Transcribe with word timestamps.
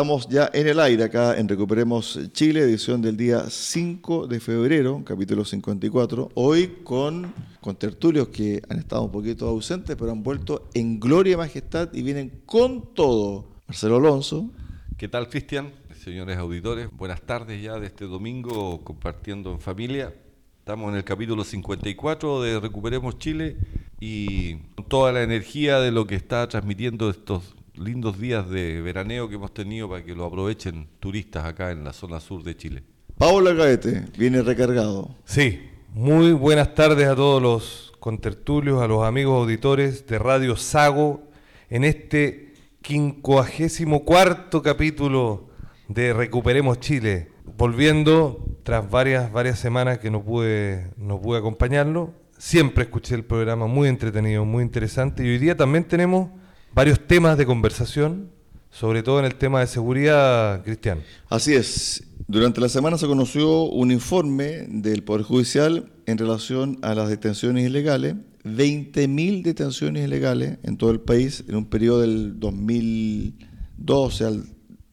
Estamos 0.00 0.26
ya 0.30 0.48
en 0.54 0.66
el 0.66 0.80
aire 0.80 1.04
acá 1.04 1.36
en 1.38 1.46
Recuperemos 1.46 2.18
Chile, 2.32 2.60
edición 2.62 3.02
del 3.02 3.18
día 3.18 3.50
5 3.50 4.28
de 4.28 4.40
febrero, 4.40 5.02
capítulo 5.04 5.44
54. 5.44 6.30
Hoy 6.36 6.78
con, 6.82 7.34
con 7.60 7.76
tertulios 7.76 8.28
que 8.28 8.62
han 8.70 8.78
estado 8.78 9.02
un 9.02 9.12
poquito 9.12 9.46
ausentes, 9.46 9.94
pero 9.96 10.10
han 10.10 10.22
vuelto 10.22 10.70
en 10.72 10.98
gloria 10.98 11.34
y 11.34 11.36
majestad 11.36 11.92
y 11.92 12.00
vienen 12.00 12.40
con 12.46 12.94
todo. 12.94 13.44
Marcelo 13.68 13.96
Alonso. 13.96 14.48
¿Qué 14.96 15.06
tal, 15.06 15.28
Cristian? 15.28 15.70
Señores 16.02 16.38
auditores, 16.38 16.88
buenas 16.90 17.20
tardes 17.20 17.62
ya 17.62 17.78
de 17.78 17.88
este 17.88 18.06
domingo 18.06 18.82
compartiendo 18.82 19.52
en 19.52 19.60
familia. 19.60 20.14
Estamos 20.60 20.92
en 20.92 20.96
el 20.96 21.04
capítulo 21.04 21.44
54 21.44 22.40
de 22.40 22.58
Recuperemos 22.58 23.18
Chile 23.18 23.58
y 24.00 24.54
con 24.76 24.86
toda 24.88 25.12
la 25.12 25.22
energía 25.22 25.78
de 25.78 25.90
lo 25.90 26.06
que 26.06 26.14
está 26.14 26.48
transmitiendo 26.48 27.10
estos 27.10 27.54
lindos 27.80 28.20
días 28.20 28.48
de 28.50 28.82
veraneo 28.82 29.28
que 29.28 29.36
hemos 29.36 29.54
tenido 29.54 29.88
para 29.88 30.04
que 30.04 30.14
lo 30.14 30.26
aprovechen 30.26 30.86
turistas 31.00 31.46
acá 31.46 31.70
en 31.70 31.82
la 31.82 31.94
zona 31.94 32.20
sur 32.20 32.42
de 32.42 32.54
Chile. 32.54 32.82
Paula 33.16 33.54
Gaete 33.54 34.04
viene 34.18 34.42
recargado. 34.42 35.16
Sí, 35.24 35.60
muy 35.94 36.32
buenas 36.32 36.74
tardes 36.74 37.08
a 37.08 37.16
todos 37.16 37.42
los 37.42 37.92
contertulios, 37.98 38.82
a 38.82 38.86
los 38.86 39.02
amigos 39.04 39.40
auditores 39.40 40.06
de 40.06 40.18
Radio 40.18 40.56
Sago 40.56 41.22
en 41.70 41.84
este 41.84 42.52
quincuagésimo 42.82 44.04
cuarto 44.04 44.62
capítulo 44.62 45.48
de 45.88 46.12
Recuperemos 46.12 46.80
Chile. 46.80 47.28
Volviendo 47.56 48.44
tras 48.62 48.90
varias, 48.90 49.32
varias 49.32 49.58
semanas 49.58 49.98
que 49.98 50.10
no 50.10 50.22
pude, 50.22 50.90
no 50.98 51.20
pude 51.20 51.38
acompañarlo, 51.38 52.12
siempre 52.36 52.84
escuché 52.84 53.14
el 53.14 53.24
programa 53.24 53.66
muy 53.66 53.88
entretenido, 53.88 54.44
muy 54.44 54.62
interesante 54.62 55.24
y 55.24 55.28
hoy 55.28 55.38
día 55.38 55.56
también 55.56 55.84
tenemos 55.84 56.30
varios 56.74 57.06
temas 57.06 57.38
de 57.38 57.46
conversación, 57.46 58.30
sobre 58.70 59.02
todo 59.02 59.18
en 59.18 59.24
el 59.24 59.34
tema 59.34 59.60
de 59.60 59.66
seguridad, 59.66 60.62
Cristian. 60.62 61.00
Así 61.28 61.54
es. 61.54 62.04
Durante 62.28 62.60
la 62.60 62.68
semana 62.68 62.98
se 62.98 63.06
conoció 63.06 63.62
un 63.64 63.90
informe 63.90 64.66
del 64.68 65.02
Poder 65.02 65.22
Judicial 65.22 65.90
en 66.06 66.18
relación 66.18 66.78
a 66.82 66.94
las 66.94 67.08
detenciones 67.08 67.66
ilegales. 67.66 68.14
20.000 68.44 69.42
detenciones 69.42 70.06
ilegales 70.06 70.58
en 70.62 70.76
todo 70.76 70.92
el 70.92 71.00
país 71.00 71.42
en 71.48 71.56
un 71.56 71.64
periodo 71.66 72.02
del 72.02 72.38
2012 72.38 74.24
al, 74.24 74.44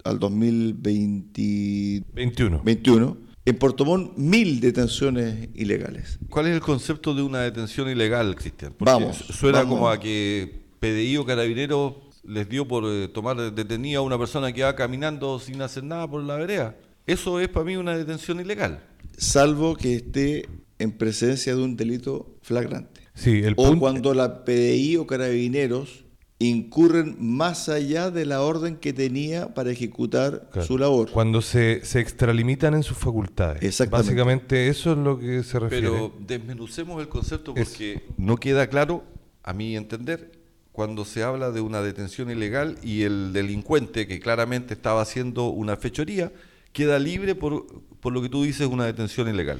al 0.03 0.17
2021. 0.19 2.63
21. 2.63 3.17
En 3.45 3.57
Puerto 3.57 3.85
Montt, 3.85 4.17
mil 4.17 4.59
detenciones 4.59 5.49
ilegales. 5.53 6.17
¿Cuál 6.29 6.47
es 6.47 6.55
el 6.55 6.59
concepto 6.59 7.13
de 7.15 7.21
una 7.21 7.43
detención 7.43 7.89
ilegal, 7.89 8.35
Cristian? 8.35 8.73
Porque 8.77 8.91
vamos. 8.91 9.15
Suena 9.15 9.59
vamos. 9.59 9.75
como 9.75 9.89
a 9.89 9.97
que 9.97 10.66
PDI 10.79 11.17
o 11.17 11.25
Carabineros 11.25 11.93
les 12.23 12.47
dio 12.49 12.67
por 12.67 12.83
eh, 12.85 13.07
tomar 13.07 13.37
detenida 13.53 13.99
a 13.99 14.01
una 14.01 14.17
persona 14.17 14.51
que 14.51 14.63
va 14.63 14.75
caminando 14.75 15.39
sin 15.39 15.61
hacer 15.61 15.83
nada 15.83 16.09
por 16.09 16.21
la 16.23 16.35
vereda. 16.35 16.75
Eso 17.05 17.39
es 17.39 17.47
para 17.47 17.65
mí 17.65 17.77
una 17.77 17.97
detención 17.97 18.39
ilegal. 18.41 18.81
Salvo 19.17 19.75
que 19.75 19.95
esté 19.95 20.47
en 20.79 20.91
presencia 20.91 21.55
de 21.55 21.63
un 21.63 21.75
delito 21.77 22.35
flagrante. 22.41 23.01
Sí, 23.15 23.41
el 23.43 23.53
o 23.53 23.63
punto- 23.63 23.79
cuando 23.79 24.13
la 24.13 24.43
PDI 24.45 24.97
o 24.97 25.07
Carabineros 25.07 26.03
incurren 26.39 27.15
más 27.19 27.67
allá 27.67 28.11
de 28.11 28.25
la 28.25 28.41
orden 28.43 28.75
que 28.77 28.93
tenía 28.93 29.55
para 29.55 29.71
ejecutar 29.71 30.49
Claro. 30.51 30.67
su 30.67 30.77
labor. 30.77 31.09
Cuando 31.11 31.41
se, 31.41 31.83
se 31.83 31.99
extralimitan 31.99 32.75
en 32.75 32.83
sus 32.83 32.95
facultades. 32.97 33.63
Exactamente. 33.63 34.09
Básicamente 34.11 34.67
eso 34.67 34.91
es 34.91 34.97
lo 34.99 35.17
que 35.17 35.41
se 35.43 35.57
refiere. 35.59 35.89
Pero 35.89 36.13
desmenucemos 36.19 37.01
el 37.01 37.07
concepto 37.09 37.53
Es- 37.55 37.69
porque 37.69 38.03
no 38.17 38.37
queda 38.37 38.67
claro, 38.67 39.03
a 39.43 39.53
mi 39.53 39.75
entender, 39.75 40.36
cuando 40.77 41.05
se 41.05 41.23
habla 41.23 41.49
de 41.49 41.59
una 41.59 41.81
detención 41.81 42.29
ilegal 42.29 42.77
y 42.83 43.01
el 43.01 43.33
delincuente 43.33 44.05
que 44.05 44.19
claramente 44.19 44.75
estaba 44.75 45.01
haciendo 45.01 45.47
una 45.47 45.75
fechoría 45.75 46.31
queda 46.71 46.99
libre 46.99 47.33
por, 47.33 47.65
por 47.99 48.13
lo 48.13 48.21
que 48.21 48.29
tú 48.29 48.43
dices 48.43 48.67
una 48.67 48.85
detención 48.85 49.27
ilegal. 49.27 49.59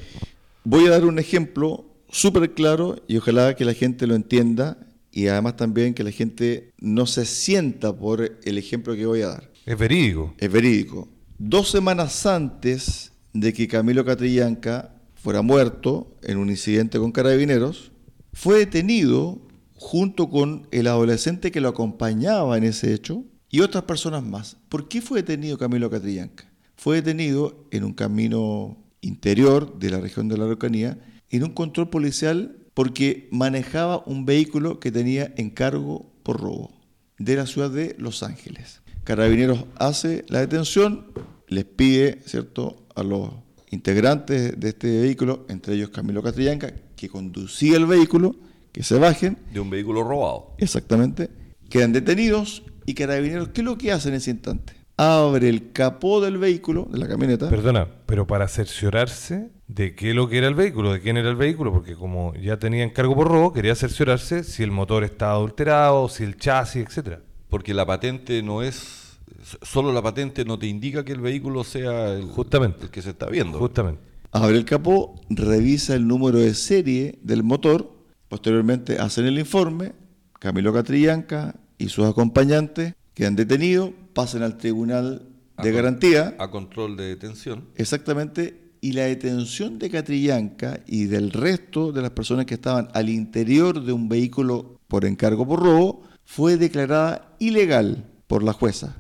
Voy 0.64 0.86
a 0.86 0.92
dar 0.92 1.06
un 1.06 1.18
ejemplo 1.18 1.86
súper 2.12 2.54
claro 2.54 3.02
y 3.08 3.18
ojalá 3.18 3.56
que 3.56 3.66
la 3.66 3.74
gente 3.74 4.06
lo 4.06 4.14
entienda 4.14 4.78
y 5.12 5.26
además 5.26 5.58
también 5.58 5.96
que 5.96 6.04
la 6.04 6.12
gente 6.12 6.72
no 6.78 7.08
se 7.08 7.26
sienta 7.26 7.98
por 7.98 8.38
el 8.44 8.58
ejemplo 8.60 8.94
que 8.94 9.08
voy 9.08 9.24
a 9.24 9.30
dar. 9.30 9.50
es 9.66 9.76
verídico. 9.76 10.36
Es 10.38 10.52
verídico. 10.52 11.10
Dos 11.40 11.72
semanas 11.72 12.28
antes 12.28 13.12
de 13.34 13.54
que 13.54 13.68
Camilo 13.68 14.06
Catrillanca 14.06 14.94
fuera 15.16 15.42
muerto 15.42 16.16
en 16.22 16.38
un 16.38 16.52
incidente 16.52 17.00
con 17.00 17.12
carabineros, 17.12 17.92
fue 18.34 18.60
detenido 18.60 19.47
junto 19.78 20.30
con 20.30 20.68
el 20.72 20.88
adolescente 20.88 21.52
que 21.52 21.62
lo 21.62 21.70
acompañaba 21.70 22.58
en 22.58 22.64
ese 22.64 22.94
hecho 22.94 23.24
y 23.50 23.62
otras 23.62 23.84
personas 23.86 24.24
más. 24.24 24.58
¿Por 24.70 24.88
qué 24.88 25.02
fue 25.02 25.22
detenido 25.22 25.58
Camilo 25.58 25.90
Catrillanca? 25.90 26.52
Fue 26.76 26.98
detenido 26.98 27.68
en 27.72 27.84
un 27.84 27.94
camino 27.94 28.78
interior 29.02 29.80
de 29.80 29.90
la 29.90 30.00
región 30.00 30.28
de 30.28 30.38
la 30.38 30.46
Araucanía 30.46 31.00
en 31.30 31.44
un 31.44 31.54
control 31.54 31.90
policial 31.90 32.58
porque 32.74 33.28
manejaba 33.32 34.04
un 34.06 34.26
vehículo 34.26 34.80
que 34.80 34.92
tenía 34.92 35.34
encargo 35.38 36.12
por 36.24 36.40
robo 36.40 36.72
de 37.18 37.36
la 37.36 37.46
ciudad 37.46 37.72
de 37.72 37.96
Los 37.98 38.22
Ángeles. 38.24 38.82
Carabineros 39.04 39.66
hace 39.78 40.26
la 40.28 40.42
detención, 40.42 41.08
les 41.48 41.66
pide, 41.66 42.22
¿cierto?, 42.26 42.86
a 42.94 43.04
los 43.04 43.32
integrantes 43.72 44.60
de 44.60 44.70
este 44.70 45.02
vehículo, 45.02 45.46
entre 45.50 45.76
ellos 45.76 45.90
Camilo 45.90 46.22
Catrillanca, 46.22 46.74
que 46.96 47.10
conducía 47.10 47.78
el 47.78 47.86
vehículo, 47.86 48.36
que 48.78 48.84
se 48.84 49.00
bajen, 49.00 49.40
De 49.52 49.60
un 49.60 49.72
vehículo 49.72 50.04
robado. 50.04 50.54
exactamente, 50.60 51.32
quedan 51.68 51.94
detenidos 51.94 52.62
y 52.86 52.94
Carabineros, 52.94 53.50
¿qué 53.50 53.62
es 53.62 53.66
lo 53.66 53.76
que 53.76 53.92
hace 53.92 54.10
en 54.10 54.16
ese 54.16 54.30
instante? 54.30 54.74
Abre 54.98 55.50
el 55.50 55.72
capó 55.72 56.22
del 56.22 56.38
vehículo, 56.38 56.88
de 56.92 57.00
la 57.00 57.08
camioneta, 57.08 57.50
Perdona, 57.50 57.88
pero 58.06 58.28
para 58.28 58.48
cerciorarse 58.48 59.50
de 59.68 59.96
qué 59.96 60.14
lo 60.14 60.30
que 60.30 60.38
era 60.38 60.48
el 60.48 60.54
vehículo, 60.54 60.94
de 60.94 61.02
quién 61.02 61.18
era 61.18 61.28
el 61.30 61.36
vehículo, 61.36 61.74
porque 61.74 61.96
como 61.96 62.36
ya 62.36 62.58
tenía 62.60 62.84
encargo 62.84 63.16
por 63.16 63.28
robo, 63.28 63.52
quería 63.52 63.74
cerciorarse 63.74 64.44
si 64.44 64.62
el 64.62 64.70
motor 64.70 65.04
estaba 65.04 65.34
adulterado, 65.34 66.08
si 66.08 66.24
el 66.24 66.38
chasis, 66.38 66.86
etcétera. 66.86 67.22
Porque 67.50 67.74
la 67.74 67.86
patente 67.86 68.44
no 68.44 68.62
es. 68.62 69.18
Solo 69.64 69.92
la 69.92 70.04
patente 70.04 70.46
no 70.46 70.60
te 70.60 70.68
indica 70.68 71.04
que 71.04 71.14
el 71.14 71.22
vehículo 71.22 71.64
sea 71.64 72.14
el, 72.14 72.26
Justamente. 72.26 72.84
el 72.84 72.90
que 72.92 73.02
se 73.02 73.10
está 73.10 73.26
viendo. 73.28 73.58
Justamente. 73.58 74.02
abre 74.32 74.56
el 74.58 74.66
capó, 74.66 75.16
revisa 75.30 75.96
el 75.96 76.08
número 76.08 76.38
de 76.40 76.54
serie 76.54 77.18
del 77.24 77.44
motor, 77.44 77.97
posteriormente 78.30 79.00
hacen 79.00 79.26
el 79.26 79.40
informe, 79.40 79.94
Camilo 80.40 80.74
Catrillanca 80.74 81.56
y 81.78 81.90
sus 81.90 82.06
acompañantes 82.06 82.94
quedan 83.14 83.36
detenidos, 83.36 83.92
pasan 84.14 84.44
al 84.44 84.58
tribunal 84.58 85.28
de 85.58 85.62
A 85.62 85.64
con- 85.64 85.74
garantía, 85.74 86.36
A 86.40 86.52
control 86.52 86.98
de 86.98 87.06
detención. 87.06 87.66
exactamente, 87.76 88.62
y 88.80 88.92
la 88.92 89.04
detención 89.04 89.80
de 89.80 89.90
Catrillanca 89.90 90.82
y 90.86 91.06
del 91.06 91.32
resto 91.32 91.92
de 91.92 92.02
las 92.04 92.12
personas 92.12 92.46
que 92.46 92.54
estaban 92.54 92.90
al 92.94 93.10
interior 93.10 93.84
de 93.84 93.92
un 93.92 94.08
vehículo 94.08 94.80
por 94.88 95.04
encargo 95.06 95.48
por 95.48 95.62
robo 95.64 96.04
fue 96.26 96.58
declarada 96.58 97.36
ilegal 97.40 98.06
por 98.28 98.44
la 98.44 98.54
jueza. 98.54 98.98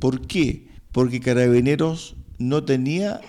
¿Por 0.00 0.26
qué? 0.26 0.66
Porque 0.90 1.20
Carabineros 1.20 2.16
no 2.38 2.64
tenía 2.64 3.20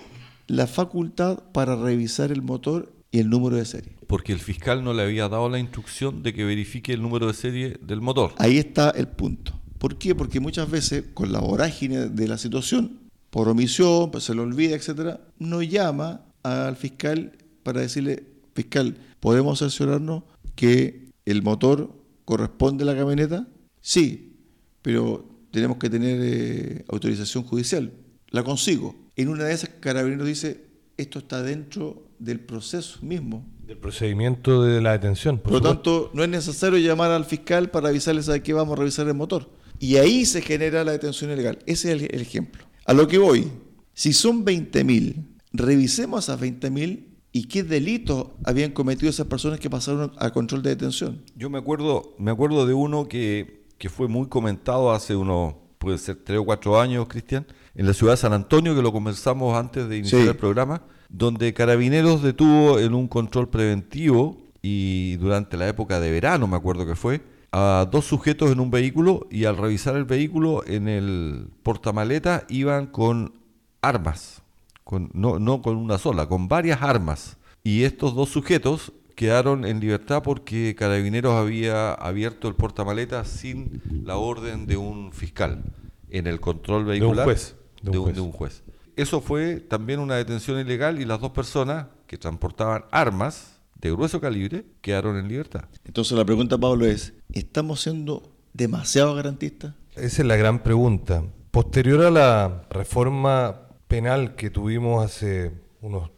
la 0.48 0.66
facultad 0.66 1.38
para 1.52 1.76
revisar 1.76 2.32
el 2.32 2.42
motor 2.42 2.92
y 3.12 3.20
el 3.20 3.30
número 3.30 3.56
de 3.56 3.64
serie. 3.64 3.93
Porque 4.06 4.32
el 4.32 4.38
fiscal 4.38 4.84
no 4.84 4.92
le 4.92 5.02
había 5.02 5.28
dado 5.28 5.48
la 5.48 5.58
instrucción 5.58 6.22
de 6.22 6.32
que 6.32 6.44
verifique 6.44 6.92
el 6.92 7.02
número 7.02 7.26
de 7.26 7.34
serie 7.34 7.78
del 7.80 8.00
motor. 8.00 8.32
Ahí 8.38 8.58
está 8.58 8.90
el 8.90 9.08
punto. 9.08 9.52
¿Por 9.78 9.98
qué? 9.98 10.14
Porque 10.14 10.40
muchas 10.40 10.70
veces 10.70 11.04
con 11.14 11.32
la 11.32 11.40
vorágine 11.40 12.08
de 12.08 12.28
la 12.28 12.38
situación, 12.38 13.00
por 13.30 13.48
omisión, 13.48 14.10
pues 14.10 14.24
se 14.24 14.34
lo 14.34 14.42
olvida, 14.42 14.76
etcétera, 14.76 15.20
no 15.38 15.60
llama 15.62 16.24
al 16.42 16.76
fiscal 16.76 17.32
para 17.62 17.80
decirle, 17.80 18.24
fiscal, 18.54 18.96
¿podemos 19.20 19.58
cerciorarnos 19.58 20.22
que 20.54 21.10
el 21.24 21.42
motor 21.42 21.94
corresponde 22.24 22.84
a 22.84 22.86
la 22.86 22.96
camioneta? 22.96 23.48
Sí, 23.80 24.36
pero 24.82 25.28
tenemos 25.50 25.78
que 25.78 25.90
tener 25.90 26.20
eh, 26.22 26.84
autorización 26.88 27.44
judicial. 27.44 27.92
La 28.30 28.42
consigo. 28.42 28.94
En 29.16 29.28
una 29.28 29.44
de 29.44 29.54
esas, 29.54 29.70
Carabineros 29.80 30.26
dice, 30.26 30.64
esto 30.96 31.18
está 31.20 31.42
dentro 31.42 32.08
del 32.18 32.40
proceso 32.40 32.98
mismo. 33.02 33.44
Del 33.66 33.78
procedimiento 33.78 34.62
de 34.62 34.80
la 34.82 34.92
detención. 34.92 35.38
Por 35.38 35.52
lo 35.52 35.60
tanto, 35.62 36.10
no 36.12 36.22
es 36.22 36.28
necesario 36.28 36.78
llamar 36.78 37.10
al 37.10 37.24
fiscal 37.24 37.70
para 37.70 37.88
avisarles 37.88 38.28
a 38.28 38.42
qué 38.42 38.52
vamos 38.52 38.74
a 38.76 38.80
revisar 38.80 39.06
el 39.08 39.14
motor. 39.14 39.48
Y 39.78 39.96
ahí 39.96 40.26
se 40.26 40.42
genera 40.42 40.84
la 40.84 40.92
detención 40.92 41.30
ilegal. 41.30 41.58
Ese 41.66 41.92
es 41.92 42.02
el, 42.02 42.14
el 42.14 42.20
ejemplo. 42.20 42.64
A 42.84 42.92
lo 42.92 43.08
que 43.08 43.18
voy, 43.18 43.50
Si 43.94 44.12
son 44.12 44.44
20.000, 44.44 45.24
revisemos 45.52 46.24
esas 46.24 46.40
20.000 46.40 47.06
y 47.32 47.44
qué 47.48 47.62
delitos 47.62 48.28
habían 48.44 48.72
cometido 48.72 49.08
esas 49.08 49.26
personas 49.26 49.58
que 49.60 49.70
pasaron 49.70 50.12
al 50.18 50.32
control 50.32 50.62
de 50.62 50.70
detención. 50.70 51.22
Yo 51.36 51.48
me 51.48 51.58
acuerdo, 51.58 52.14
me 52.18 52.30
acuerdo 52.30 52.66
de 52.66 52.74
uno 52.74 53.08
que, 53.08 53.64
que 53.78 53.88
fue 53.88 54.08
muy 54.08 54.28
comentado 54.28 54.92
hace 54.92 55.16
unos, 55.16 55.54
puede 55.78 55.98
ser 55.98 56.16
tres 56.16 56.38
o 56.38 56.44
cuatro 56.44 56.78
años, 56.80 57.06
Cristian, 57.08 57.46
en 57.74 57.86
la 57.86 57.94
ciudad 57.94 58.12
de 58.12 58.16
San 58.18 58.32
Antonio, 58.32 58.74
que 58.74 58.82
lo 58.82 58.92
conversamos 58.92 59.56
antes 59.56 59.88
de 59.88 59.98
iniciar 59.98 60.22
Sí. 60.22 60.28
el 60.28 60.36
programa, 60.36 60.82
donde 61.16 61.54
Carabineros 61.54 62.22
detuvo 62.22 62.80
en 62.80 62.92
un 62.92 63.06
control 63.06 63.48
preventivo 63.48 64.36
y 64.62 65.16
durante 65.18 65.56
la 65.56 65.68
época 65.68 66.00
de 66.00 66.10
verano, 66.10 66.48
me 66.48 66.56
acuerdo 66.56 66.84
que 66.86 66.96
fue, 66.96 67.20
a 67.52 67.86
dos 67.88 68.04
sujetos 68.04 68.50
en 68.50 68.58
un 68.58 68.70
vehículo 68.72 69.28
y 69.30 69.44
al 69.44 69.56
revisar 69.56 69.94
el 69.94 70.04
vehículo 70.06 70.64
en 70.66 70.88
el 70.88 71.46
portamaleta 71.62 72.44
iban 72.48 72.86
con 72.88 73.32
armas, 73.80 74.42
con, 74.82 75.10
no, 75.12 75.38
no 75.38 75.62
con 75.62 75.76
una 75.76 75.98
sola, 75.98 76.26
con 76.26 76.48
varias 76.48 76.82
armas. 76.82 77.36
Y 77.62 77.84
estos 77.84 78.16
dos 78.16 78.30
sujetos 78.30 78.92
quedaron 79.14 79.64
en 79.64 79.78
libertad 79.78 80.22
porque 80.24 80.74
Carabineros 80.76 81.34
había 81.34 81.92
abierto 81.92 82.48
el 82.48 82.56
portamaleta 82.56 83.24
sin 83.24 83.80
la 84.04 84.16
orden 84.16 84.66
de 84.66 84.76
un 84.76 85.12
fiscal 85.12 85.62
en 86.10 86.26
el 86.26 86.40
control 86.40 86.84
vehicular 86.86 87.24
juez, 87.24 87.54
de 87.82 87.90
un 87.90 87.92
de 87.92 87.98
un- 87.98 88.04
juez. 88.04 88.14
de 88.16 88.20
un 88.20 88.32
juez. 88.32 88.62
Eso 88.96 89.20
fue 89.20 89.56
también 89.56 90.00
una 90.00 90.16
detención 90.16 90.58
ilegal 90.58 91.00
y 91.00 91.04
las 91.04 91.20
dos 91.20 91.32
personas 91.32 91.86
que 92.06 92.16
transportaban 92.16 92.84
armas 92.90 93.60
de 93.80 93.90
grueso 93.90 94.20
calibre 94.20 94.64
quedaron 94.80 95.16
en 95.16 95.28
libertad. 95.28 95.64
Entonces 95.84 96.16
la 96.16 96.24
pregunta, 96.24 96.56
Pablo, 96.58 96.86
es, 96.86 97.12
¿estamos 97.32 97.82
siendo 97.82 98.22
demasiado 98.52 99.14
garantistas? 99.14 99.74
Esa 99.94 100.22
es 100.22 100.28
la 100.28 100.36
gran 100.36 100.62
pregunta. 100.62 101.24
Posterior 101.50 102.04
a 102.04 102.10
la 102.10 102.62
reforma 102.70 103.68
penal 103.88 104.34
que 104.36 104.50
tuvimos 104.50 105.04
hace 105.04 105.52
unos 105.80 106.10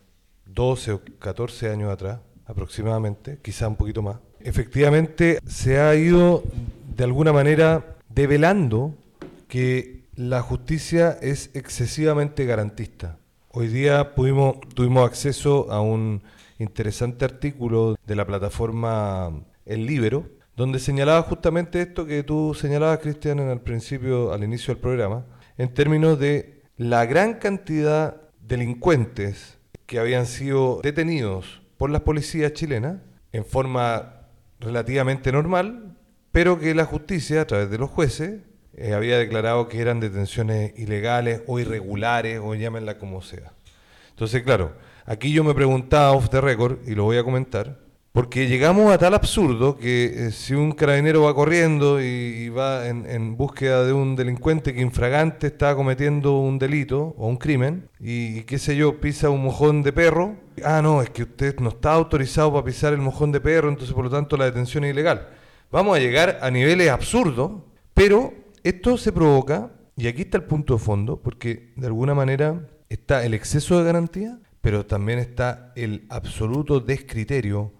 12 0.47 0.93
o 0.93 1.01
14 1.19 1.71
años 1.71 1.91
atrás, 1.91 2.21
aproximadamente, 2.47 3.39
quizá 3.43 3.69
un 3.69 3.77
poquito 3.77 4.03
más, 4.03 4.17
efectivamente 4.41 5.41
se 5.47 5.79
ha 5.79 5.95
ido 5.95 6.43
de 6.97 7.05
alguna 7.05 7.33
manera 7.33 7.97
develando 8.09 8.95
que 9.49 9.96
la 10.17 10.41
justicia 10.41 11.19
es 11.21 11.51
excesivamente 11.55 12.47
garantista. 12.47 13.19
Hoy 13.51 13.69
día 13.69 14.15
pudimos, 14.15 14.61
tuvimos 14.75 15.07
acceso 15.07 15.71
a 15.71 15.83
un 15.83 16.23
interesante 16.59 17.27
artículo 17.27 17.97
de 18.07 18.17
la 18.17 18.27
plataforma 18.27 19.45
El 19.67 19.87
Libero, 19.87 20.27
donde 20.57 20.79
señalaba 20.79 21.23
justamente 21.23 21.83
esto 21.83 22.07
que 22.07 22.23
tú 22.23 22.55
señalabas, 22.55 23.01
Cristian, 23.01 23.41
el 23.41 23.61
principio, 23.61 24.33
al 24.33 24.43
inicio 24.43 24.73
del 24.73 24.81
programa, 24.81 25.27
en 25.59 25.75
términos 25.75 26.19
de 26.19 26.63
la 26.79 27.05
gran 27.05 27.35
cantidad 27.35 28.15
de 28.41 28.57
delincuentes 28.57 29.59
que 29.85 29.99
habían 29.99 30.25
sido 30.25 30.81
detenidos 30.83 31.61
por 31.77 31.91
las 31.91 32.03
policías 32.03 32.55
chilenas 32.55 33.01
en 33.33 33.45
forma 33.45 34.29
relativamente 34.61 35.31
normal, 35.31 35.99
pero 36.33 36.59
que 36.59 36.75
la 36.75 36.87
justicia, 36.87 37.43
a 37.43 37.47
través 37.47 37.71
de 37.71 37.79
los 37.79 37.91
jueces, 37.91 38.41
eh, 38.77 38.93
había 38.93 39.19
declarado 39.19 39.69
que 39.69 39.81
eran 39.81 40.01
detenciones 40.01 40.79
ilegales 40.79 41.43
o 41.47 41.59
irregulares, 41.59 42.41
o 42.43 42.55
llámenla 42.55 42.99
como 42.99 43.23
sea. 43.23 43.53
Entonces, 44.11 44.43
claro, 44.43 44.73
aquí 45.07 45.33
yo 45.33 45.45
me 45.45 45.55
preguntaba 45.55 46.13
off 46.13 46.29
the 46.29 46.41
record, 46.41 46.79
y 46.87 46.95
lo 46.95 47.05
voy 47.05 47.17
a 47.17 47.25
comentar, 47.25 47.79
porque 48.13 48.49
llegamos 48.49 48.93
a 48.93 48.99
tal 48.99 49.15
absurdo 49.15 49.77
que 49.77 50.27
eh, 50.27 50.31
si 50.31 50.55
un 50.55 50.73
carabinero 50.73 51.23
va 51.23 51.35
corriendo 51.35 52.03
y, 52.03 52.49
va 52.51 52.87
en, 52.87 53.05
en 53.09 53.37
búsqueda 53.37 53.85
de 53.85 53.93
un 53.93 54.15
delincuente 54.15 54.75
que 54.75 54.81
infragante 54.81 55.49
está 55.49 55.75
cometiendo 55.75 56.39
un 56.39 56.59
delito 56.59 57.15
o 57.19 57.29
un 57.29 57.37
crimen, 57.37 57.89
y, 57.99 58.39
y 58.39 58.43
qué 58.45 58.59
sé 58.59 58.77
yo, 58.77 59.01
pisa 59.01 59.31
un 59.31 59.43
mojón 59.43 59.83
de 59.83 59.93
perro, 59.93 60.37
ah, 60.65 60.83
no, 60.83 61.01
es 61.01 61.11
que 61.11 61.23
usted 61.23 61.59
no 61.61 61.71
está 61.71 61.93
autorizado 61.93 62.53
para 62.53 62.65
pisar 62.65 62.93
el 62.93 63.01
mojón 63.01 63.33
de 63.33 63.41
perro, 63.41 63.71
entonces 63.71 63.95
por 63.95 64.05
lo 64.05 64.11
tanto 64.11 64.37
la 64.37 64.45
detención 64.47 64.85
es 64.85 64.93
ilegal. 64.93 65.29
Vamos 65.71 65.97
a 65.97 66.01
llegar 66.01 66.39
a 66.43 66.51
niveles 66.51 66.91
absurdos, 66.91 67.53
pero 67.93 68.46
esto 68.69 68.97
se 68.97 69.13
provoca, 69.13 69.71
y 69.97 70.09
aquí 70.09 70.23
está 70.23 70.39
el 70.39 70.45
punto 70.45 70.75
de 70.75 70.81
fondo, 70.81 71.23
porque 71.23 71.73
de 71.77 71.87
alguna 71.87 72.15
manera 72.15 72.69
está 72.89 73.25
el 73.25 73.33
exceso 73.33 73.79
de 73.79 73.85
garantía, 73.85 74.39
pero 74.61 74.87
también 74.87 75.21
está 75.21 75.73
el 75.77 76.07
absoluto 76.09 76.81
descriterio 76.81 77.73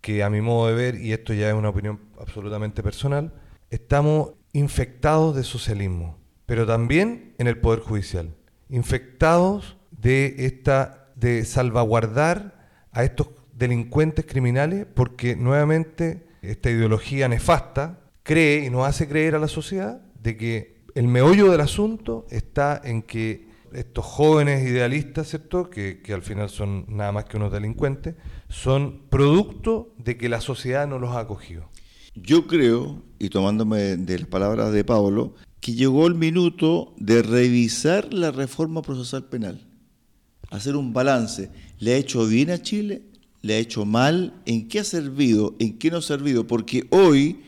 que 0.00 0.22
a 0.22 0.30
mi 0.30 0.40
modo 0.40 0.68
de 0.68 0.74
ver, 0.74 1.00
y 1.00 1.12
esto 1.12 1.32
ya 1.32 1.48
es 1.48 1.54
una 1.54 1.70
opinión 1.70 2.00
absolutamente 2.20 2.82
personal, 2.82 3.32
estamos 3.70 4.32
infectados 4.52 5.34
de 5.34 5.44
socialismo, 5.44 6.18
pero 6.46 6.66
también 6.66 7.34
en 7.38 7.46
el 7.46 7.58
Poder 7.58 7.80
Judicial, 7.80 8.34
infectados 8.68 9.78
de 9.90 10.34
esta 10.46 11.08
de 11.16 11.44
salvaguardar 11.44 12.68
a 12.92 13.02
estos 13.02 13.28
delincuentes 13.52 14.24
criminales 14.24 14.86
porque 14.94 15.34
nuevamente 15.34 16.28
esta 16.42 16.70
ideología 16.70 17.28
nefasta 17.28 17.98
cree 18.22 18.64
y 18.64 18.70
nos 18.70 18.86
hace 18.86 19.08
creer 19.08 19.34
a 19.34 19.38
la 19.38 19.48
sociedad 19.48 20.00
de 20.22 20.36
que 20.36 20.78
el 20.94 21.08
meollo 21.08 21.50
del 21.50 21.60
asunto 21.60 22.26
está 22.30 22.80
en 22.82 23.02
que 23.02 23.48
estos 23.72 24.04
jóvenes 24.04 24.66
idealistas, 24.66 25.28
¿cierto? 25.28 25.68
Que, 25.70 26.00
que 26.00 26.12
al 26.12 26.22
final 26.22 26.48
son 26.48 26.86
nada 26.88 27.12
más 27.12 27.26
que 27.26 27.36
unos 27.36 27.52
delincuentes, 27.52 28.14
son 28.48 29.02
producto 29.10 29.94
de 29.98 30.16
que 30.16 30.28
la 30.28 30.40
sociedad 30.40 30.86
no 30.88 30.98
los 30.98 31.10
ha 31.10 31.20
acogido. 31.20 31.68
Yo 32.14 32.46
creo, 32.46 33.02
y 33.18 33.28
tomándome 33.28 33.96
de 33.96 34.18
las 34.18 34.28
palabras 34.28 34.72
de 34.72 34.84
Pablo, 34.84 35.34
que 35.60 35.74
llegó 35.74 36.06
el 36.06 36.14
minuto 36.14 36.94
de 36.96 37.22
revisar 37.22 38.12
la 38.12 38.30
reforma 38.30 38.82
procesal 38.82 39.24
penal, 39.24 39.66
hacer 40.50 40.76
un 40.76 40.92
balance. 40.92 41.50
¿Le 41.78 41.94
ha 41.94 41.96
hecho 41.96 42.26
bien 42.26 42.50
a 42.50 42.62
Chile? 42.62 43.02
¿Le 43.42 43.54
ha 43.54 43.58
hecho 43.58 43.84
mal? 43.84 44.34
¿En 44.46 44.68
qué 44.68 44.80
ha 44.80 44.84
servido? 44.84 45.54
¿En 45.58 45.78
qué 45.78 45.90
no 45.90 45.98
ha 45.98 46.02
servido? 46.02 46.46
Porque 46.46 46.86
hoy 46.90 47.40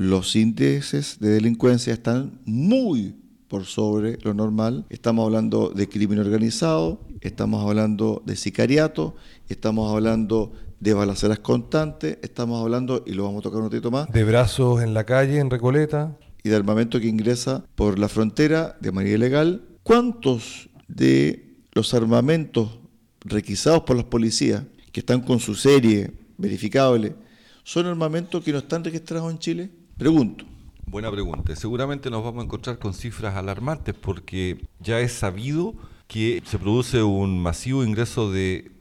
los 0.00 0.34
índices 0.34 1.18
de 1.20 1.28
delincuencia 1.28 1.92
están 1.92 2.40
muy 2.46 3.16
por 3.48 3.66
sobre 3.66 4.16
lo 4.22 4.32
normal. 4.32 4.86
Estamos 4.88 5.26
hablando 5.26 5.68
de 5.68 5.90
crimen 5.90 6.18
organizado, 6.18 7.02
estamos 7.20 7.62
hablando 7.68 8.22
de 8.24 8.36
sicariato, 8.36 9.14
estamos 9.50 9.92
hablando 9.92 10.52
de 10.78 10.94
balaceras 10.94 11.40
constantes, 11.40 12.16
estamos 12.22 12.62
hablando, 12.62 13.04
y 13.06 13.12
lo 13.12 13.24
vamos 13.24 13.40
a 13.40 13.42
tocar 13.42 13.60
un 13.60 13.70
ratito 13.70 13.90
más, 13.90 14.10
De 14.10 14.24
brazos 14.24 14.82
en 14.82 14.94
la 14.94 15.04
calle, 15.04 15.38
en 15.38 15.50
Recoleta, 15.50 16.16
y 16.42 16.48
de 16.48 16.56
armamento 16.56 16.98
que 16.98 17.06
ingresa 17.06 17.66
por 17.74 17.98
la 17.98 18.08
frontera 18.08 18.78
de 18.80 18.92
manera 18.92 19.16
ilegal. 19.16 19.66
¿Cuántos 19.82 20.70
de 20.88 21.58
los 21.72 21.92
armamentos 21.92 22.78
requisados 23.20 23.82
por 23.82 23.96
las 23.96 24.06
policías, 24.06 24.62
que 24.92 25.00
están 25.00 25.20
con 25.20 25.40
su 25.40 25.54
serie 25.54 26.10
verificable, 26.38 27.16
son 27.64 27.84
armamentos 27.84 28.42
que 28.42 28.52
no 28.52 28.58
están 28.58 28.82
registrados 28.82 29.30
en 29.30 29.38
Chile? 29.38 29.79
Pregunto. 30.00 30.46
Buena 30.86 31.10
pregunta. 31.10 31.54
Seguramente 31.54 32.08
nos 32.10 32.24
vamos 32.24 32.40
a 32.40 32.44
encontrar 32.46 32.78
con 32.78 32.94
cifras 32.94 33.36
alarmantes 33.36 33.94
porque 33.94 34.58
ya 34.80 34.98
es 35.00 35.12
sabido 35.12 35.74
que 36.08 36.42
se 36.46 36.58
produce 36.58 37.02
un 37.02 37.38
masivo 37.42 37.84
ingreso 37.84 38.32
de 38.32 38.72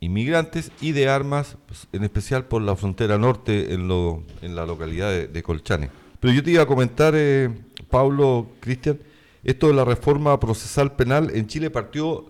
inmigrantes 0.00 0.72
y 0.80 0.90
de 0.90 1.08
armas, 1.08 1.56
pues, 1.66 1.86
en 1.92 2.02
especial 2.02 2.46
por 2.46 2.62
la 2.62 2.74
frontera 2.74 3.16
norte 3.16 3.72
en, 3.74 3.86
lo- 3.86 4.24
en 4.42 4.56
la 4.56 4.66
localidad 4.66 5.08
de, 5.10 5.28
de 5.28 5.42
Colchane. 5.44 5.88
Pero 6.18 6.34
yo 6.34 6.42
te 6.42 6.50
iba 6.50 6.64
a 6.64 6.66
comentar, 6.66 7.14
eh, 7.16 7.48
Pablo, 7.88 8.48
Cristian, 8.58 8.98
esto 9.44 9.68
de 9.68 9.74
la 9.74 9.84
reforma 9.84 10.38
procesal 10.40 10.96
penal 10.96 11.30
en 11.32 11.46
Chile 11.46 11.70
partió 11.70 12.26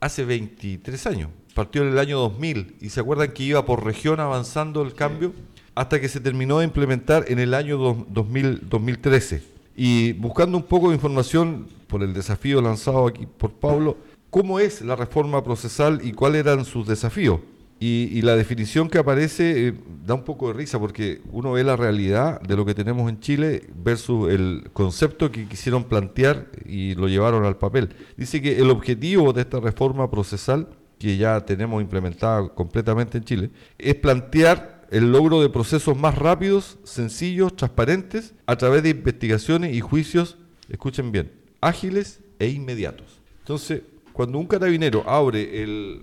hace 0.00 0.26
23 0.26 1.06
años, 1.06 1.30
partió 1.54 1.82
en 1.82 1.88
el 1.92 1.98
año 1.98 2.18
2000 2.18 2.76
y 2.82 2.90
se 2.90 3.00
acuerdan 3.00 3.32
que 3.32 3.42
iba 3.42 3.64
por 3.64 3.84
región 3.84 4.20
avanzando 4.20 4.82
el 4.82 4.92
cambio 4.94 5.32
hasta 5.80 5.98
que 5.98 6.08
se 6.10 6.20
terminó 6.20 6.58
de 6.58 6.66
implementar 6.66 7.24
en 7.28 7.38
el 7.38 7.54
año 7.54 7.78
dos- 7.78 7.96
2000 8.10 8.68
2013. 8.68 9.42
Y 9.74 10.12
buscando 10.12 10.58
un 10.58 10.64
poco 10.64 10.88
de 10.90 10.94
información 10.94 11.68
por 11.86 12.02
el 12.02 12.12
desafío 12.12 12.60
lanzado 12.60 13.06
aquí 13.06 13.26
por 13.26 13.52
Pablo, 13.52 13.96
¿cómo 14.28 14.60
es 14.60 14.82
la 14.82 14.94
reforma 14.94 15.42
procesal 15.42 16.00
y 16.04 16.12
cuáles 16.12 16.40
eran 16.44 16.66
sus 16.66 16.86
desafíos? 16.86 17.40
Y, 17.82 18.10
y 18.12 18.20
la 18.20 18.36
definición 18.36 18.90
que 18.90 18.98
aparece 18.98 19.68
eh, 19.68 19.74
da 20.06 20.12
un 20.12 20.24
poco 20.24 20.48
de 20.48 20.52
risa 20.52 20.78
porque 20.78 21.22
uno 21.32 21.52
ve 21.52 21.64
la 21.64 21.76
realidad 21.76 22.38
de 22.42 22.56
lo 22.56 22.66
que 22.66 22.74
tenemos 22.74 23.08
en 23.08 23.18
Chile 23.20 23.62
versus 23.82 24.30
el 24.30 24.68
concepto 24.74 25.32
que 25.32 25.48
quisieron 25.48 25.84
plantear 25.84 26.48
y 26.66 26.94
lo 26.94 27.08
llevaron 27.08 27.46
al 27.46 27.56
papel. 27.56 27.88
Dice 28.18 28.42
que 28.42 28.58
el 28.58 28.68
objetivo 28.68 29.32
de 29.32 29.40
esta 29.40 29.60
reforma 29.60 30.10
procesal, 30.10 30.68
que 30.98 31.16
ya 31.16 31.40
tenemos 31.46 31.80
implementada 31.80 32.50
completamente 32.50 33.16
en 33.16 33.24
Chile, 33.24 33.50
es 33.78 33.94
plantear 33.94 34.79
el 34.90 35.12
logro 35.12 35.40
de 35.40 35.48
procesos 35.48 35.96
más 35.96 36.16
rápidos, 36.16 36.78
sencillos, 36.82 37.54
transparentes, 37.54 38.34
a 38.46 38.56
través 38.56 38.82
de 38.82 38.90
investigaciones 38.90 39.74
y 39.74 39.80
juicios, 39.80 40.36
escuchen 40.68 41.12
bien, 41.12 41.32
ágiles 41.60 42.20
e 42.40 42.48
inmediatos. 42.48 43.20
Entonces, 43.38 43.82
cuando 44.12 44.38
un 44.38 44.46
carabinero 44.46 45.08
abre 45.08 45.62
el 45.62 46.02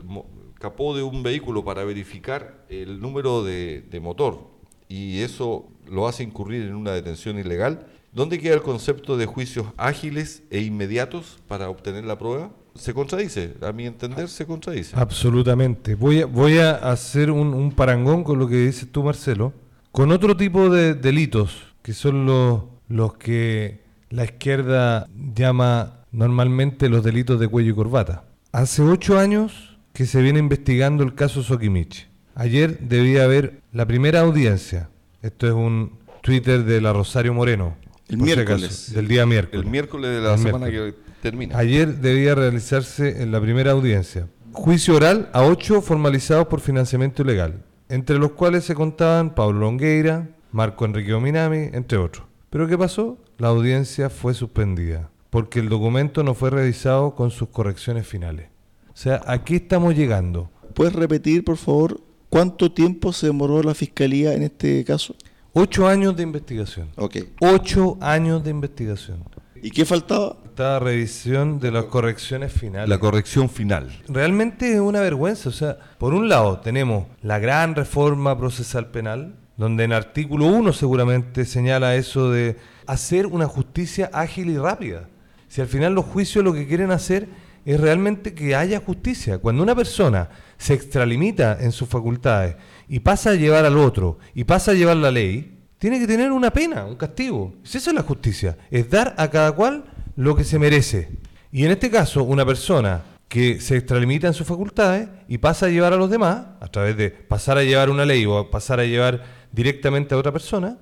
capó 0.60 0.96
de 0.96 1.04
un 1.04 1.22
vehículo 1.22 1.64
para 1.64 1.84
verificar 1.84 2.66
el 2.70 3.00
número 3.00 3.44
de, 3.44 3.82
de 3.92 4.00
motor 4.00 4.48
y 4.90 5.20
eso 5.20 5.68
lo 5.86 6.08
hace 6.08 6.24
incurrir 6.24 6.64
en 6.64 6.76
una 6.76 6.94
detención 6.94 7.38
ilegal, 7.38 7.88
¿dónde 8.14 8.40
queda 8.40 8.56
el 8.56 8.64
concepto 8.64 9.18
de 9.18 9.26
juicios 9.26 9.68
ágiles 9.78 10.44
e 10.50 10.62
inmediatos 10.62 11.38
para 11.48 11.70
obtener 11.70 12.06
la 12.06 12.18
prueba? 12.18 12.52
Se 12.78 12.94
contradice, 12.94 13.54
a 13.62 13.72
mi 13.72 13.86
entender 13.86 14.28
se 14.30 14.46
contradice. 14.46 14.96
Absolutamente. 14.98 15.96
Voy 15.96 16.22
a, 16.22 16.26
voy 16.26 16.58
a 16.60 16.72
hacer 16.76 17.32
un, 17.32 17.54
un 17.54 17.72
parangón 17.72 18.24
con 18.24 18.40
lo 18.40 18.48
que 18.48 18.58
dices 18.66 18.88
tú, 18.92 19.04
Marcelo, 19.04 19.54
con 19.92 20.12
otro 20.12 20.38
tipo 20.38 20.70
de 20.70 20.94
delitos, 20.94 21.58
que 21.82 21.94
son 21.94 22.26
los, 22.26 22.64
los 22.88 23.16
que 23.18 23.82
la 24.10 24.24
izquierda 24.26 25.08
llama 25.36 25.94
normalmente 26.12 26.90
los 26.90 27.04
delitos 27.04 27.40
de 27.40 27.48
cuello 27.48 27.72
y 27.72 27.76
corbata. 27.76 28.24
Hace 28.52 28.82
ocho 28.82 29.20
años 29.20 29.78
que 29.94 30.06
se 30.06 30.22
viene 30.22 30.40
investigando 30.40 31.04
el 31.04 31.16
caso 31.16 31.44
Sokimich. 31.44 32.08
Ayer 32.36 32.80
debía 32.80 33.24
haber 33.24 33.62
la 33.74 33.86
primera 33.86 34.22
audiencia. 34.22 34.90
Esto 35.22 35.48
es 35.48 35.54
un 35.54 35.94
Twitter 36.22 36.64
de 36.64 36.80
la 36.82 36.94
Rosario 36.94 37.34
Moreno. 37.34 37.76
El 38.08 38.18
si 38.18 38.24
miércoles. 38.24 38.64
acaso, 38.64 38.94
del 38.94 39.08
día 39.08 39.26
miércoles. 39.26 39.66
El 39.66 39.72
miércoles 39.72 40.12
de 40.12 40.22
la 40.22 40.34
El 40.36 40.40
semana 40.40 40.68
miércoles. 40.68 40.94
que 41.06 41.07
termina. 41.22 41.58
Ayer 41.58 41.98
debía 41.98 42.36
realizarse 42.36 43.22
en 43.22 43.32
la 43.32 43.42
primera 43.42 43.72
audiencia. 43.72 44.28
Juicio 44.54 44.96
oral 44.96 45.30
a 45.34 45.44
ocho 45.44 45.82
formalizados 45.82 46.48
por 46.48 46.62
financiamiento 46.62 47.22
ilegal, 47.22 47.64
entre 47.90 48.18
los 48.18 48.32
cuales 48.32 48.64
se 48.64 48.76
contaban 48.76 49.36
Pablo 49.36 49.60
Longueira, 49.60 50.30
Marco 50.52 50.86
Enrique 50.86 51.14
Ominami, 51.14 51.70
entre 51.74 51.98
otros. 51.98 52.26
¿Pero 52.50 52.68
qué 52.68 52.78
pasó? 52.78 53.18
La 53.38 53.50
audiencia 53.50 54.10
fue 54.10 54.34
suspendida, 54.34 55.10
porque 55.30 55.60
el 55.60 55.70
documento 55.70 56.24
no 56.24 56.34
fue 56.34 56.50
revisado 56.50 57.14
con 57.14 57.30
sus 57.30 57.50
correcciones 57.50 58.08
finales. 58.08 58.48
O 58.94 58.98
sea, 58.98 59.22
¿a 59.28 59.44
qué 59.44 59.58
estamos 59.58 59.96
llegando? 59.96 60.50
¿Puedes 60.74 60.94
repetir, 60.94 61.44
por 61.44 61.58
favor, 61.58 62.02
cuánto 62.30 62.72
tiempo 62.72 63.14
se 63.14 63.28
demoró 63.28 63.62
la 63.62 63.76
fiscalía 63.76 64.34
en 64.34 64.44
este 64.44 64.84
caso? 64.84 65.16
Ocho 65.54 65.88
años 65.88 66.16
de 66.16 66.24
investigación. 66.24 66.90
Ok. 66.96 67.18
Ocho 67.42 67.98
años 68.00 68.44
de 68.44 68.52
investigación. 68.52 69.24
¿Y 69.62 69.72
qué 69.72 69.86
faltaba? 69.86 70.38
Esta 70.58 70.80
revisión 70.80 71.60
de 71.60 71.70
las 71.70 71.84
correcciones 71.84 72.52
finales. 72.52 72.90
La 72.90 72.98
corrección 72.98 73.48
final. 73.48 73.92
Realmente 74.08 74.74
es 74.74 74.80
una 74.80 75.02
vergüenza. 75.02 75.50
O 75.50 75.52
sea, 75.52 75.78
por 76.00 76.16
un 76.16 76.30
lado 76.30 76.62
tenemos 76.62 77.06
la 77.22 77.38
gran 77.38 77.76
reforma 77.76 78.36
procesal 78.36 78.88
penal, 78.88 79.36
donde 79.56 79.84
en 79.84 79.94
artículo 79.94 80.48
1 80.48 80.74
seguramente 80.74 81.46
señala 81.46 81.96
eso 81.96 82.32
de 82.32 82.58
hacer 82.88 83.28
una 83.28 83.46
justicia 83.46 84.10
ágil 84.12 84.50
y 84.50 84.58
rápida. 84.58 85.08
Si 85.48 85.62
al 85.62 85.68
final 85.68 85.94
los 85.94 86.06
juicios 86.06 86.44
lo 86.44 86.54
que 86.54 86.66
quieren 86.66 86.90
hacer 86.90 87.30
es 87.64 87.80
realmente 87.80 88.34
que 88.34 88.56
haya 88.56 88.80
justicia. 88.80 89.38
Cuando 89.38 89.62
una 89.62 89.76
persona 89.76 90.28
se 90.58 90.74
extralimita 90.74 91.60
en 91.62 91.72
sus 91.72 91.88
facultades 91.88 92.56
y 92.88 93.02
pasa 93.02 93.30
a 93.30 93.36
llevar 93.36 93.64
al 93.66 93.78
otro 93.78 94.18
y 94.34 94.44
pasa 94.44 94.72
a 94.72 94.74
llevar 94.74 94.98
la 94.98 95.12
ley, 95.12 95.60
tiene 95.78 96.00
que 96.00 96.08
tener 96.08 96.32
una 96.32 96.50
pena, 96.50 96.84
un 96.86 96.96
castigo. 96.96 97.54
Si 97.62 97.78
Eso 97.78 97.92
es 97.92 97.96
la 97.96 98.02
justicia, 98.02 98.58
es 98.72 98.90
dar 98.90 99.14
a 99.20 99.30
cada 99.30 99.52
cual 99.52 99.84
lo 100.18 100.36
que 100.36 100.44
se 100.44 100.60
merece. 100.60 101.10
Y 101.52 101.64
en 101.64 101.72
este 101.72 101.90
caso, 101.90 102.24
una 102.24 102.46
persona 102.46 103.04
que 103.30 103.60
se 103.62 103.78
extralimita 103.78 104.28
en 104.28 104.34
sus 104.34 104.46
facultades 104.48 105.08
y 105.30 105.38
pasa 105.38 105.68
a 105.68 105.70
llevar 105.70 105.94
a 105.94 105.98
los 105.98 106.10
demás, 106.10 106.46
a 106.60 106.68
través 106.68 106.98
de 106.98 107.10
pasar 107.12 107.58
a 107.58 107.64
llevar 107.64 107.90
una 107.90 108.04
ley 108.06 108.26
o 108.26 108.50
pasar 108.52 108.80
a 108.82 108.86
llevar 108.86 109.24
directamente 109.52 110.14
a 110.14 110.18
otra 110.18 110.32
persona, 110.32 110.78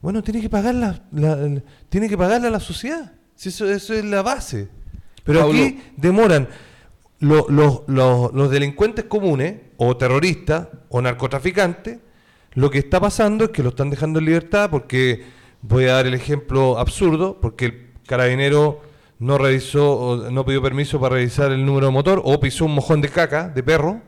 bueno, 0.00 0.22
tiene 0.22 0.40
que 0.40 0.48
pagarla, 0.50 1.02
la, 1.12 1.34
la- 1.36 1.62
tiene 1.88 2.08
que 2.08 2.16
pagarla 2.16 2.48
a 2.48 2.50
la 2.50 2.60
sociedad. 2.60 3.12
Si 3.34 3.48
eso, 3.48 3.68
eso 3.68 3.92
es 3.94 4.04
la 4.04 4.22
base. 4.22 4.68
Pero 5.24 5.40
Pablo. 5.40 5.54
aquí 5.54 5.80
demoran 5.96 6.48
lo- 7.20 7.46
lo- 7.48 7.84
lo- 7.88 8.30
los 8.32 8.50
delincuentes 8.50 9.04
comunes, 9.06 9.56
o 9.78 9.96
terroristas, 9.96 10.68
o 10.88 11.00
narcotraficantes, 11.02 11.98
lo 12.54 12.70
que 12.70 12.78
está 12.78 13.00
pasando 13.00 13.44
es 13.46 13.50
que 13.50 13.62
lo 13.62 13.70
están 13.70 13.90
dejando 13.90 14.18
en 14.20 14.24
libertad 14.26 14.70
porque, 14.70 15.24
voy 15.62 15.84
a 15.84 15.94
dar 15.94 16.06
el 16.06 16.14
ejemplo 16.14 16.78
absurdo, 16.78 17.40
porque 17.40 17.64
el 17.66 17.85
carabinero 18.06 18.80
no 19.18 19.38
revisó, 19.38 20.28
no 20.30 20.44
pidió 20.44 20.62
permiso 20.62 21.00
para 21.00 21.16
revisar 21.16 21.50
el 21.52 21.64
número 21.64 21.86
de 21.86 21.92
motor, 21.92 22.20
o 22.24 22.38
pisó 22.40 22.64
un 22.66 22.74
mojón 22.74 23.00
de 23.00 23.08
caca, 23.08 23.48
de 23.48 23.62
perro, 23.62 24.00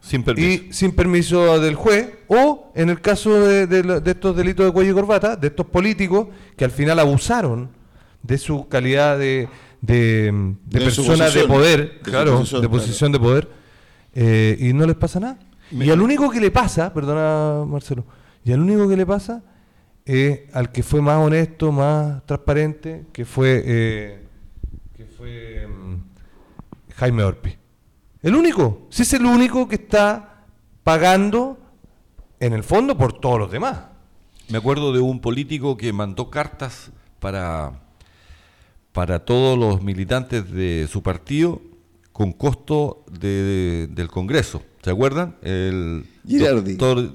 Sin 0.00 0.22
permiso. 0.22 0.48
y 0.48 0.72
sin 0.72 0.92
permiso 0.92 1.58
del 1.60 1.74
juez, 1.74 2.10
o 2.28 2.70
en 2.74 2.90
el 2.90 3.00
caso 3.00 3.40
de, 3.40 3.66
de 3.66 4.10
estos 4.10 4.36
delitos 4.36 4.66
de 4.66 4.72
cuello 4.72 4.90
y 4.92 4.94
corbata, 4.94 5.36
de 5.36 5.48
estos 5.48 5.66
políticos 5.66 6.28
que 6.56 6.64
al 6.64 6.70
final 6.70 6.98
abusaron 6.98 7.70
de 8.22 8.38
su 8.38 8.68
calidad 8.68 9.18
de, 9.18 9.48
de, 9.80 10.54
de 10.66 10.78
De 10.80 10.90
su 10.90 11.06
persona 11.06 11.30
de 11.30 11.44
poder, 11.44 12.00
claro, 12.02 12.38
posición, 12.38 12.60
de 12.60 12.68
claro. 12.68 12.82
posición 12.82 13.12
de 13.12 13.18
poder, 13.18 13.48
eh, 14.14 14.56
y 14.60 14.72
no 14.72 14.86
les 14.86 14.96
pasa 14.96 15.18
nada. 15.20 15.38
Y 15.70 15.90
al 15.90 16.00
único 16.00 16.30
que 16.30 16.40
le 16.40 16.50
pasa, 16.50 16.92
perdona 16.92 17.64
Marcelo, 17.66 18.04
y 18.44 18.52
al 18.52 18.60
único 18.60 18.88
que 18.88 18.96
le 18.96 19.06
pasa 19.06 19.42
es 20.06 20.40
al 20.54 20.70
que 20.72 20.82
fue 20.82 21.02
más 21.02 21.18
honesto, 21.18 21.72
más 21.72 22.24
transparente, 22.26 23.04
que 23.12 23.24
fue, 23.24 23.62
eh, 23.66 24.24
que 24.96 25.04
fue 25.04 25.66
mm, 25.66 25.96
Jaime 26.94 27.22
Orpi. 27.24 27.56
El 28.22 28.34
único, 28.34 28.86
si 28.90 29.02
es 29.02 29.12
el 29.12 29.26
único 29.26 29.68
que 29.68 29.74
está 29.76 30.44
pagando 30.84 31.58
en 32.40 32.52
el 32.52 32.62
fondo 32.62 32.96
por 32.96 33.12
todos 33.18 33.38
los 33.38 33.50
demás. 33.50 33.80
Me 34.48 34.58
acuerdo 34.58 34.92
de 34.92 35.00
un 35.00 35.20
político 35.20 35.76
que 35.76 35.92
mandó 35.92 36.30
cartas 36.30 36.92
para, 37.18 37.72
para 38.92 39.24
todos 39.24 39.58
los 39.58 39.82
militantes 39.82 40.50
de 40.50 40.86
su 40.88 41.02
partido 41.02 41.60
con 42.12 42.32
costo 42.32 43.04
de- 43.10 43.88
del 43.90 44.08
Congreso. 44.08 44.62
¿Se 44.82 44.90
acuerdan? 44.90 45.36
El 45.42 46.06
Girardi. 46.26 46.76
doctor 46.76 47.12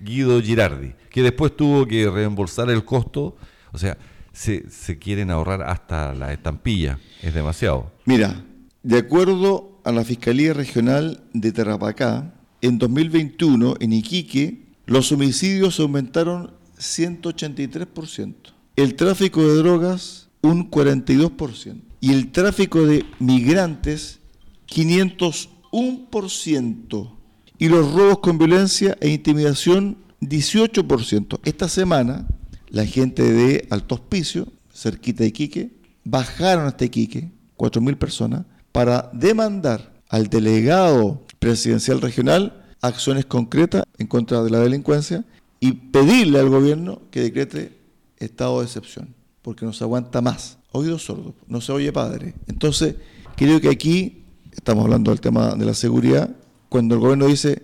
Guido 0.00 0.40
Girardi, 0.40 0.94
que 1.18 1.24
después 1.24 1.56
tuvo 1.56 1.84
que 1.84 2.08
reembolsar 2.08 2.70
el 2.70 2.84
costo. 2.84 3.34
O 3.72 3.78
sea, 3.78 3.98
se, 4.32 4.62
quieren 5.00 5.32
ahorrar 5.32 5.62
hasta 5.62 6.14
la 6.14 6.32
estampilla. 6.32 7.00
Es 7.22 7.34
demasiado. 7.34 7.90
Mira, 8.04 8.44
de 8.84 8.98
acuerdo 8.98 9.80
a 9.82 9.90
la 9.90 10.04
Fiscalía 10.04 10.54
Regional 10.54 11.24
de 11.32 11.50
Tarapacá, 11.50 12.34
en 12.60 12.78
2021 12.78 13.74
en 13.80 13.92
Iquique 13.92 14.68
los 14.86 15.10
homicidios 15.10 15.80
aumentaron 15.80 16.52
183%, 16.78 18.34
el 18.76 18.94
tráfico 18.94 19.42
de 19.42 19.56
drogas 19.56 20.28
un 20.40 20.70
42% 20.70 21.80
y 22.00 22.12
el 22.12 22.30
tráfico 22.30 22.86
de 22.86 23.04
migrantes 23.18 24.20
501% 24.70 27.10
y 27.58 27.68
los 27.68 27.92
robos 27.92 28.20
con 28.20 28.38
violencia 28.38 28.96
e 29.00 29.08
intimidación 29.08 30.06
18%. 30.20 31.40
Esta 31.44 31.68
semana 31.68 32.26
la 32.68 32.84
gente 32.84 33.22
de 33.22 33.66
Alto 33.70 33.94
Hospicio, 33.96 34.48
cerquita 34.72 35.22
de 35.22 35.28
Iquique, 35.28 35.70
bajaron 36.04 36.66
hasta 36.66 36.84
Iquique, 36.84 37.30
4.000 37.56 37.96
personas, 37.96 38.44
para 38.72 39.10
demandar 39.12 39.92
al 40.08 40.28
delegado 40.28 41.22
presidencial 41.38 42.00
regional 42.00 42.64
acciones 42.80 43.26
concretas 43.26 43.84
en 43.98 44.06
contra 44.06 44.42
de 44.42 44.50
la 44.50 44.60
delincuencia 44.60 45.24
y 45.60 45.72
pedirle 45.72 46.38
al 46.38 46.48
gobierno 46.48 47.02
que 47.10 47.20
decrete 47.20 47.76
estado 48.18 48.60
de 48.60 48.66
excepción, 48.66 49.14
porque 49.42 49.64
no 49.64 49.72
se 49.72 49.84
aguanta 49.84 50.20
más. 50.20 50.58
Oídos 50.70 51.04
sordos, 51.04 51.34
no 51.46 51.60
se 51.60 51.72
oye 51.72 51.92
padre. 51.92 52.34
Entonces, 52.46 52.96
creo 53.36 53.60
que 53.60 53.68
aquí 53.68 54.24
estamos 54.52 54.84
hablando 54.84 55.10
del 55.10 55.20
tema 55.20 55.54
de 55.54 55.64
la 55.64 55.74
seguridad, 55.74 56.30
cuando 56.68 56.94
el 56.94 57.00
gobierno 57.00 57.26
dice 57.26 57.62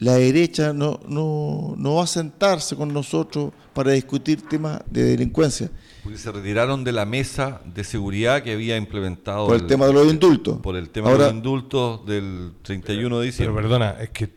la 0.00 0.14
derecha 0.14 0.72
no, 0.72 0.98
no, 1.06 1.74
no 1.76 1.94
va 1.96 2.04
a 2.04 2.06
sentarse 2.06 2.74
con 2.76 2.92
nosotros 2.92 3.52
para 3.72 3.92
discutir 3.92 4.42
temas 4.48 4.80
de 4.90 5.04
delincuencia, 5.04 5.70
Porque 6.02 6.18
se 6.18 6.32
retiraron 6.32 6.82
de 6.84 6.92
la 6.92 7.04
mesa 7.04 7.60
de 7.64 7.84
seguridad 7.84 8.42
que 8.42 8.52
había 8.54 8.76
implementado 8.76 9.46
por 9.46 9.56
el 9.56 9.66
tema 9.66 9.86
de 9.86 9.92
los 9.92 10.10
indultos. 10.10 10.58
por 10.60 10.74
el 10.76 10.88
tema 10.90 11.10
Ahora, 11.10 11.24
de 11.24 11.30
los 11.30 11.36
indultos 11.36 12.04
del 12.06 12.52
31 12.62 13.04
de 13.04 13.08
Pero 13.08 13.20
diciembre. 13.20 13.62
perdona, 13.62 13.90
es 14.00 14.10
que 14.10 14.28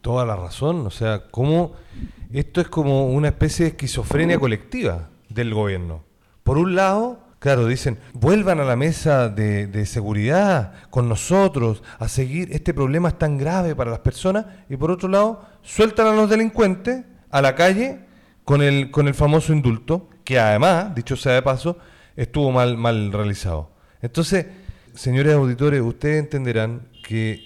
toda 0.00 0.26
la 0.26 0.34
razón, 0.36 0.84
o 0.86 0.90
sea, 0.90 1.28
¿cómo 1.30 1.72
esto 2.32 2.60
es 2.60 2.68
como 2.68 3.06
una 3.06 3.28
especie 3.28 3.64
de 3.64 3.70
esquizofrenia 3.70 4.38
colectiva 4.40 5.08
del 5.28 5.54
gobierno? 5.54 6.02
Por 6.42 6.58
un 6.58 6.74
lado, 6.74 7.20
claro, 7.42 7.66
dicen, 7.66 7.98
vuelvan 8.12 8.60
a 8.60 8.64
la 8.64 8.76
mesa 8.76 9.28
de, 9.28 9.84
seguridad 9.84 10.74
con 10.90 11.08
nosotros 11.08 11.82
a 11.98 12.06
seguir, 12.06 12.52
este 12.52 12.72
problema 12.72 13.08
es 13.08 13.18
tan 13.18 13.36
grave 13.36 13.74
para 13.74 13.90
las 13.90 13.98
personas, 13.98 14.46
y 14.70 14.76
por 14.76 14.92
otro 14.92 15.08
lado, 15.08 15.44
sueltan 15.60 16.06
a 16.06 16.12
los 16.12 16.30
delincuentes 16.30 17.04
a 17.30 17.42
la 17.42 17.56
calle 17.56 17.98
con 18.44 18.62
el, 18.62 18.92
con 18.92 19.08
el 19.08 19.14
famoso 19.14 19.52
indulto, 19.52 20.08
que 20.22 20.38
además, 20.38 20.94
dicho 20.94 21.16
sea 21.16 21.32
de 21.32 21.42
paso, 21.42 21.78
estuvo 22.14 22.52
mal, 22.52 22.76
mal 22.76 23.10
realizado. 23.10 23.72
Entonces, 24.02 24.46
señores 24.94 25.34
auditores, 25.34 25.80
ustedes 25.80 26.20
entenderán 26.20 26.86
que 27.02 27.42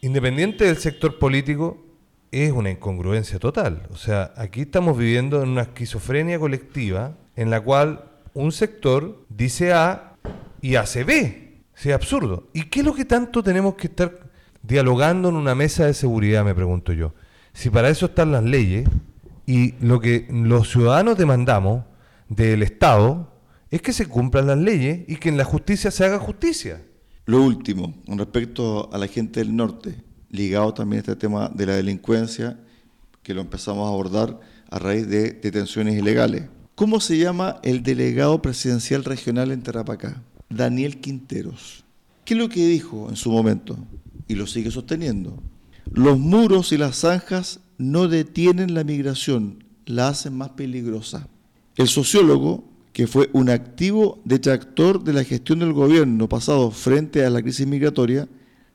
independiente 0.00 0.64
del 0.64 0.76
sector 0.76 1.18
político, 1.18 1.84
es 2.30 2.52
una 2.52 2.70
incongruencia 2.70 3.40
total. 3.40 3.88
O 3.90 3.96
sea, 3.96 4.32
aquí 4.36 4.60
estamos 4.60 4.96
viviendo 4.96 5.42
en 5.42 5.48
una 5.48 5.62
esquizofrenia 5.62 6.38
colectiva 6.38 7.16
en 7.34 7.50
la 7.50 7.60
cual 7.60 8.09
un 8.34 8.52
sector 8.52 9.24
dice 9.28 9.72
A 9.72 10.16
y 10.60 10.76
hace 10.76 11.04
B. 11.04 11.62
Sea, 11.74 11.94
absurdo. 11.94 12.48
¿Y 12.52 12.64
qué 12.64 12.80
es 12.80 12.86
lo 12.86 12.94
que 12.94 13.06
tanto 13.06 13.42
tenemos 13.42 13.74
que 13.74 13.86
estar 13.86 14.30
dialogando 14.62 15.30
en 15.30 15.36
una 15.36 15.54
mesa 15.54 15.86
de 15.86 15.94
seguridad, 15.94 16.44
me 16.44 16.54
pregunto 16.54 16.92
yo? 16.92 17.14
Si 17.54 17.70
para 17.70 17.88
eso 17.88 18.06
están 18.06 18.32
las 18.32 18.44
leyes 18.44 18.88
y 19.46 19.72
lo 19.80 20.00
que 20.00 20.28
los 20.30 20.70
ciudadanos 20.70 21.16
demandamos 21.16 21.84
del 22.28 22.62
Estado 22.62 23.32
es 23.70 23.80
que 23.82 23.92
se 23.92 24.06
cumplan 24.06 24.46
las 24.46 24.58
leyes 24.58 25.00
y 25.08 25.16
que 25.16 25.28
en 25.28 25.36
la 25.36 25.44
justicia 25.44 25.90
se 25.90 26.04
haga 26.04 26.18
justicia. 26.18 26.82
Lo 27.24 27.42
último, 27.42 27.94
con 28.06 28.18
respecto 28.18 28.90
a 28.92 28.98
la 28.98 29.06
gente 29.06 29.40
del 29.40 29.54
norte, 29.54 29.94
ligado 30.30 30.74
también 30.74 30.98
a 30.98 31.00
este 31.00 31.16
tema 31.16 31.48
de 31.48 31.66
la 31.66 31.76
delincuencia, 31.76 32.58
que 33.22 33.34
lo 33.34 33.40
empezamos 33.40 33.86
a 33.86 33.88
abordar 33.88 34.38
a 34.70 34.78
raíz 34.78 35.08
de 35.08 35.32
detenciones 35.32 35.96
ilegales. 35.96 36.44
¿Cómo 36.80 36.98
se 36.98 37.18
llama 37.18 37.60
el 37.62 37.82
delegado 37.82 38.40
presidencial 38.40 39.04
regional 39.04 39.50
en 39.50 39.60
Tarapacá? 39.60 40.22
Daniel 40.48 40.98
Quinteros. 40.98 41.84
¿Qué 42.24 42.32
es 42.32 42.40
lo 42.40 42.48
que 42.48 42.66
dijo 42.66 43.10
en 43.10 43.16
su 43.16 43.30
momento? 43.30 43.76
Y 44.28 44.34
lo 44.34 44.46
sigue 44.46 44.70
sosteniendo. 44.70 45.42
Los 45.92 46.18
muros 46.18 46.72
y 46.72 46.78
las 46.78 47.00
zanjas 47.00 47.60
no 47.76 48.08
detienen 48.08 48.72
la 48.72 48.82
migración, 48.82 49.62
la 49.84 50.08
hacen 50.08 50.38
más 50.38 50.52
peligrosa. 50.52 51.28
El 51.76 51.86
sociólogo, 51.86 52.64
que 52.94 53.06
fue 53.06 53.28
un 53.34 53.50
activo 53.50 54.22
detractor 54.24 55.04
de 55.04 55.12
la 55.12 55.24
gestión 55.24 55.58
del 55.58 55.74
gobierno 55.74 56.30
pasado 56.30 56.70
frente 56.70 57.26
a 57.26 57.28
la 57.28 57.42
crisis 57.42 57.66
migratoria, 57.66 58.26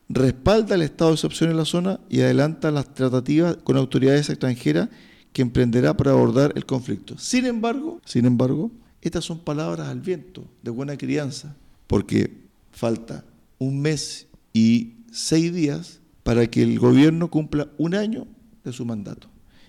respalda 0.08 0.76
el 0.76 0.82
estado 0.82 1.10
de 1.10 1.14
excepción 1.16 1.50
en 1.50 1.56
la 1.56 1.64
zona 1.64 1.98
y 2.08 2.20
adelanta 2.20 2.70
las 2.70 2.94
tratativas 2.94 3.56
con 3.64 3.76
autoridades 3.76 4.30
extranjeras 4.30 4.90
que 5.36 5.42
emprenderá 5.42 5.94
para 5.94 6.12
abordar 6.12 6.54
el 6.56 6.64
conflicto. 6.64 7.18
Sin 7.18 7.44
embargo, 7.44 8.00
sin 8.06 8.24
embargo, 8.24 8.70
estas 9.02 9.26
son 9.26 9.38
palabras 9.38 9.88
al 9.88 10.00
viento, 10.00 10.46
de 10.62 10.70
buena 10.70 10.96
crianza, 10.96 11.54
porque 11.88 12.38
falta 12.70 13.22
un 13.58 13.78
mes 13.82 14.28
y 14.54 14.94
seis 15.12 15.52
días 15.52 16.00
para 16.22 16.46
que 16.46 16.62
el 16.62 16.78
gobierno 16.78 17.28
cumpla 17.28 17.68
un 17.76 17.94
año 17.94 18.26
de 18.64 18.72
su 18.72 18.86
mandato. 18.86 19.28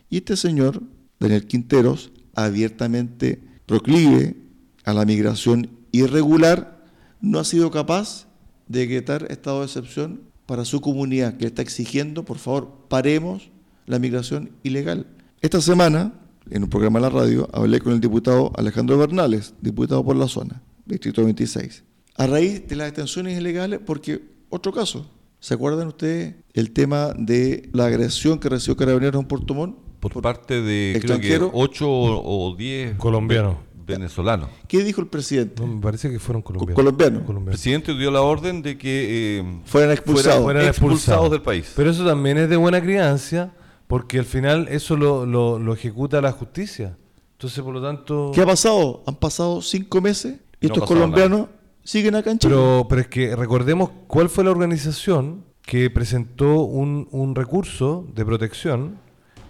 Y 0.10 0.20
este 0.20 0.38
señor, 0.38 0.82
Daniel 1.20 1.46
Quinteros, 1.46 2.12
abiertamente 2.34 3.42
proclive 3.66 4.38
a 4.86 4.94
la 4.94 5.04
migración 5.04 5.70
irregular, 5.92 6.82
no 7.20 7.40
ha 7.40 7.44
sido 7.44 7.72
capaz 7.72 8.26
de 8.70 8.88
decretar 8.88 9.30
estado 9.30 9.60
de 9.60 9.66
excepción 9.66 10.22
para 10.46 10.64
su 10.64 10.80
comunidad, 10.80 11.36
que 11.36 11.48
está 11.48 11.62
exigiendo, 11.62 12.24
por 12.24 12.38
favor, 12.38 12.86
paremos 12.88 13.50
la 13.86 14.00
migración 14.00 14.52
ilegal. 14.64 15.08
Esta 15.40 15.62
semana, 15.62 16.14
en 16.50 16.64
un 16.64 16.70
programa 16.70 16.98
de 16.98 17.04
la 17.04 17.10
radio, 17.12 17.48
hablé 17.54 17.80
con 17.80 17.94
el 17.94 18.00
diputado 18.00 18.52
Alejandro 18.56 18.98
Bernales, 18.98 19.54
diputado 19.62 20.04
por 20.04 20.16
la 20.16 20.28
zona, 20.28 20.64
Distrito 20.88 21.24
26, 21.24 21.84
a 22.16 22.26
raíz 22.26 22.68
de 22.68 22.76
las 22.76 22.88
detenciones 22.88 23.38
ilegales, 23.38 23.80
porque 23.86 24.20
otro 24.50 24.74
caso, 24.74 25.08
¿se 25.40 25.54
acuerdan 25.54 25.90
ustedes 25.90 26.34
el 26.54 26.72
tema 26.72 27.14
de 27.16 27.70
la 27.72 27.86
agresión 27.86 28.40
que 28.40 28.50
recibió 28.50 28.78
Carabineros 28.78 29.22
en 29.22 29.28
Puerto 29.28 29.54
Montt? 29.54 29.78
Por, 30.00 30.22
parte 30.24 30.60
de 30.62 30.98
creo 31.00 31.20
que 31.20 31.40
8 31.54 31.86
o 31.88 32.56
10 32.58 32.98
colombianos. 32.98 33.58
venezolanos. 33.86 34.50
¿Qué 34.68 34.84
dijo 34.84 35.02
el 35.02 35.08
presidente? 35.08 35.62
No, 35.62 35.68
me 35.68 35.82
parece 35.82 36.10
que 36.10 36.18
fueron 36.18 36.42
colombianos. 36.42 36.76
Colombianos. 36.76 37.30
El 37.30 37.44
presidente 37.44 37.96
dio 37.96 38.10
la 38.10 38.22
orden 38.22 38.64
de 38.64 38.76
que 38.76 39.40
eh, 39.40 39.62
fueran 39.66 39.92
expulsados. 39.92 40.44
fueran 40.44 40.66
expulsados 40.66 41.30
del 41.30 41.44
país. 41.44 41.74
Pero 41.76 41.92
eso 41.92 42.04
también 42.04 42.40
es 42.40 42.50
de 42.50 42.56
buena 42.58 42.82
crianza, 42.82 43.52
porque 43.88 44.20
al 44.20 44.26
final 44.26 44.68
eso 44.70 44.96
lo, 44.98 45.26
lo, 45.26 45.60
lo 45.60 45.74
ejecuta 45.74 46.22
la 46.22 46.32
justicia. 46.32 46.98
Entonces, 47.34 47.64
por 47.64 47.74
lo 47.74 47.82
tanto... 47.82 48.32
¿Qué 48.34 48.42
ha 48.42 48.46
pasado? 48.46 49.04
Han 49.06 49.16
pasado 49.16 49.62
cinco 49.62 50.02
meses 50.02 50.38
y 50.60 50.68
No 50.68 50.74
estos 50.74 50.88
colombianos 50.88 51.48
siguen 51.84 52.16
acá 52.16 52.32
en 52.32 52.40
Chile. 52.40 52.54
Pero, 52.56 52.86
pero 52.90 53.02
es 53.02 53.08
que 53.08 53.36
recordemos 53.36 53.92
cuál 54.08 54.30
fue 54.30 54.44
la 54.44 54.52
organización 54.52 55.44
que 55.62 55.90
presentó 55.90 56.62
un, 56.62 57.08
un 57.12 57.36
recurso 57.36 58.08
de 58.16 58.26
protección 58.26 58.98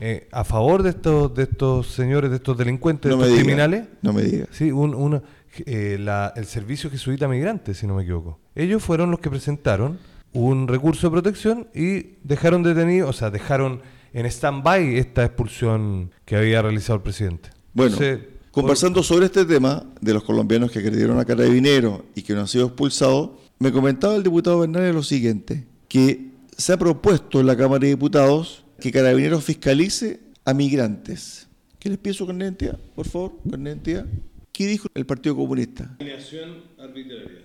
eh, 0.02 0.28
a 0.32 0.44
favor 0.44 0.84
de 0.84 0.90
estos 0.92 1.34
de 1.34 1.44
estos 1.44 1.88
señores, 1.88 2.30
de 2.30 2.36
estos 2.38 2.58
delincuentes, 2.58 3.10
no 3.10 3.18
de 3.18 3.24
estos 3.24 3.34
diga, 3.38 3.44
criminales. 3.44 3.88
No 4.02 4.14
me 4.14 4.22
digas. 4.24 4.48
Sí, 4.52 4.72
un, 4.72 4.94
una- 4.94 5.22
eh, 5.66 5.98
la- 6.00 6.34
el 6.36 6.46
Servicio 6.46 6.90
Jesuita 6.92 7.28
Migrante, 7.28 7.74
si 7.74 7.88
no 7.88 7.96
me 7.96 8.04
equivoco. 8.04 8.38
Ellos 8.54 8.84
fueron 8.84 9.10
los 9.12 9.20
que 9.20 9.30
presentaron 9.30 9.98
un 10.34 10.68
recurso 10.68 11.08
de 11.08 11.12
protección 11.12 11.68
y 11.74 12.18
dejaron 12.24 12.62
detenido, 12.64 13.08
o 13.08 13.14
sea, 13.14 13.32
dejaron 13.32 13.82
en 14.14 14.26
stand-by 14.26 14.98
esta 14.98 15.26
expulsión 15.26 16.12
que 16.26 16.36
había 16.36 16.62
realizado 16.62 16.98
el 16.98 17.04
presidente. 17.04 17.50
Bueno, 17.74 17.94
Entonces, 17.94 18.28
conversando 18.52 19.04
sobre 19.04 19.28
este 19.28 19.46
tema 19.46 19.86
de 20.02 20.14
los 20.14 20.24
colombianos 20.24 20.72
que 20.72 20.80
agredieron 20.80 21.20
a 21.20 21.26
Carabineros 21.26 22.02
y 22.16 22.22
que 22.22 22.34
no 22.34 22.42
han 22.42 22.48
sido 22.48 22.68
expulsados, 22.68 23.32
me 23.60 23.72
comentaba 23.72 24.16
el 24.16 24.24
diputado 24.24 24.60
Bernales 24.60 24.94
lo 24.94 25.04
siguiente, 25.04 25.66
que 25.88 26.32
se 26.58 26.74
ha 26.74 26.78
propuesto 26.78 27.40
en 27.40 27.48
la 27.48 27.56
Cámara 27.56 27.82
de 27.82 27.90
Diputados 27.90 28.66
que 28.80 28.92
Carabineros 28.92 29.44
fiscalice 29.44 30.20
a 30.46 30.54
migrantes. 30.54 31.48
¿Qué 31.80 31.90
les 31.90 32.00
carnet 32.00 32.28
de 32.28 32.46
identidad? 32.46 32.80
Por 32.96 33.08
favor, 33.08 33.34
de 33.44 33.58
identidad. 33.58 34.06
¿Qué 34.52 34.66
dijo 34.66 34.88
el 34.96 35.06
Partido 35.06 35.36
Comunista? 35.36 35.96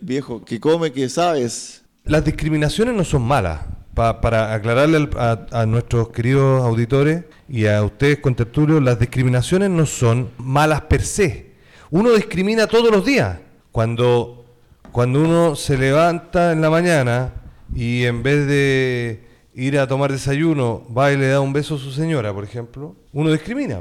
Viejo, 0.00 0.44
que 0.44 0.58
come, 0.58 0.92
que 0.92 1.08
sabes. 1.08 1.84
Las 2.04 2.24
discriminaciones 2.24 2.94
no 2.94 3.04
son 3.04 3.22
malas. 3.22 3.60
Pa- 3.94 4.20
para 4.20 4.54
aclararle 4.54 4.96
al- 4.96 5.10
a, 5.18 5.46
a 5.60 5.66
nuestros 5.66 6.08
queridos 6.10 6.62
auditores 6.64 7.24
y 7.48 7.66
a 7.66 7.82
ustedes 7.82 8.18
con 8.20 8.34
tertulio, 8.34 8.80
las 8.80 8.98
discriminaciones 8.98 9.68
no 9.70 9.84
son 9.86 10.30
malas 10.38 10.82
per 10.82 11.02
se. 11.02 11.52
Uno 11.90 12.12
discrimina 12.12 12.66
todos 12.66 12.90
los 12.90 13.04
días. 13.04 13.38
Cuando, 13.70 14.44
cuando 14.92 15.20
uno 15.22 15.56
se 15.56 15.76
levanta 15.76 16.52
en 16.52 16.60
la 16.62 16.70
mañana 16.70 17.32
y 17.74 18.04
en 18.04 18.22
vez 18.22 18.46
de 18.46 19.24
ir 19.54 19.78
a 19.78 19.86
tomar 19.86 20.10
desayuno 20.10 20.82
va 20.96 21.12
y 21.12 21.18
le 21.18 21.28
da 21.28 21.40
un 21.40 21.52
beso 21.52 21.74
a 21.74 21.78
su 21.78 21.90
señora, 21.90 22.32
por 22.32 22.44
ejemplo, 22.44 22.96
uno 23.12 23.30
discrimina. 23.30 23.80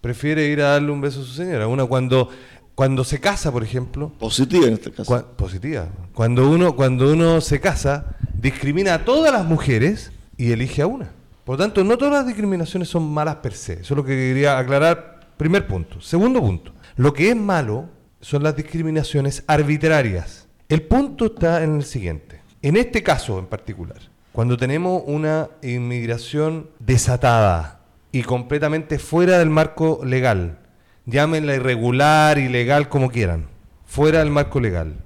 Prefiere 0.00 0.46
ir 0.46 0.62
a 0.62 0.70
darle 0.70 0.90
un 0.92 1.02
beso 1.02 1.20
a 1.20 1.24
su 1.24 1.32
señora. 1.32 1.66
Uno 1.66 1.86
cuando, 1.86 2.30
cuando 2.74 3.04
se 3.04 3.20
casa, 3.20 3.52
por 3.52 3.62
ejemplo, 3.62 4.10
Positiva 4.18 4.66
en 4.66 4.72
este 4.74 4.90
caso. 4.90 5.12
Cua- 5.12 5.24
positiva. 5.36 5.88
Cuando 6.14 6.48
uno, 6.48 6.74
cuando 6.74 7.12
uno 7.12 7.42
se 7.42 7.60
casa, 7.60 8.16
discrimina 8.40 8.94
a 8.94 9.04
todas 9.04 9.32
las 9.32 9.44
mujeres 9.44 10.12
y 10.36 10.52
elige 10.52 10.82
a 10.82 10.86
una. 10.86 11.10
Por 11.44 11.58
lo 11.58 11.64
tanto, 11.64 11.84
no 11.84 11.98
todas 11.98 12.14
las 12.14 12.26
discriminaciones 12.26 12.88
son 12.88 13.12
malas 13.12 13.36
per 13.36 13.54
se. 13.54 13.74
Eso 13.74 13.94
es 13.94 13.96
lo 13.96 14.04
que 14.04 14.16
quería 14.16 14.58
aclarar. 14.58 15.20
Primer 15.36 15.66
punto. 15.66 16.00
Segundo 16.00 16.40
punto. 16.40 16.72
Lo 16.96 17.12
que 17.12 17.30
es 17.30 17.36
malo 17.36 17.88
son 18.20 18.42
las 18.42 18.56
discriminaciones 18.56 19.42
arbitrarias. 19.46 20.46
El 20.68 20.82
punto 20.82 21.26
está 21.26 21.62
en 21.62 21.76
el 21.76 21.84
siguiente. 21.84 22.40
En 22.62 22.76
este 22.76 23.02
caso 23.02 23.38
en 23.38 23.46
particular, 23.46 23.98
cuando 24.32 24.56
tenemos 24.56 25.02
una 25.06 25.48
inmigración 25.62 26.70
desatada 26.78 27.80
y 28.12 28.22
completamente 28.22 28.98
fuera 28.98 29.38
del 29.38 29.50
marco 29.50 30.00
legal, 30.04 30.58
llámenla 31.06 31.54
irregular, 31.54 32.38
ilegal, 32.38 32.88
como 32.88 33.10
quieran, 33.10 33.46
fuera 33.86 34.20
del 34.20 34.30
marco 34.30 34.60
legal, 34.60 34.98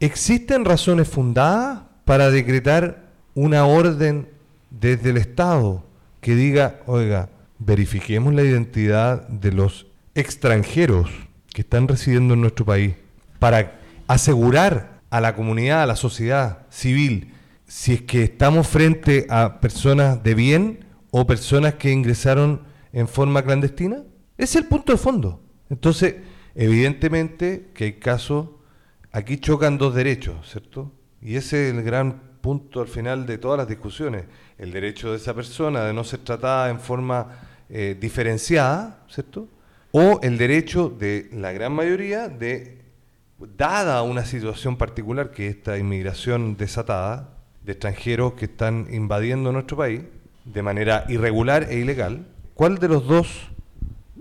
¿existen 0.00 0.64
razones 0.64 1.06
fundadas 1.08 1.91
para 2.12 2.30
decretar 2.30 3.08
una 3.34 3.64
orden 3.64 4.28
desde 4.68 5.08
el 5.08 5.16
Estado 5.16 5.82
que 6.20 6.34
diga, 6.34 6.82
oiga, 6.84 7.30
verifiquemos 7.58 8.34
la 8.34 8.42
identidad 8.42 9.26
de 9.28 9.50
los 9.50 9.86
extranjeros 10.14 11.10
que 11.54 11.62
están 11.62 11.88
residiendo 11.88 12.34
en 12.34 12.42
nuestro 12.42 12.66
país 12.66 12.96
para 13.38 13.80
asegurar 14.08 15.00
a 15.08 15.22
la 15.22 15.34
comunidad, 15.34 15.84
a 15.84 15.86
la 15.86 15.96
sociedad 15.96 16.66
civil, 16.68 17.32
si 17.66 17.94
es 17.94 18.02
que 18.02 18.24
estamos 18.24 18.68
frente 18.68 19.26
a 19.30 19.58
personas 19.62 20.22
de 20.22 20.34
bien 20.34 20.84
o 21.12 21.26
personas 21.26 21.76
que 21.76 21.92
ingresaron 21.92 22.60
en 22.92 23.08
forma 23.08 23.42
clandestina? 23.42 24.02
Ese 24.36 24.58
es 24.58 24.64
el 24.64 24.68
punto 24.68 24.92
de 24.92 24.98
fondo. 24.98 25.42
Entonces, 25.70 26.16
evidentemente 26.54 27.70
que 27.72 27.84
hay 27.84 27.92
casos, 27.94 28.48
aquí 29.12 29.38
chocan 29.38 29.78
dos 29.78 29.94
derechos, 29.94 30.50
¿cierto? 30.50 30.92
Y 31.22 31.36
ese 31.36 31.68
es 31.68 31.74
el 31.74 31.82
gran 31.82 32.20
punto 32.40 32.80
al 32.80 32.88
final 32.88 33.26
de 33.26 33.38
todas 33.38 33.58
las 33.58 33.68
discusiones. 33.68 34.24
El 34.58 34.72
derecho 34.72 35.12
de 35.12 35.16
esa 35.16 35.34
persona 35.34 35.84
de 35.84 35.92
no 35.92 36.04
ser 36.04 36.20
tratada 36.20 36.68
en 36.68 36.80
forma 36.80 37.28
eh, 37.70 37.96
diferenciada, 37.98 39.04
¿cierto? 39.08 39.48
O 39.92 40.20
el 40.22 40.36
derecho 40.36 40.88
de 40.88 41.28
la 41.32 41.52
gran 41.52 41.72
mayoría 41.72 42.28
de, 42.28 42.82
dada 43.56 44.02
una 44.02 44.24
situación 44.24 44.76
particular 44.76 45.30
que 45.30 45.48
es 45.48 45.56
esta 45.56 45.78
inmigración 45.78 46.56
desatada 46.56 47.30
de 47.64 47.72
extranjeros 47.72 48.34
que 48.34 48.46
están 48.46 48.88
invadiendo 48.90 49.52
nuestro 49.52 49.76
país 49.76 50.02
de 50.44 50.62
manera 50.62 51.04
irregular 51.08 51.68
e 51.70 51.78
ilegal, 51.78 52.26
¿cuál 52.54 52.78
de 52.78 52.88
los 52.88 53.06
dos 53.06 53.50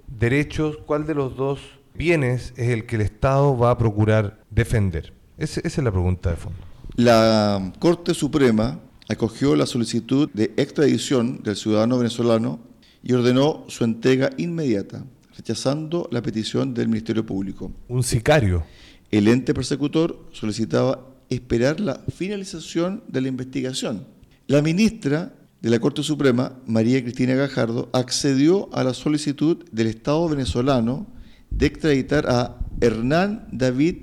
derechos, 0.08 0.78
cuál 0.86 1.08
de 1.08 1.16
los 1.16 1.36
dos 1.36 1.80
bienes 1.96 2.54
es 2.58 2.70
el 2.70 2.86
que 2.86 2.96
el 2.96 3.02
Estado 3.02 3.58
va 3.58 3.72
a 3.72 3.78
procurar 3.78 4.40
defender? 4.50 5.14
Esa 5.38 5.62
es 5.64 5.78
la 5.80 5.92
pregunta 5.92 6.30
de 6.30 6.36
fondo. 6.36 6.71
La 6.96 7.72
Corte 7.80 8.14
Suprema 8.14 8.80
acogió 9.08 9.56
la 9.56 9.66
solicitud 9.66 10.30
de 10.34 10.54
extradición 10.58 11.42
del 11.42 11.56
ciudadano 11.56 11.98
venezolano 11.98 12.60
y 13.02 13.14
ordenó 13.14 13.64
su 13.68 13.84
entrega 13.84 14.30
inmediata, 14.38 15.06
rechazando 15.36 16.08
la 16.12 16.22
petición 16.22 16.74
del 16.74 16.90
Ministerio 16.90 17.26
Público. 17.26 17.72
Un 17.88 18.04
sicario. 18.04 18.64
El 19.10 19.28
ente 19.28 19.54
persecutor 19.54 20.28
solicitaba 20.32 21.08
esperar 21.30 21.80
la 21.80 22.02
finalización 22.14 23.04
de 23.08 23.22
la 23.22 23.30
investigación. 23.30 24.06
La 24.48 24.62
ministra 24.62 25.34
de 25.62 25.70
la 25.70 25.80
Corte 25.80 26.04
Suprema, 26.04 26.58
María 26.66 27.02
Cristina 27.02 27.36
Gajardo, 27.36 27.90
accedió 27.94 28.70
a 28.74 28.84
la 28.84 28.94
solicitud 28.94 29.64
del 29.72 29.88
Estado 29.88 30.28
venezolano 30.28 31.08
de 31.50 31.68
extraditar 31.68 32.28
a 32.28 32.58
Hernán 32.82 33.48
David 33.52 33.98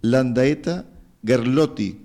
Landaeta 0.00 0.86
Garlotti, 1.22 2.00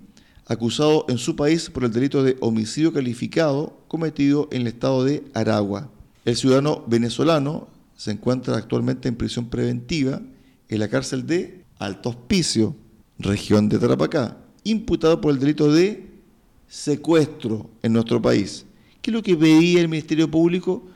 acusado 0.48 1.04
en 1.08 1.18
su 1.18 1.36
país 1.36 1.68
por 1.70 1.84
el 1.84 1.92
delito 1.92 2.22
de 2.22 2.36
homicidio 2.40 2.92
calificado 2.92 3.78
cometido 3.86 4.48
en 4.50 4.62
el 4.62 4.68
estado 4.68 5.04
de 5.04 5.22
Aragua. 5.34 5.90
El 6.24 6.36
ciudadano 6.36 6.84
venezolano 6.86 7.68
se 7.96 8.12
encuentra 8.12 8.56
actualmente 8.56 9.08
en 9.08 9.16
prisión 9.16 9.48
preventiva 9.50 10.20
en 10.68 10.78
la 10.78 10.88
cárcel 10.88 11.26
de 11.26 11.64
Alto 11.78 12.10
Hospicio, 12.10 12.74
región 13.18 13.68
de 13.68 13.78
Tarapacá, 13.78 14.38
imputado 14.64 15.20
por 15.20 15.32
el 15.32 15.38
delito 15.38 15.70
de 15.70 16.06
secuestro 16.66 17.70
en 17.82 17.92
nuestro 17.92 18.20
país. 18.20 18.64
¿Qué 19.02 19.10
es 19.10 19.14
lo 19.14 19.22
que 19.22 19.36
pedía 19.36 19.80
el 19.80 19.88
Ministerio 19.88 20.30
Público? 20.30 20.86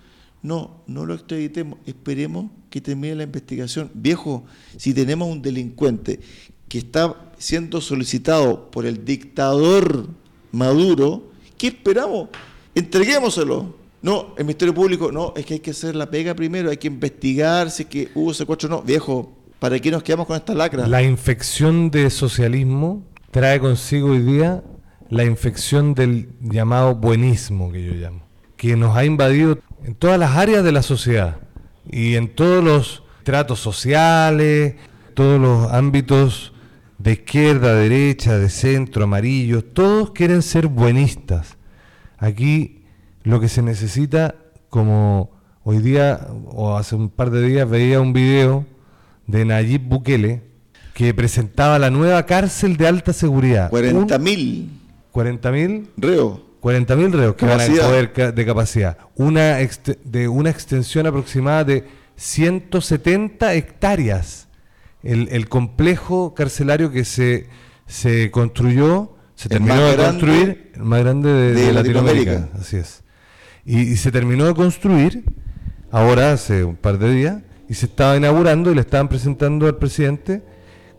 No, 0.43 0.83
no 0.87 1.07
lo 1.07 1.15
extraditemos, 1.15 1.79
esperemos 1.87 2.51
que 2.69 2.81
termine 2.81 3.15
la 3.15 3.23
investigación. 3.25 3.91
Viejo, 3.95 4.45
si 4.77 4.93
tenemos 4.93 5.29
un 5.29 5.41
delincuente 5.41 6.21
que 6.69 6.79
está 6.79 7.32
siendo 7.43 7.81
solicitado 7.81 8.71
por 8.71 8.87
el 8.87 9.05
dictador 9.05 10.07
Maduro, 10.53 11.33
¿qué 11.59 11.69
esperamos? 11.69 12.29
Entreguémoselo. 12.75 13.75
No, 14.01 14.35
el 14.39 14.45
Ministerio 14.45 14.73
Público, 14.75 15.11
no, 15.11 15.33
es 15.37 15.45
que 15.45 15.55
hay 15.55 15.61
que 15.61 15.73
hacer 15.73 15.97
la 15.97 16.11
pega 16.11 16.35
primero, 16.35 16.71
hay 16.71 16.77
que 16.77 16.89
investigar 16.89 17.71
si 17.71 17.83
es 17.83 17.89
que 17.89 18.09
hubo 18.15 18.33
secuestro 18.33 18.69
no. 18.69 18.83
Viejo, 18.83 19.33
¿para 19.59 19.79
qué 19.79 19.91
nos 19.91 20.03
quedamos 20.03 20.27
con 20.27 20.37
esta 20.37 20.55
lacra? 20.55 20.87
La 20.87 21.03
infección 21.03 21.91
de 21.91 22.11
socialismo 22.11 23.05
trae 23.31 23.59
consigo 23.59 24.11
hoy 24.11 24.21
día 24.21 24.63
la 25.11 25.25
infección 25.25 25.95
del 25.95 26.31
llamado 26.41 26.95
buenismo, 26.95 27.73
que 27.73 27.85
yo 27.85 27.95
llamo, 27.95 28.23
que 28.57 28.77
nos 28.77 28.97
ha 28.97 29.05
invadido 29.05 29.59
en 29.85 29.95
todas 29.95 30.19
las 30.19 30.37
áreas 30.37 30.65
de 30.65 30.73
la 30.73 30.83
sociedad 30.83 31.39
y 31.91 32.15
en 32.15 32.29
todos 32.35 32.63
los 32.63 33.03
tratos 33.25 33.61
sociales, 33.61 34.77
todos 35.15 35.41
los 35.41 35.73
ámbitos 35.73 36.53
de 37.03 37.13
izquierda, 37.13 37.75
derecha, 37.75 38.39
de 38.39 38.49
centro, 38.49 39.05
amarillo, 39.05 39.65
todos 39.65 40.13
quieren 40.13 40.43
ser 40.43 40.69
buenistas. 40.69 41.57
Aquí 42.17 42.85
lo 43.25 43.41
que 43.41 43.49
se 43.49 43.61
necesita, 43.61 44.37
como 44.69 45.31
hoy 45.65 45.79
día 45.79 46.29
o 46.47 46.77
hace 46.77 46.95
un 46.95 47.09
par 47.09 47.31
de 47.31 47.43
días 47.43 47.69
veía 47.69 48.01
un 48.01 48.13
video 48.13 48.65
de 49.27 49.45
Nayib 49.45 49.83
Bukele 49.83 50.43
que 50.95 51.13
presentaba 51.13 51.79
la 51.79 51.91
nueva 51.91 52.25
cárcel 52.25 52.77
de 52.77 52.87
alta 52.87 53.13
seguridad. 53.13 53.71
40 53.71 54.19
mil. 54.19 54.71
40 55.11 55.51
mil 55.51 55.89
reos. 55.97 56.41
40 56.61 56.97
mil 56.97 57.13
reos 57.13 57.35
que 57.35 57.47
van 57.47 57.61
a 57.61 57.67
poder 57.67 58.35
de 58.35 58.47
capacidad. 58.47 58.97
Una 59.17 59.59
de 60.05 60.29
una 60.29 60.51
extensión 60.51 61.09
aproximada 61.09 61.65
de 61.65 61.85
170 62.15 63.55
hectáreas. 63.55 64.47
El, 65.03 65.49
complejo 65.49 66.35
carcelario 66.35 66.91
que 66.91 67.05
se, 67.05 67.49
se 67.87 68.31
construyó, 68.31 69.17
se 69.35 69.49
terminó 69.49 69.85
de 69.85 69.97
construir, 69.97 70.73
el 70.75 70.83
más 70.83 71.01
grande 71.01 71.31
de, 71.53 71.73
Latinoamérica. 71.73 72.49
Así 72.59 72.77
es. 72.77 73.03
y 73.65 73.97
se 73.97 74.13
terminó 74.13 74.47
de 74.47 74.55
construir, 74.55 75.25
ahora 75.91 76.33
hace 76.33 76.65
un 76.65 76.77
par 76.77 76.99
de 76.99 77.13
días, 77.13 77.43
y 77.69 77.75
se 77.75 77.87
estaba 77.87 78.17
inaugurando 78.17 78.71
y 78.71 78.75
le 78.75 78.83
estaban 78.83 79.09
presentando 79.09 79.67
al 79.67 79.77
presidente 79.77 80.43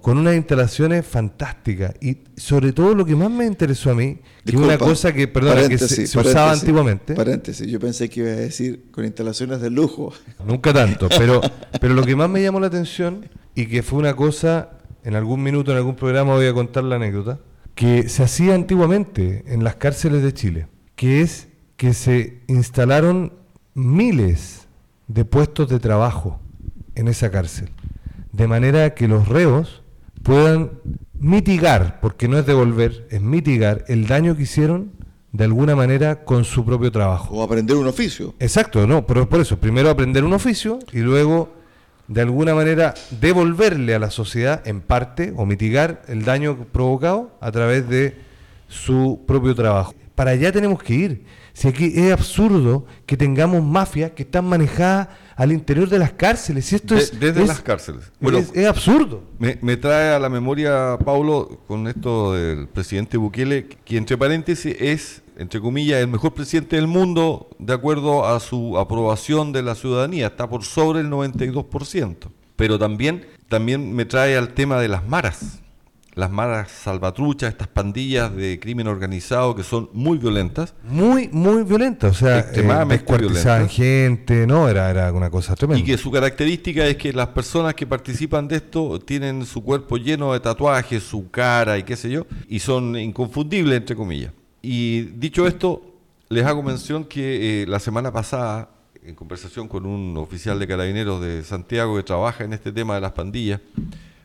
con 0.04 0.18
unas 0.18 0.36
instalaciones 0.36 1.06
fantásticas 1.06 1.94
y 2.02 2.18
sobre 2.36 2.74
todo 2.74 2.94
lo 2.94 3.06
que 3.06 3.16
más 3.16 3.32
me 3.32 3.46
interesó 3.46 3.92
a 3.92 3.96
mí, 3.96 4.20
que 4.44 4.52
es 4.52 4.58
una 4.58 4.78
cosa 4.78 5.14
que, 5.14 5.30
perdón, 5.30 5.70
que 5.70 5.78
se, 5.78 6.04
usaba 6.20 6.52
antiguamente. 6.52 7.14
Paréntesis, 7.14 7.66
yo 7.68 7.80
pensé 7.80 8.10
que 8.10 8.20
iba 8.20 8.30
a 8.30 8.36
decir 8.36 8.86
con 8.92 9.06
instalaciones 9.06 9.62
de 9.62 9.70
lujo. 9.70 10.12
Nunca 10.46 10.74
tanto, 10.74 11.08
pero, 11.08 11.40
pero 11.80 11.94
lo 11.94 12.04
que 12.04 12.18
más 12.18 12.30
me 12.30 12.42
llamó 12.44 12.60
la 12.60 12.68
atención 12.68 13.30
y 13.56 13.68
que 13.68 13.84
fue 13.84 14.00
una 14.00 14.16
cosa, 14.16 14.72
en 15.04 15.16
algún 15.16 15.44
minuto, 15.44 15.72
en 15.72 15.78
algún 15.78 15.96
programa 15.96 16.34
voy 16.34 16.48
a 16.48 16.54
contar 16.54 16.84
la 16.84 16.96
anécdota, 16.96 17.40
que 17.76 18.10
se 18.10 18.24
hacía 18.24 18.56
antiguamente 18.56 19.44
en 19.48 19.64
las 19.64 19.76
cárceles 19.76 20.24
de 20.24 20.34
Chile, 20.34 20.68
que 20.96 21.22
es 21.22 21.48
que 21.78 21.94
se 21.94 22.42
instalaron 22.48 23.34
miles 23.74 24.68
de 25.08 25.26
puestos 25.26 25.70
de 25.70 25.80
trabajo 25.80 26.40
en 26.96 27.08
esa 27.08 27.32
cárcel, 27.32 27.70
de 28.32 28.48
manera 28.48 28.94
que 28.94 29.08
los 29.08 29.28
reos 29.28 29.84
puedan 30.22 30.72
mitigar, 31.20 32.00
porque 32.02 32.28
no 32.28 32.38
es 32.38 32.46
devolver, 32.46 33.08
es 33.10 33.22
mitigar 33.22 33.86
el 33.88 34.08
daño 34.08 34.36
que 34.36 34.44
hicieron 34.44 34.92
de 35.32 35.46
alguna 35.46 35.76
manera 35.76 36.24
con 36.24 36.46
su 36.46 36.64
propio 36.64 36.92
trabajo. 36.92 37.36
O 37.36 37.44
aprender 37.44 37.76
un 37.76 37.88
oficio. 37.88 38.36
Exacto, 38.40 38.86
no, 38.86 39.06
pero 39.08 39.28
por 39.28 39.42
eso, 39.42 39.58
primero 39.58 39.90
aprender 39.90 40.24
un 40.24 40.34
oficio 40.34 40.80
y 40.92 41.00
luego 41.00 41.52
de 42.08 42.22
alguna 42.22 42.54
manera 42.54 42.94
devolverle 43.22 43.96
a 43.96 44.00
la 44.00 44.12
sociedad 44.12 44.62
en 44.68 44.82
parte 44.82 45.34
o 45.36 45.46
mitigar 45.46 46.02
el 46.08 46.26
daño 46.26 46.66
provocado 46.72 47.38
a 47.40 47.52
través 47.52 47.88
de 47.88 48.16
su 48.68 49.24
propio 49.28 49.56
trabajo. 49.56 49.94
Para 50.16 50.32
allá 50.32 50.52
tenemos 50.52 50.82
que 50.82 50.94
ir. 50.94 51.26
Si 51.54 51.68
aquí 51.68 51.92
es 51.96 52.12
absurdo 52.12 52.86
que 53.06 53.16
tengamos 53.16 53.64
mafias 53.64 54.12
que 54.12 54.24
están 54.24 54.46
manejadas 54.46 55.08
al 55.36 55.52
interior 55.52 55.90
de 55.90 56.00
las 56.00 56.12
cárceles. 56.12 56.72
Esto 56.74 56.96
es, 56.96 57.20
desde 57.20 57.46
las 57.46 57.62
cárceles. 57.62 58.12
Bueno, 58.20 58.40
es, 58.40 58.66
absurdo. 58.68 59.24
Me, 59.40 59.78
trae 59.78 60.14
a 60.14 60.20
la 60.20 60.30
memoria, 60.30 60.98
Paulo, 61.04 61.62
con 61.68 61.88
esto 61.88 62.34
del 62.34 62.68
presidente 62.68 63.18
Bukele, 63.18 63.68
que 63.68 63.98
entre 63.98 64.18
paréntesis 64.18 64.76
es, 64.80 65.23
entre 65.38 65.60
comillas, 65.60 66.02
el 66.02 66.08
mejor 66.08 66.34
presidente 66.34 66.76
del 66.76 66.88
mundo 66.88 67.50
de 67.60 67.74
acuerdo 67.74 68.26
a 68.26 68.40
su 68.40 68.78
aprobación 68.78 69.52
de 69.52 69.64
la 69.64 69.76
ciudadanía. 69.76 70.28
Está 70.28 70.50
por 70.50 70.64
sobre 70.64 71.02
el 71.02 71.10
92%. 71.10 72.18
Pero 72.56 72.78
también, 72.78 73.26
también 73.50 73.94
me 73.94 74.06
trae 74.06 74.38
al 74.38 74.54
tema 74.54 74.80
de 74.80 74.88
las 74.88 75.08
maras 75.08 75.64
las 76.16 76.30
malas 76.30 76.70
salvatruchas, 76.70 77.50
estas 77.50 77.68
pandillas 77.68 78.36
de 78.36 78.60
crimen 78.60 78.88
organizado 78.88 79.56
que 79.56 79.64
son 79.64 79.90
muy 79.94 80.18
violentas. 80.18 80.74
Muy, 80.84 81.30
muy 81.32 81.64
violentas, 81.64 82.12
o 82.12 82.26
sea, 82.26 82.40
extremadamente 82.40 83.14
eh, 83.16 83.68
gente, 83.68 84.46
¿no? 84.46 84.70
Era, 84.70 84.90
era 84.90 85.12
una 85.12 85.30
cosa 85.30 85.56
tremenda. 85.56 85.82
Y 85.82 85.86
que 85.86 85.98
su 85.98 86.12
característica 86.12 86.86
es 86.86 86.98
que 86.98 87.14
las 87.14 87.30
personas 87.30 87.74
que 87.74 87.88
participan 87.88 88.48
de 88.48 88.58
esto 88.58 89.00
tienen 89.00 89.46
su 89.46 89.64
cuerpo 89.64 89.98
lleno 89.98 90.34
de 90.34 90.40
tatuajes, 90.40 91.04
su 91.04 91.30
cara 91.32 91.78
y 91.78 91.84
qué 91.84 91.96
sé 91.96 92.10
yo, 92.10 92.28
y 92.48 92.60
son 92.60 92.96
inconfundibles, 92.96 93.78
entre 93.78 93.96
comillas. 93.96 94.32
Y 94.66 95.02
dicho 95.02 95.46
esto, 95.46 95.82
les 96.30 96.46
hago 96.46 96.64
mención 96.64 97.04
que 97.04 97.64
eh, 97.64 97.68
la 97.68 97.80
semana 97.80 98.14
pasada, 98.14 98.70
en 99.04 99.14
conversación 99.14 99.68
con 99.68 99.86
un 99.86 100.16
oficial 100.16 100.58
de 100.58 100.66
carabineros 100.66 101.22
de 101.22 101.44
Santiago 101.44 101.98
que 101.98 102.04
trabaja 102.04 102.46
en 102.46 102.54
este 102.54 102.72
tema 102.72 102.96
de 102.96 103.02
las 103.02 103.12
pandillas, 103.12 103.60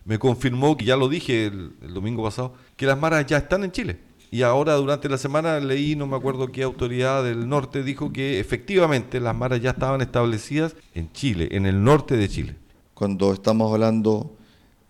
me 0.04 0.16
confirmó, 0.20 0.76
que 0.76 0.84
ya 0.84 0.96
lo 0.96 1.08
dije 1.08 1.46
el, 1.46 1.72
domingo 1.92 2.22
pasado, 2.22 2.54
que 2.76 2.86
las 2.86 2.96
maras 2.96 3.26
ya 3.26 3.38
están 3.38 3.64
en 3.64 3.72
Chile. 3.72 3.98
Y 4.30 4.42
ahora 4.42 4.74
durante 4.74 5.08
la 5.08 5.18
semana 5.18 5.58
leí, 5.58 5.96
no 5.96 6.06
me 6.06 6.16
acuerdo 6.16 6.52
qué 6.52 6.62
autoridad 6.62 7.24
del 7.24 7.48
norte 7.48 7.82
dijo 7.82 8.12
que 8.12 8.38
efectivamente 8.38 9.18
las 9.18 9.34
maras 9.34 9.60
ya 9.60 9.70
estaban 9.70 10.02
establecidas 10.02 10.76
en 10.94 11.10
Chile, 11.12 11.48
en 11.50 11.66
el 11.66 11.82
norte 11.82 12.16
de 12.16 12.28
Chile. 12.28 12.54
Cuando 12.94 13.32
estamos 13.32 13.72
hablando 13.72 14.36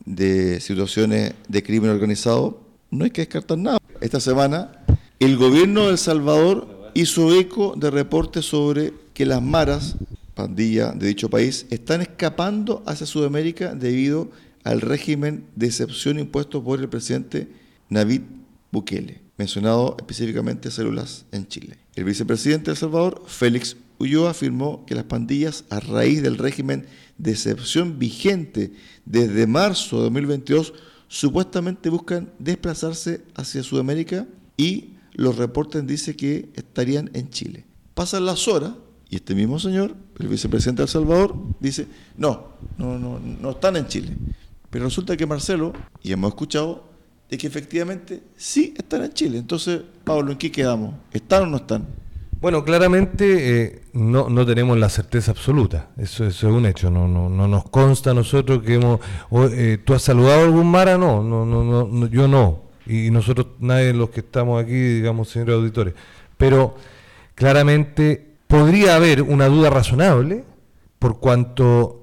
de 0.05 0.61
situaciones 0.61 1.33
de 1.49 1.63
crimen 1.63 1.91
organizado, 1.91 2.61
no 2.91 3.05
hay 3.05 3.11
que 3.11 3.23
descartar 3.23 3.57
nada. 3.57 3.79
Esta 4.03 4.21
semana 4.21 4.78
el 5.21 5.37
gobierno 5.37 5.87
de 5.87 5.93
El 5.93 5.99
Salvador 5.99 6.93
hizo 6.95 7.35
eco 7.35 7.75
de 7.77 7.91
reportes 7.91 8.45
sobre 8.45 8.93
que 9.15 9.27
las 9.27 9.43
maras, 9.43 9.97
pandilla 10.35 10.93
de 10.93 11.09
dicho 11.09 11.29
país, 11.29 11.67
están 11.71 12.03
escapando 12.03 12.85
hacia 12.87 13.07
Sudamérica 13.07 13.75
debido 13.75 14.31
al 14.63 14.81
régimen 14.81 15.45
de 15.57 15.67
excepción 15.67 16.21
impuesto 16.21 16.63
por 16.63 16.79
el 16.79 16.89
presidente 16.89 17.49
Navid 17.89 18.23
Bukele, 18.71 19.21
mencionado 19.37 19.97
específicamente 19.99 20.71
células 20.71 21.25
en 21.33 21.49
Chile. 21.49 21.79
El 21.97 22.05
vicepresidente 22.05 22.67
de 22.67 22.73
El 22.73 22.79
Salvador, 22.79 23.25
Félix 23.27 23.77
Ulloa, 23.99 24.31
afirmó 24.31 24.85
que 24.87 24.95
las 24.95 25.05
pandillas, 25.05 25.65
a 25.69 25.81
raíz 25.81 26.23
del 26.23 26.39
régimen 26.39 26.87
de 27.17 27.33
excepción 27.33 27.99
vigente 27.99 28.73
desde 29.05 29.49
marzo 29.49 29.97
de 29.97 30.03
2022, 30.05 30.75
supuestamente 31.09 31.89
buscan 31.89 32.31
desplazarse 32.39 33.23
hacia 33.35 33.65
Sudamérica 33.65 34.27
y 34.57 34.98
los 35.19 35.37
reportes 35.37 35.85
dicen 35.85 36.15
que 36.15 36.49
estarían 36.55 37.11
en 37.13 37.29
Chile. 37.29 37.67
Pasan 37.95 38.25
las 38.25 38.47
horas 38.47 38.73
y 39.11 39.17
este 39.17 39.35
mismo 39.35 39.59
señor, 39.59 39.97
el 40.19 40.29
vicepresidente 40.29 40.83
de 40.83 40.85
El 40.85 40.89
Salvador, 40.89 41.35
dice, 41.59 41.89
no, 42.17 42.53
no, 42.77 42.99
no, 42.99 43.19
no 43.19 43.51
están 43.51 43.77
en 43.77 43.89
Chile. 43.89 44.17
Pero 44.71 44.85
resulta 44.85 45.17
que 45.17 45.27
Marcelo, 45.27 45.73
y 46.03 46.13
hemos 46.13 46.29
escuchado, 46.29 46.85
de 47.29 47.37
que 47.37 47.49
efectivamente 47.49 48.23
sí 48.37 48.75
están 48.79 49.03
en 49.03 49.13
Chile. 49.13 49.39
Entonces, 49.39 49.81
Pablo, 50.05 50.31
¿en 50.31 50.39
qué 50.39 50.53
quedamos? 50.53 50.95
¿Están 51.13 51.43
o 51.43 51.47
no 51.47 51.57
están? 51.57 51.85
Bueno, 52.41 52.65
claramente 52.65 53.63
eh, 53.63 53.83
no, 53.95 54.29
no 54.29 54.47
tenemos 54.47 54.79
la 54.79 54.89
certeza 54.89 55.33
absoluta, 55.33 55.91
eso, 55.97 56.25
es 56.25 56.41
un 56.45 56.65
hecho, 56.67 56.89
no, 56.89 57.09
no, 57.09 57.29
no 57.29 57.49
nos 57.49 57.69
consta 57.69 58.13
a 58.13 58.15
nosotros 58.15 58.63
que 58.63 58.75
hemos... 58.75 59.01
Eh, 59.51 59.79
¿Tú 59.85 59.95
has 59.95 60.03
saludado 60.03 60.43
a 60.43 60.45
algún 60.45 60.71
Mara? 60.71 60.97
No, 60.97 61.25
no, 61.25 61.45
no, 61.45 61.89
no, 61.89 62.07
yo 62.07 62.29
no, 62.29 62.68
y 62.89 63.11
nosotros, 63.11 63.47
nadie 63.61 63.87
de 63.87 63.95
los 63.95 64.11
que 64.11 64.21
estamos 64.21 64.63
aquí, 64.63 64.73
digamos, 64.73 65.29
señores 65.29 65.55
auditores, 65.55 65.95
pero 66.37 66.75
claramente 67.35 68.35
podría 68.47 68.97
haber 68.97 69.23
una 69.23 69.47
duda 69.47 69.71
razonable 69.71 70.45
por 70.99 71.21
cuanto 71.21 71.99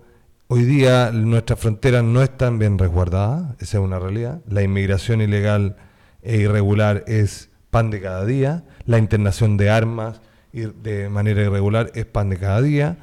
Hoy 0.48 0.64
día 0.64 1.10
nuestras 1.12 1.60
fronteras 1.60 2.04
no 2.04 2.22
están 2.22 2.60
bien 2.60 2.78
resguardadas, 2.78 3.56
esa 3.60 3.80
es 3.80 3.84
una 3.84 3.98
realidad. 3.98 4.42
La 4.48 4.62
inmigración 4.62 5.20
ilegal 5.20 5.76
e 6.22 6.38
irregular 6.38 7.04
es 7.08 7.50
pan 7.72 7.90
de 7.90 8.00
cada 8.00 8.26
día, 8.26 8.64
la 8.86 9.00
internación 9.00 9.58
de 9.58 9.72
armas 9.72 10.22
de 10.54 11.10
manera 11.10 11.42
irregular 11.42 11.92
es 11.96 12.06
pan 12.06 12.30
de 12.30 12.38
cada 12.38 12.62
día, 12.62 12.98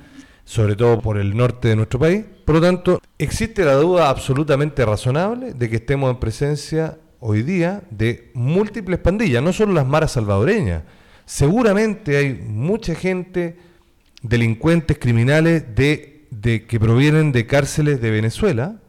sobre 0.44 0.76
todo 0.76 1.00
por 1.00 1.18
el 1.18 1.36
norte 1.36 1.66
de 1.66 1.74
nuestro 1.74 1.98
país. 1.98 2.24
Por 2.44 2.54
lo 2.54 2.60
tanto, 2.60 3.00
existe 3.18 3.64
la 3.64 3.74
duda 3.74 4.08
absolutamente 4.08 4.86
razonable 4.86 5.52
de 5.52 5.68
que 5.68 5.76
estemos 5.76 6.12
en 6.12 6.20
presencia 6.20 6.96
hoy 7.24 7.42
día 7.44 7.84
de 7.90 8.32
múltiples 8.34 8.98
pandillas, 8.98 9.42
no 9.42 9.52
solo 9.52 9.72
las 9.72 9.86
maras 9.86 10.12
salvadoreñas. 10.12 10.82
Seguramente 11.24 12.16
hay 12.16 12.34
mucha 12.34 12.96
gente, 12.96 13.56
delincuentes, 14.22 14.98
criminales, 14.98 15.64
de, 15.76 16.26
de 16.30 16.66
que 16.66 16.80
provienen 16.80 17.30
de 17.30 17.46
cárceles 17.46 18.00
de 18.00 18.10
Venezuela, 18.10 18.80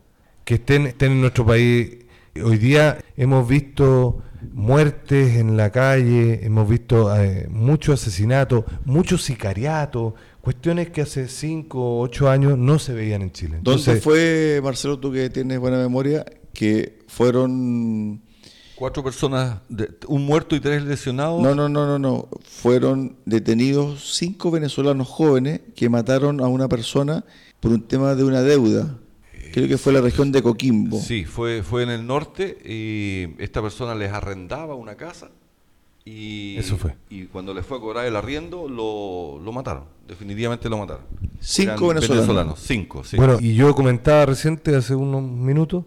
que 0.45 0.55
estén, 0.55 0.87
estén 0.87 1.11
en 1.11 1.21
nuestro 1.21 1.45
país. 1.45 1.99
Hoy 2.43 2.57
día 2.57 2.97
hemos 3.15 3.47
visto 3.47 4.23
muertes 4.51 5.35
en 5.37 5.55
la 5.55 5.69
calle, 5.69 6.43
hemos 6.43 6.67
visto 6.67 7.15
eh, 7.15 7.47
muchos 7.51 8.01
asesinatos, 8.01 8.65
muchos 8.83 9.21
sicariatos, 9.21 10.15
cuestiones 10.41 10.89
que 10.89 11.01
hace 11.01 11.27
5 11.27 11.79
o 11.79 12.01
8 12.01 12.29
años 12.29 12.57
no 12.57 12.79
se 12.79 12.93
veían 12.93 13.21
en 13.21 13.31
Chile. 13.31 13.59
¿Dónde 13.61 13.97
fue, 13.97 14.59
Marcelo, 14.63 14.99
tú 14.99 15.11
que 15.11 15.29
tienes 15.29 15.59
buena 15.59 15.77
memoria, 15.77 16.25
que 16.51 17.03
fueron... 17.07 18.22
Cuatro 18.75 19.03
personas, 19.03 19.59
un 20.07 20.25
muerto 20.25 20.55
y 20.55 20.59
tres 20.59 20.83
lesionados. 20.83 21.41
No, 21.41 21.53
no, 21.53 21.69
no, 21.69 21.85
no, 21.85 21.99
no. 21.99 22.27
Fueron 22.43 23.15
detenidos 23.25 24.15
cinco 24.15 24.49
venezolanos 24.51 25.07
jóvenes 25.07 25.61
que 25.75 25.89
mataron 25.89 26.41
a 26.41 26.47
una 26.47 26.67
persona 26.67 27.23
por 27.59 27.71
un 27.71 27.81
tema 27.81 28.15
de 28.15 28.23
una 28.23 28.41
deuda. 28.41 28.97
Creo 29.53 29.67
que 29.67 29.77
fue 29.77 29.93
la 29.93 30.01
región 30.01 30.31
de 30.31 30.41
Coquimbo. 30.41 30.99
Sí, 30.99 31.25
fue, 31.25 31.61
fue 31.61 31.83
en 31.83 31.91
el 31.91 32.07
norte 32.07 32.57
y 32.65 33.41
esta 33.41 33.61
persona 33.61 33.93
les 33.93 34.11
arrendaba 34.11 34.73
una 34.73 34.95
casa 34.95 35.29
y, 36.05 36.57
Eso 36.57 36.75
fue. 36.75 36.95
y 37.09 37.25
cuando 37.25 37.53
les 37.53 37.65
fue 37.65 37.77
a 37.77 37.79
cobrar 37.79 38.05
el 38.05 38.15
arriendo 38.15 38.67
lo, 38.67 39.39
lo 39.39 39.51
mataron, 39.53 39.85
definitivamente 40.07 40.67
lo 40.69 40.79
mataron. 40.79 41.03
Cinco 41.39 41.89
venezolanos. 41.89 42.59
Cinco, 42.59 43.03
sí. 43.03 43.15
Bueno, 43.15 43.37
y 43.39 43.53
yo 43.53 43.73
comentaba 43.73 44.25
reciente, 44.25 44.75
hace 44.75 44.95
unos 44.95 45.21
minutos, 45.21 45.85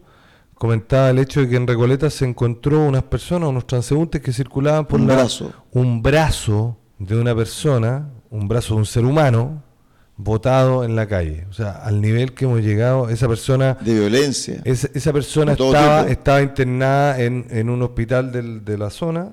comentaba 0.56 1.10
el 1.10 1.18
hecho 1.18 1.40
de 1.40 1.48
que 1.48 1.56
en 1.56 1.66
Recoleta 1.66 2.10
se 2.10 2.24
encontró 2.24 2.84
unas 2.84 3.04
personas, 3.04 3.48
unos 3.50 3.66
transeúntes 3.66 4.20
que 4.20 4.32
circulaban 4.32 4.86
por 4.86 5.00
un 5.00 5.06
la, 5.06 5.14
brazo. 5.14 5.52
un 5.72 6.02
brazo 6.02 6.76
de 6.98 7.16
una 7.20 7.34
persona, 7.34 8.08
un 8.30 8.48
brazo 8.48 8.74
de 8.74 8.80
un 8.80 8.86
ser 8.86 9.04
humano, 9.04 9.62
votado 10.16 10.82
en 10.84 10.96
la 10.96 11.06
calle. 11.06 11.46
O 11.50 11.52
sea, 11.52 11.72
al 11.72 12.00
nivel 12.00 12.32
que 12.32 12.46
hemos 12.46 12.62
llegado, 12.62 13.10
esa 13.10 13.28
persona... 13.28 13.76
De 13.82 13.92
violencia. 13.94 14.62
Esa, 14.64 14.88
esa 14.94 15.12
persona 15.12 15.52
estaba, 15.52 16.08
estaba 16.08 16.40
internada 16.42 17.20
en, 17.20 17.46
en 17.50 17.68
un 17.68 17.82
hospital 17.82 18.32
del- 18.32 18.64
de 18.64 18.78
la 18.78 18.88
zona, 18.88 19.32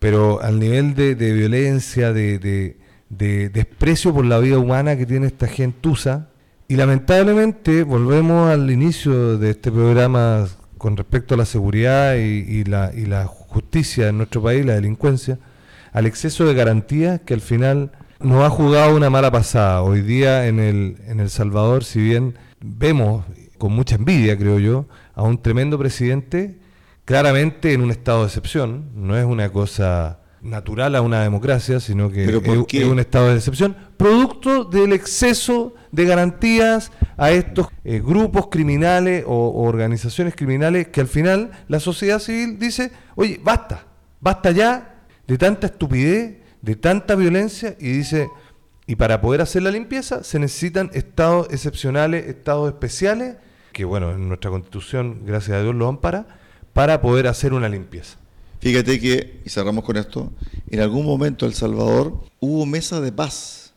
pero 0.00 0.42
al 0.42 0.58
nivel 0.58 0.94
de, 0.94 1.14
de 1.14 1.32
violencia, 1.32 2.12
de, 2.12 2.38
de- 2.40 2.76
de 3.08 3.50
desprecio 3.50 4.12
por 4.12 4.24
la 4.24 4.38
vida 4.40 4.58
humana 4.58 4.96
que 4.96 5.06
tiene 5.06 5.28
esta 5.28 5.46
gentuza. 5.46 6.26
Y 6.68 6.74
lamentablemente 6.74 7.84
volvemos 7.84 8.50
al 8.50 8.68
inicio 8.72 9.38
de 9.38 9.50
este 9.50 9.70
programa 9.70 10.48
con 10.78 10.96
respecto 10.96 11.34
a 11.34 11.38
la 11.38 11.44
seguridad 11.44 12.16
y, 12.16 12.44
y 12.44 12.64
la, 12.64 12.90
y 12.92 13.06
la 13.06 13.26
justicia 13.26 14.08
en 14.08 14.18
nuestro 14.18 14.42
país, 14.42 14.66
la 14.66 14.74
delincuencia, 14.74 15.38
al 15.92 16.06
exceso 16.06 16.44
de 16.44 16.54
garantías 16.54 17.20
que 17.20 17.34
al 17.34 17.40
final 17.40 17.92
nos 18.18 18.44
ha 18.44 18.50
jugado 18.50 18.96
una 18.96 19.10
mala 19.10 19.30
pasada. 19.30 19.80
Hoy 19.82 20.00
día 20.00 20.48
en 20.48 20.58
el, 20.58 20.96
en 21.06 21.20
El 21.20 21.30
Salvador, 21.30 21.84
si 21.84 22.00
bien 22.00 22.34
vemos 22.60 23.24
con 23.58 23.72
mucha 23.72 23.94
envidia, 23.94 24.36
creo 24.36 24.58
yo, 24.58 24.86
a 25.14 25.22
un 25.22 25.40
tremendo 25.40 25.78
presidente, 25.78 26.58
claramente 27.04 27.74
en 27.74 27.80
un 27.80 27.92
estado 27.92 28.22
de 28.22 28.26
excepción, 28.26 28.90
no 28.96 29.16
es 29.16 29.24
una 29.24 29.50
cosa 29.50 30.18
natural 30.46 30.94
a 30.94 31.02
una 31.02 31.22
democracia, 31.22 31.80
sino 31.80 32.10
que 32.10 32.24
es 32.24 32.84
un 32.84 32.98
estado 32.98 33.28
de 33.28 33.36
excepción, 33.36 33.76
producto 33.96 34.64
del 34.64 34.92
exceso 34.92 35.74
de 35.92 36.04
garantías 36.04 36.92
a 37.16 37.30
estos 37.30 37.68
eh, 37.84 38.00
grupos 38.04 38.48
criminales 38.48 39.24
o, 39.26 39.48
o 39.48 39.62
organizaciones 39.62 40.34
criminales 40.34 40.88
que 40.88 41.00
al 41.00 41.08
final 41.08 41.50
la 41.68 41.80
sociedad 41.80 42.18
civil 42.18 42.58
dice, 42.58 42.92
oye, 43.14 43.40
basta, 43.42 43.86
basta 44.20 44.50
ya 44.50 45.04
de 45.26 45.38
tanta 45.38 45.66
estupidez, 45.66 46.38
de 46.62 46.76
tanta 46.76 47.14
violencia, 47.14 47.76
y 47.78 47.90
dice, 47.90 48.28
y 48.86 48.96
para 48.96 49.20
poder 49.20 49.40
hacer 49.40 49.62
la 49.62 49.70
limpieza 49.70 50.22
se 50.22 50.38
necesitan 50.38 50.90
estados 50.94 51.48
excepcionales, 51.50 52.26
estados 52.26 52.68
especiales, 52.68 53.36
que 53.72 53.84
bueno, 53.84 54.12
en 54.12 54.28
nuestra 54.28 54.50
constitución, 54.50 55.22
gracias 55.26 55.58
a 55.58 55.62
Dios, 55.62 55.74
lo 55.74 55.88
ampara, 55.88 56.26
para 56.72 57.00
poder 57.00 57.26
hacer 57.26 57.52
una 57.52 57.68
limpieza. 57.68 58.18
Fíjate 58.60 58.98
que, 58.98 59.42
y 59.44 59.50
cerramos 59.50 59.84
con 59.84 59.96
esto, 59.96 60.32
en 60.68 60.80
algún 60.80 61.06
momento 61.06 61.44
en 61.44 61.52
El 61.52 61.56
Salvador 61.56 62.24
hubo 62.40 62.66
mesa 62.66 63.00
de 63.00 63.12
paz 63.12 63.74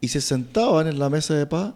y 0.00 0.08
se 0.08 0.20
sentaban 0.20 0.86
en 0.86 0.98
la 0.98 1.08
mesa 1.08 1.34
de 1.34 1.46
paz 1.46 1.74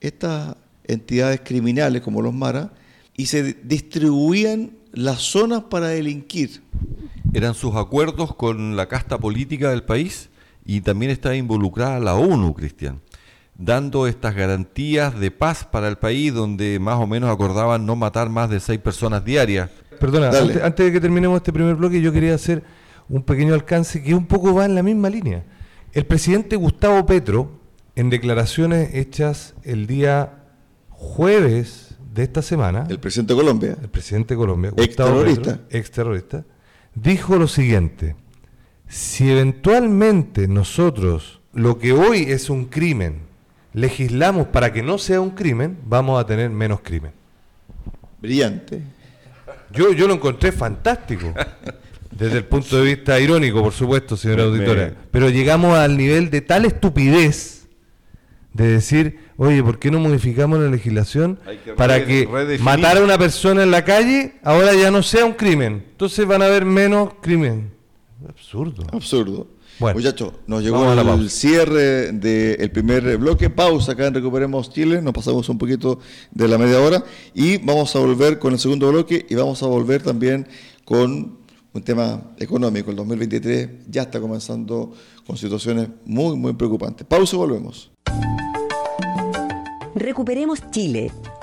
estas 0.00 0.56
entidades 0.84 1.40
criminales 1.44 2.02
como 2.02 2.22
los 2.22 2.34
maras 2.34 2.70
y 3.16 3.26
se 3.26 3.54
distribuían 3.64 4.72
las 4.92 5.20
zonas 5.20 5.64
para 5.64 5.88
delinquir. 5.88 6.62
Eran 7.34 7.54
sus 7.54 7.74
acuerdos 7.74 8.34
con 8.34 8.76
la 8.76 8.86
casta 8.86 9.18
política 9.18 9.70
del 9.70 9.82
país 9.82 10.30
y 10.64 10.80
también 10.80 11.10
estaba 11.10 11.36
involucrada 11.36 12.00
la 12.00 12.14
ONU, 12.14 12.54
Cristian, 12.54 13.00
dando 13.56 14.06
estas 14.06 14.34
garantías 14.34 15.18
de 15.18 15.30
paz 15.30 15.64
para 15.64 15.88
el 15.88 15.98
país 15.98 16.32
donde 16.32 16.78
más 16.78 16.98
o 16.98 17.06
menos 17.06 17.30
acordaban 17.30 17.86
no 17.86 17.96
matar 17.96 18.28
más 18.28 18.50
de 18.50 18.60
seis 18.60 18.78
personas 18.78 19.24
diarias. 19.24 19.70
Perdona, 19.98 20.28
antes, 20.28 20.62
antes 20.62 20.86
de 20.86 20.92
que 20.92 21.00
terminemos 21.00 21.36
este 21.36 21.52
primer 21.52 21.74
bloque, 21.74 22.00
yo 22.00 22.12
quería 22.12 22.34
hacer 22.34 22.62
un 23.08 23.22
pequeño 23.22 23.54
alcance 23.54 24.02
que 24.02 24.14
un 24.14 24.26
poco 24.26 24.54
va 24.54 24.64
en 24.64 24.74
la 24.74 24.82
misma 24.82 25.10
línea. 25.10 25.44
El 25.92 26.06
presidente 26.06 26.56
Gustavo 26.56 27.04
Petro, 27.06 27.50
en 27.96 28.10
declaraciones 28.10 28.94
hechas 28.94 29.54
el 29.64 29.86
día 29.86 30.44
jueves 30.90 31.96
de 32.12 32.24
esta 32.24 32.42
semana, 32.42 32.86
El 32.88 32.98
presidente 32.98 33.34
de 33.34 33.40
Colombia. 33.40 33.76
el 33.80 33.88
presidente 33.88 34.34
de 34.34 34.38
Colombia, 34.38 34.72
Ex 34.76 34.86
Gustavo 34.88 35.10
terrorista. 35.10 35.56
Petro, 35.56 35.78
ex 35.78 35.90
terrorista, 35.90 36.44
dijo 36.94 37.36
lo 37.36 37.48
siguiente: 37.48 38.16
si 38.88 39.30
eventualmente 39.30 40.48
nosotros 40.48 41.40
lo 41.52 41.78
que 41.78 41.92
hoy 41.92 42.22
es 42.28 42.50
un 42.50 42.66
crimen 42.66 43.28
legislamos 43.72 44.48
para 44.48 44.72
que 44.72 44.82
no 44.82 44.98
sea 44.98 45.20
un 45.20 45.30
crimen, 45.30 45.78
vamos 45.86 46.20
a 46.20 46.26
tener 46.26 46.50
menos 46.50 46.80
crimen. 46.80 47.12
Brillante. 48.20 48.82
Yo, 49.72 49.92
yo 49.92 50.06
lo 50.08 50.14
encontré 50.14 50.52
fantástico. 50.52 51.32
Desde 52.10 52.38
el 52.38 52.44
punto 52.44 52.76
de 52.78 52.84
vista 52.84 53.20
irónico, 53.20 53.62
por 53.62 53.72
supuesto, 53.72 54.16
señora 54.16 54.44
Me- 54.44 54.48
auditora. 54.50 54.86
me- 54.86 54.94
Pero 55.10 55.28
llegamos 55.30 55.76
al 55.78 55.96
nivel 55.96 56.30
de 56.30 56.40
tal 56.40 56.64
estupidez 56.64 57.68
de 58.54 58.66
decir, 58.66 59.18
oye, 59.36 59.62
¿por 59.62 59.78
qué 59.78 59.90
no 59.90 60.00
modificamos 60.00 60.58
la 60.58 60.68
legislación 60.68 61.38
que 61.64 61.74
para 61.74 62.04
que 62.04 62.26
redefinir. 62.30 62.60
matar 62.64 62.96
a 62.96 63.02
una 63.04 63.18
persona 63.18 63.62
en 63.62 63.70
la 63.70 63.84
calle 63.84 64.34
ahora 64.42 64.74
ya 64.74 64.90
no 64.90 65.02
sea 65.02 65.24
un 65.26 65.34
crimen? 65.34 65.84
Entonces 65.92 66.26
van 66.26 66.42
a 66.42 66.46
haber 66.46 66.64
menos 66.64 67.10
crimen. 67.20 67.70
Absurdo. 68.28 68.84
Absurdo. 68.92 69.46
Bueno, 69.78 69.98
Muchachos, 69.98 70.32
nos 70.46 70.62
llegó 70.62 70.92
el 70.92 71.04
pausa. 71.04 71.28
cierre 71.28 72.12
del 72.12 72.70
primer 72.70 73.16
bloque. 73.18 73.48
Pausa 73.48 73.92
acá 73.92 74.06
en 74.06 74.14
Recuperemos 74.14 74.72
Chile. 74.72 75.00
Nos 75.00 75.12
pasamos 75.14 75.48
un 75.48 75.56
poquito 75.56 76.00
de 76.32 76.48
la 76.48 76.58
media 76.58 76.80
hora. 76.80 77.04
Y 77.32 77.58
vamos 77.58 77.94
a 77.94 78.00
volver 78.00 78.38
con 78.40 78.52
el 78.52 78.58
segundo 78.58 78.90
bloque. 78.90 79.24
Y 79.28 79.34
vamos 79.36 79.62
a 79.62 79.66
volver 79.66 80.02
también 80.02 80.48
con 80.84 81.38
un 81.72 81.82
tema 81.82 82.32
económico. 82.38 82.90
El 82.90 82.96
2023 82.96 83.70
ya 83.88 84.02
está 84.02 84.20
comenzando 84.20 84.92
con 85.24 85.36
situaciones 85.36 85.88
muy, 86.04 86.36
muy 86.36 86.54
preocupantes. 86.54 87.06
Pausa 87.06 87.36
y 87.36 87.38
volvemos. 87.38 87.92
Recuperemos 89.94 90.60
Chile. 90.70 91.12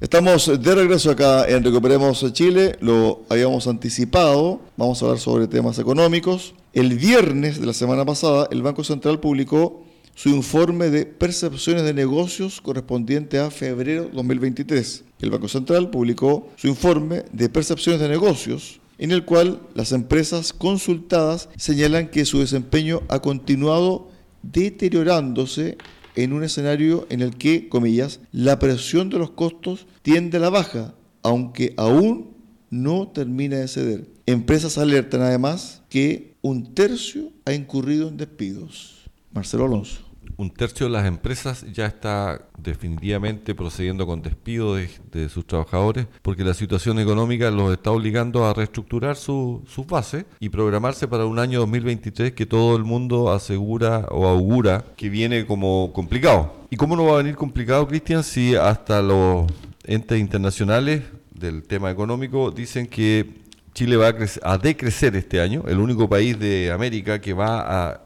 Estamos 0.00 0.46
de 0.62 0.74
regreso 0.74 1.10
acá 1.10 1.46
en 1.46 1.62
Recuperemos 1.62 2.24
Chile, 2.32 2.78
lo 2.80 3.22
habíamos 3.28 3.66
anticipado, 3.66 4.62
vamos 4.78 5.02
a 5.02 5.04
hablar 5.04 5.20
sobre 5.20 5.46
temas 5.46 5.78
económicos. 5.78 6.54
El 6.72 6.96
viernes 6.96 7.60
de 7.60 7.66
la 7.66 7.74
semana 7.74 8.06
pasada, 8.06 8.48
el 8.50 8.62
Banco 8.62 8.82
Central 8.82 9.20
publicó 9.20 9.84
su 10.14 10.30
informe 10.30 10.88
de 10.88 11.04
percepciones 11.04 11.82
de 11.82 11.92
negocios 11.92 12.62
correspondiente 12.62 13.38
a 13.38 13.50
febrero 13.50 14.08
2023. 14.10 15.04
El 15.20 15.30
Banco 15.32 15.48
Central 15.48 15.90
publicó 15.90 16.48
su 16.56 16.68
informe 16.68 17.24
de 17.32 17.50
percepciones 17.50 18.00
de 18.00 18.08
negocios 18.08 18.80
en 18.96 19.10
el 19.10 19.26
cual 19.26 19.60
las 19.74 19.92
empresas 19.92 20.54
consultadas 20.54 21.50
señalan 21.58 22.08
que 22.08 22.24
su 22.24 22.40
desempeño 22.40 23.02
ha 23.08 23.20
continuado 23.20 24.08
deteriorándose 24.42 25.76
en 26.16 26.32
un 26.32 26.44
escenario 26.44 27.06
en 27.10 27.20
el 27.20 27.36
que, 27.36 27.68
comillas, 27.68 28.20
la 28.32 28.58
presión 28.58 29.10
de 29.10 29.18
los 29.18 29.30
costos 29.30 29.86
tiende 30.02 30.38
a 30.38 30.40
la 30.40 30.50
baja, 30.50 30.94
aunque 31.22 31.74
aún 31.76 32.36
no 32.70 33.08
termina 33.08 33.56
de 33.56 33.68
ceder. 33.68 34.08
Empresas 34.26 34.78
alertan 34.78 35.22
además 35.22 35.82
que 35.88 36.36
un 36.42 36.74
tercio 36.74 37.32
ha 37.44 37.52
incurrido 37.52 38.08
en 38.08 38.16
despidos. 38.16 39.10
Marcelo 39.32 39.64
Alonso 39.64 40.09
un 40.36 40.50
tercio 40.50 40.86
de 40.86 40.92
las 40.92 41.06
empresas 41.06 41.64
ya 41.72 41.86
está 41.86 42.46
definitivamente 42.58 43.54
procediendo 43.54 44.06
con 44.06 44.22
despido 44.22 44.76
de, 44.76 45.28
sus 45.28 45.46
trabajadores 45.46 46.06
porque 46.22 46.44
la 46.44 46.54
situación 46.54 46.98
económica 46.98 47.50
los 47.50 47.72
está 47.72 47.90
obligando 47.90 48.46
a 48.46 48.54
reestructurar 48.54 49.16
sus 49.16 49.86
bases 49.86 50.24
y 50.38 50.48
programarse 50.48 51.08
para 51.08 51.26
un 51.26 51.38
año 51.38 51.60
2023 51.60 52.32
que 52.32 52.46
todo 52.46 52.76
el 52.76 52.84
mundo 52.84 53.32
asegura 53.32 54.06
o 54.10 54.26
augura 54.26 54.84
que 54.96 55.08
viene 55.08 55.46
como 55.46 55.92
complicado. 55.92 56.66
¿Y 56.70 56.76
cómo 56.76 56.96
no 56.96 57.04
va 57.04 57.14
a 57.14 57.16
venir 57.18 57.36
complicado, 57.36 57.86
Cristian, 57.86 58.22
si 58.22 58.54
hasta 58.54 59.02
los 59.02 59.46
entes 59.84 60.18
internacionales 60.18 61.02
del 61.34 61.62
tema 61.62 61.90
económico 61.90 62.50
dicen 62.50 62.86
que 62.86 63.40
Chile 63.74 63.96
va 63.96 64.08
a, 64.08 64.52
a 64.52 64.58
decrecer 64.58 65.16
este 65.16 65.40
año, 65.40 65.64
el 65.66 65.78
único 65.78 66.08
país 66.08 66.38
de 66.38 66.70
América 66.70 67.20
que 67.20 67.32
va 67.32 67.90
a 67.90 68.00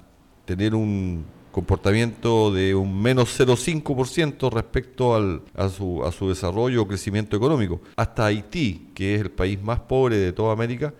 tener 0.44 0.74
un 0.74 1.24
comportamiento 1.54 2.52
de 2.52 2.74
un 2.74 3.00
menos 3.00 3.38
0,5% 3.38 4.52
respecto 4.52 5.14
al, 5.14 5.42
a, 5.54 5.68
su, 5.68 6.04
a 6.04 6.10
su 6.10 6.28
desarrollo 6.28 6.82
o 6.82 6.88
crecimiento 6.88 7.36
económico. 7.36 7.80
Hasta 7.94 8.26
Haití, 8.26 8.88
que 8.92 9.14
es 9.14 9.20
el 9.20 9.30
país 9.30 9.62
más 9.62 9.78
pobre 9.78 10.16
de 10.16 10.32
toda 10.32 10.52
América, 10.52 10.92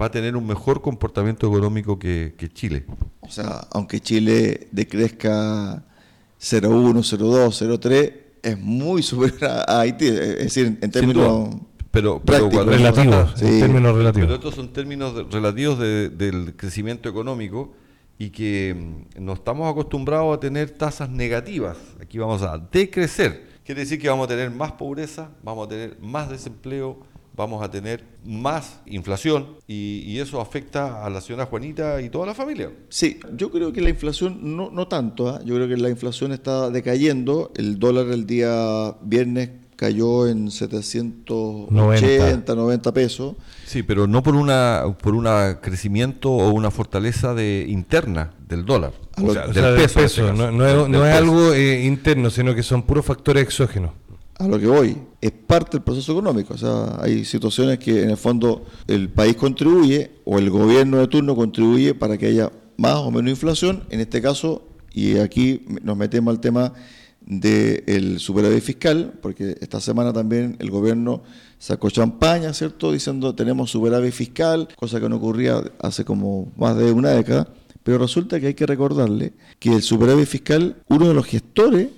va 0.00 0.06
a 0.06 0.10
tener 0.10 0.36
un 0.36 0.46
mejor 0.46 0.80
comportamiento 0.80 1.46
económico 1.46 1.98
que, 1.98 2.32
Chile. 2.54 2.86
O 3.20 3.30
sea, 3.30 3.68
aunque 3.72 4.00
Chile 4.00 4.68
decrezca 4.72 5.84
0,1, 6.40 6.94
0,2, 6.94 7.78
0,3, 7.78 8.14
es 8.42 8.58
muy 8.58 9.02
superior 9.02 9.44
a 9.44 9.80
Haití, 9.80 10.06
es 10.06 10.38
decir, 10.38 10.78
en 10.80 10.90
términos... 10.90 11.56
Pero, 11.90 12.22
pero 12.24 12.48
relativos, 12.48 13.42
en 13.42 13.60
términos 13.60 13.96
relativos. 13.96 14.28
Pero 14.28 14.34
estos 14.36 14.54
son 14.54 14.72
términos 14.72 15.12
relativos 15.30 15.78
del 15.78 16.54
crecimiento 16.56 17.08
económico 17.08 17.74
y 18.20 18.28
que 18.28 18.76
mm, 18.76 19.24
no 19.24 19.32
estamos 19.32 19.68
acostumbrados 19.68 20.36
a 20.36 20.38
tener 20.38 20.70
tasas 20.70 21.08
negativas. 21.08 21.78
Aquí 22.00 22.18
vamos 22.18 22.42
a 22.42 22.58
decrecer. 22.58 23.48
Quiere 23.64 23.80
decir 23.80 23.98
que 23.98 24.10
vamos 24.10 24.26
a 24.26 24.28
tener 24.28 24.50
más 24.50 24.72
pobreza, 24.72 25.30
vamos 25.42 25.66
a 25.66 25.70
tener 25.70 25.98
más 26.00 26.28
desempleo, 26.28 26.98
vamos 27.34 27.62
a 27.62 27.70
tener 27.70 28.04
más 28.22 28.80
inflación 28.84 29.56
y, 29.66 30.18
eso 30.18 30.38
afecta 30.38 31.06
a 31.06 31.08
la 31.08 31.22
señora 31.22 31.46
Juanita 31.46 32.02
y 32.02 32.10
toda 32.10 32.26
la 32.26 32.34
familia. 32.34 32.70
Sí, 32.90 33.18
yo 33.36 33.50
creo 33.50 33.72
que 33.72 33.80
la 33.80 33.88
inflación 33.88 34.54
no, 34.54 34.70
no 34.70 34.86
tanto, 34.86 35.30
¿ah? 35.30 35.40
yo 35.42 35.54
creo 35.54 35.66
que 35.66 35.78
la 35.78 35.88
inflación 35.88 36.32
está 36.32 36.68
decayendo, 36.68 37.50
el 37.56 37.78
dólar 37.78 38.08
el 38.08 38.26
día 38.26 38.96
viernes 39.00 39.48
cayó 39.80 40.26
en 40.26 40.50
780, 40.50 42.54
90. 42.54 42.92
pesos. 42.92 43.34
Sí, 43.64 43.82
pero 43.82 44.06
no 44.06 44.22
por 44.22 44.34
una 44.34 44.84
por 45.02 45.14
un 45.14 45.26
crecimiento 45.62 46.30
o 46.30 46.50
una 46.50 46.70
fortaleza 46.70 47.32
de 47.32 47.64
interna 47.66 48.34
del 48.46 48.66
dólar. 48.66 48.92
O 49.22 49.32
sea, 49.32 49.46
del, 49.46 49.90
peso. 49.90 50.28
Este 50.28 50.32
no, 50.34 51.06
es, 51.06 51.14
algo 51.14 51.54
eh, 51.54 51.86
interno, 51.86 52.28
sino 52.28 52.54
que 52.54 52.62
son 52.62 52.82
puros 52.82 53.06
factores 53.06 53.42
exógenos. 53.42 53.92
A 54.36 54.46
lo 54.46 54.58
que 54.58 54.66
voy, 54.66 54.98
es 55.18 55.30
parte 55.30 55.78
del 55.78 55.82
proceso 55.82 56.12
económico. 56.12 56.52
O 56.52 56.58
sea, 56.58 56.98
hay 57.00 57.24
situaciones 57.24 57.78
que 57.78 58.02
en 58.02 58.10
el 58.10 58.18
fondo 58.18 58.66
el 58.86 59.08
país 59.08 59.36
contribuye 59.36 60.10
o 60.26 60.38
el 60.38 60.50
gobierno 60.50 60.98
de 60.98 61.08
turno 61.08 61.34
contribuye 61.34 61.94
para 61.94 62.18
que 62.18 62.26
haya 62.26 62.52
más 62.76 62.96
o 62.96 63.10
menos 63.10 63.30
inflación. 63.30 63.84
En 63.88 64.00
este 64.00 64.20
caso, 64.20 64.62
y 64.92 65.16
aquí 65.16 65.64
nos 65.82 65.96
metemos 65.96 66.34
al 66.34 66.40
tema 66.40 66.74
del 67.20 68.18
superávit 68.18 68.62
fiscal, 68.62 69.12
porque 69.22 69.56
esta 69.60 69.80
semana 69.80 70.12
también 70.12 70.56
el 70.58 70.70
gobierno 70.70 71.22
sacó 71.58 71.90
champaña, 71.90 72.52
¿cierto? 72.54 72.92
Diciendo 72.92 73.34
tenemos 73.34 73.70
superávit 73.70 74.12
fiscal, 74.12 74.68
cosa 74.76 75.00
que 75.00 75.08
no 75.08 75.16
ocurría 75.16 75.62
hace 75.80 76.04
como 76.04 76.52
más 76.56 76.76
de 76.76 76.92
una 76.92 77.10
década. 77.10 77.48
Pero 77.82 77.98
resulta 77.98 78.40
que 78.40 78.48
hay 78.48 78.54
que 78.54 78.66
recordarle 78.66 79.32
que 79.58 79.72
el 79.72 79.82
superávit 79.82 80.26
fiscal, 80.26 80.76
uno 80.88 81.08
de 81.08 81.14
los 81.14 81.26
gestores, 81.26 81.88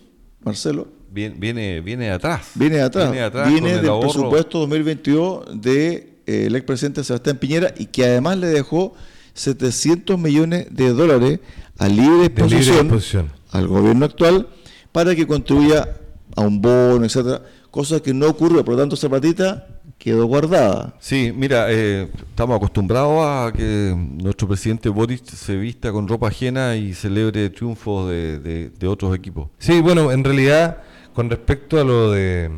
Marcelo, 0.44 0.88
viene, 1.10 1.36
viene, 1.38 1.80
viene 1.80 2.10
atrás. 2.10 2.50
Viene 2.54 2.80
atrás. 2.80 3.10
Viene, 3.48 3.80
del 3.80 3.98
presupuesto 4.00 4.60
2022 4.60 5.46
del 5.46 5.60
de, 5.60 6.18
eh, 6.26 6.48
expresidente 6.52 7.04
Sebastián 7.04 7.38
Piñera 7.38 7.74
y 7.76 7.86
que 7.86 8.04
además 8.04 8.38
le 8.38 8.48
dejó 8.48 8.94
700 9.34 10.18
millones 10.18 10.66
de 10.70 10.90
dólares 10.90 11.40
a 11.78 11.88
libre 11.88 12.26
exposición 12.26 13.30
al 13.50 13.66
gobierno 13.66 14.04
actual 14.04 14.48
para 14.92 15.14
que 15.14 15.26
contribuya 15.26 15.88
a 16.36 16.40
un 16.42 16.60
bono, 16.60 17.04
etcétera, 17.04 17.42
cosa 17.70 18.00
que 18.00 18.14
no 18.14 18.28
ocurrió, 18.28 18.64
por 18.64 18.74
lo 18.74 18.80
tanto 18.80 18.96
Zapatita 18.96 19.66
quedó 19.98 20.26
guardada. 20.26 20.94
Sí, 20.98 21.32
mira, 21.34 21.66
eh, 21.70 22.08
estamos 22.28 22.56
acostumbrados 22.56 23.24
a 23.24 23.52
que 23.52 23.94
nuestro 23.96 24.48
presidente 24.48 24.88
Boris 24.88 25.22
se 25.22 25.56
vista 25.56 25.92
con 25.92 26.08
ropa 26.08 26.28
ajena 26.28 26.76
y 26.76 26.92
celebre 26.92 27.50
triunfos 27.50 28.10
de, 28.10 28.86
otros 28.86 29.14
equipos. 29.14 29.48
Sí, 29.58 29.80
bueno, 29.80 30.10
en 30.10 30.24
realidad, 30.24 30.78
con 31.14 31.30
respecto 31.30 31.80
a 31.80 31.84
lo 31.84 32.10
de, 32.10 32.50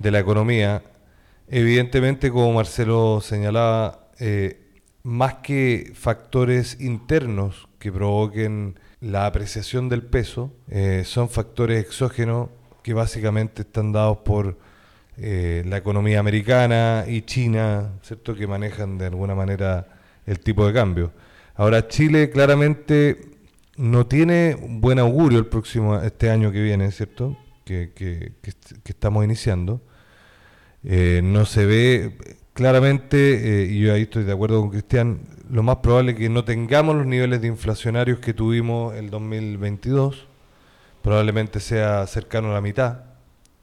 la 0.00 0.18
economía, 0.18 0.82
evidentemente, 1.48 2.30
como 2.30 2.52
Marcelo 2.52 3.20
señalaba, 3.20 4.08
eh, 4.20 4.60
más 5.02 5.34
que 5.36 5.92
factores 5.94 6.80
internos 6.80 7.68
que 7.78 7.90
provoquen 7.90 8.78
la 9.00 9.26
apreciación 9.26 9.88
del 9.88 10.02
peso 10.02 10.52
eh, 10.68 11.02
son 11.04 11.28
factores 11.28 11.84
exógenos 11.84 12.50
que 12.82 12.94
básicamente 12.94 13.62
están 13.62 13.92
dados 13.92 14.18
por 14.18 14.58
eh, 15.16 15.62
la 15.66 15.76
economía 15.76 16.20
americana 16.20 17.04
y 17.06 17.22
China, 17.22 17.92
¿cierto? 18.02 18.34
que 18.34 18.46
manejan 18.46 18.98
de 18.98 19.06
alguna 19.06 19.34
manera 19.34 19.86
el 20.26 20.40
tipo 20.40 20.66
de 20.66 20.72
cambio. 20.72 21.12
Ahora 21.54 21.88
Chile 21.88 22.30
claramente 22.30 23.20
no 23.76 24.06
tiene 24.06 24.56
buen 24.60 24.98
augurio 24.98 25.38
el 25.38 25.46
próximo 25.46 26.00
este 26.00 26.30
año 26.30 26.50
que 26.50 26.62
viene, 26.62 26.90
¿cierto? 26.90 27.36
Que, 27.64 27.92
que, 27.94 28.32
estamos 28.84 29.24
iniciando. 29.24 29.80
Eh, 30.84 31.20
no 31.22 31.44
se 31.44 31.66
ve 31.66 32.16
claramente, 32.54 33.68
y 33.70 33.80
yo 33.80 33.92
ahí 33.92 34.02
estoy 34.02 34.24
de 34.24 34.32
acuerdo 34.32 34.60
con 34.60 34.70
Cristian, 34.70 35.20
lo 35.50 35.62
más 35.62 35.76
probable 35.76 36.12
es 36.12 36.18
que 36.18 36.28
no 36.28 36.44
tengamos 36.44 36.96
los 36.96 37.06
niveles 37.06 37.40
de 37.40 37.48
inflacionarios 37.48 38.18
que 38.18 38.34
tuvimos 38.34 38.94
el 38.94 39.10
2022. 39.10 40.26
Probablemente 41.02 41.60
sea 41.60 42.06
cercano 42.06 42.50
a 42.50 42.54
la 42.54 42.60
mitad. 42.60 43.00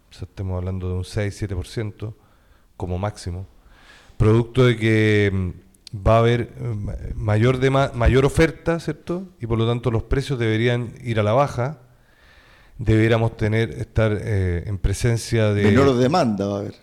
O 0.10 0.14
sea, 0.14 0.28
estemos 0.28 0.58
hablando 0.58 0.88
de 0.88 0.94
un 0.96 1.04
6-7% 1.04 2.14
como 2.78 2.98
máximo. 2.98 3.48
Producto 4.18 4.66
de 4.66 4.78
que 4.78 5.32
mm, 5.34 6.06
va 6.08 6.16
a 6.16 6.20
haber 6.20 6.42
eh, 6.42 7.14
mayor, 7.16 7.60
mayor 7.94 8.26
oferta, 8.26 8.80
¿cierto? 8.80 9.28
Y 9.40 9.48
por 9.48 9.58
lo 9.58 9.68
tanto 9.68 9.92
los 9.92 10.04
precios 10.04 10.40
deberían 10.40 10.94
ir 11.04 11.20
a 11.20 11.24
la 11.24 11.34
baja. 11.34 11.80
Deberíamos 12.78 13.38
tener, 13.38 13.70
estar 13.72 14.18
eh, 14.20 14.64
en 14.66 14.78
presencia 14.78 15.54
de... 15.54 15.64
Menor 15.64 15.96
demanda 15.96 16.48
va 16.48 16.58
a 16.58 16.60
haber. 16.60 16.76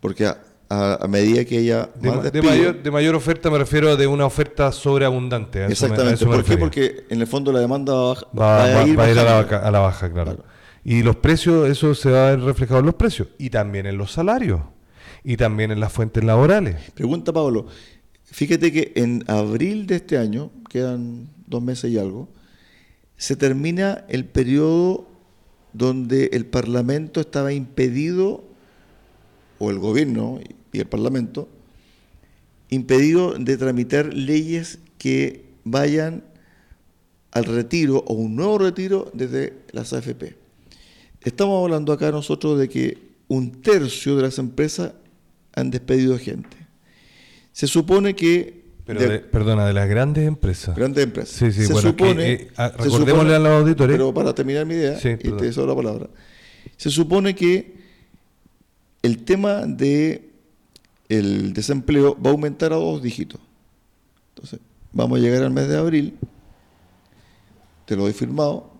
Porque 0.00 0.30
a, 0.68 1.06
medida 1.08 1.44
que 1.44 1.58
ella 1.58 1.88
de, 1.94 2.42
mayor, 2.42 2.82
de 2.82 2.90
mayor 2.90 3.14
oferta 3.14 3.50
me 3.50 3.58
refiero 3.58 3.90
a 3.90 3.96
de 3.96 4.06
una 4.06 4.26
oferta 4.26 4.72
sobreabundante. 4.72 5.64
Exactamente. 5.66 6.24
¿Por 6.26 6.44
qué? 6.44 6.56
Porque 6.56 7.06
en 7.08 7.20
el 7.20 7.26
fondo 7.26 7.52
la 7.52 7.60
demanda 7.60 7.92
va, 7.94 8.64
a, 8.64 8.86
ir, 8.86 8.98
a, 8.98 9.70
la 9.70 9.78
baja, 9.78 10.12
claro. 10.12 10.44
Y 10.84 11.02
los 11.02 11.16
precios, 11.16 11.68
eso 11.68 11.94
se 11.94 12.10
va 12.10 12.28
a 12.28 12.30
ver 12.30 12.40
reflejado 12.40 12.80
en 12.80 12.86
los 12.86 12.94
precios 12.94 13.28
y 13.38 13.50
también 13.50 13.86
en 13.86 13.98
los 13.98 14.12
salarios 14.12 14.60
y 15.24 15.36
también 15.36 15.70
en 15.72 15.80
las 15.80 15.92
fuentes 15.92 16.22
laborales. 16.22 16.76
Pregunta 16.94 17.32
Pablo, 17.32 17.66
fíjate 18.24 18.72
que 18.72 18.92
en 18.94 19.24
abril 19.26 19.86
de 19.86 19.96
este 19.96 20.18
año, 20.18 20.50
quedan 20.68 21.28
dos 21.46 21.62
meses 21.62 21.90
y 21.90 21.98
algo, 21.98 22.28
se 23.16 23.34
termina 23.34 24.04
el 24.08 24.24
periodo 24.26 25.08
donde 25.72 26.30
el 26.32 26.46
Parlamento 26.46 27.20
estaba 27.20 27.52
impedido 27.52 28.44
o 29.58 29.70
el 29.70 29.78
gobierno 29.78 30.40
y 30.76 30.80
el 30.80 30.86
Parlamento 30.86 31.48
impedido 32.68 33.32
de 33.32 33.56
tramitar 33.56 34.12
leyes 34.12 34.78
que 34.98 35.46
vayan 35.64 36.24
al 37.32 37.44
retiro 37.44 38.04
o 38.06 38.14
un 38.14 38.36
nuevo 38.36 38.58
retiro 38.58 39.10
desde 39.14 39.54
las 39.72 39.92
AFP. 39.92 40.36
Estamos 41.22 41.62
hablando 41.62 41.92
acá 41.92 42.10
nosotros 42.10 42.58
de 42.58 42.68
que 42.68 42.98
un 43.28 43.62
tercio 43.62 44.16
de 44.16 44.22
las 44.22 44.38
empresas 44.38 44.92
han 45.54 45.70
despedido 45.70 46.18
gente. 46.18 46.56
Se 47.52 47.66
supone 47.66 48.14
que... 48.14 48.64
Pero 48.84 49.00
perdona, 49.30 49.66
de 49.66 49.72
las 49.72 49.88
grandes 49.88 50.28
empresas. 50.28 50.76
Grandes 50.76 51.04
empresas. 51.04 51.34
Sí, 51.34 51.50
sí, 51.50 51.66
se 51.66 51.74
supone, 51.74 52.32
eh, 52.32 52.48
ah, 52.56 52.72
recordémosle 52.78 53.34
a 53.34 53.38
los 53.40 53.62
auditores. 53.62 53.94
Pero 53.94 54.14
para 54.14 54.32
terminar 54.32 54.64
mi 54.64 54.74
idea, 54.74 54.96
y 54.96 55.16
te 55.16 55.66
la 55.66 55.74
palabra. 55.74 56.08
Se 56.76 56.90
supone 56.90 57.34
que 57.34 57.74
el 59.02 59.24
tema 59.24 59.66
de 59.66 60.25
el 61.08 61.52
desempleo 61.52 62.16
va 62.20 62.30
a 62.30 62.32
aumentar 62.32 62.72
a 62.72 62.76
dos 62.76 63.02
dígitos. 63.02 63.40
Entonces, 64.34 64.60
vamos 64.92 65.18
a 65.18 65.22
llegar 65.22 65.42
al 65.42 65.50
mes 65.50 65.68
de 65.68 65.78
abril, 65.78 66.18
te 67.84 67.96
lo 67.96 68.08
he 68.08 68.12
firmado, 68.12 68.70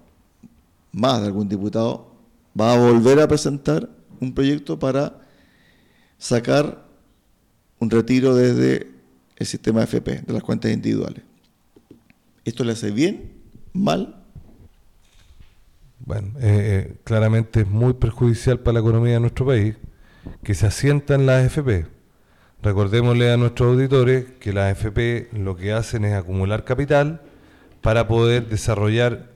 más 0.93 1.20
de 1.20 1.27
algún 1.27 1.49
diputado 1.49 2.16
va 2.59 2.72
a 2.72 2.79
volver 2.79 3.20
a 3.20 3.29
presentar 3.29 3.89
un 4.20 4.33
proyecto 4.33 4.79
para 4.79 5.20
sacar 6.18 6.87
un 7.79 7.91
retiro 7.91 8.35
desde 8.35 8.89
el 9.37 9.47
sistema 9.47 9.83
FP, 9.83 10.22
de 10.22 10.33
las 10.33 10.43
cuentas 10.43 10.72
individuales. 10.72 11.22
¿Esto 12.45 12.64
le 12.64 12.72
hace 12.72 12.91
bien? 12.91 13.33
¿Mal? 13.74 14.24
Bueno, 15.99 16.29
eh, 16.39 16.43
eh, 16.91 16.97
claramente 17.05 17.61
es 17.61 17.68
muy 17.68 17.95
perjudicial 17.95 18.61
para 18.61 18.74
la 18.74 18.81
economía 18.81 19.14
de 19.14 19.20
nuestro 19.20 19.47
país 19.47 19.77
que 20.43 20.55
se 20.55 20.66
asientan 20.66 21.27
las 21.27 21.45
FP. 21.45 21.87
Recordémosle 22.63 23.33
a 23.33 23.37
nuestros 23.37 23.75
auditores 23.75 24.25
que 24.41 24.53
las 24.53 24.73
FP 24.73 25.29
lo 25.33 25.57
que 25.57 25.73
hacen 25.73 26.05
es 26.05 26.15
acumular 26.15 26.65
capital 26.65 27.21
para 27.83 28.09
poder 28.09 28.49
desarrollar 28.49 29.31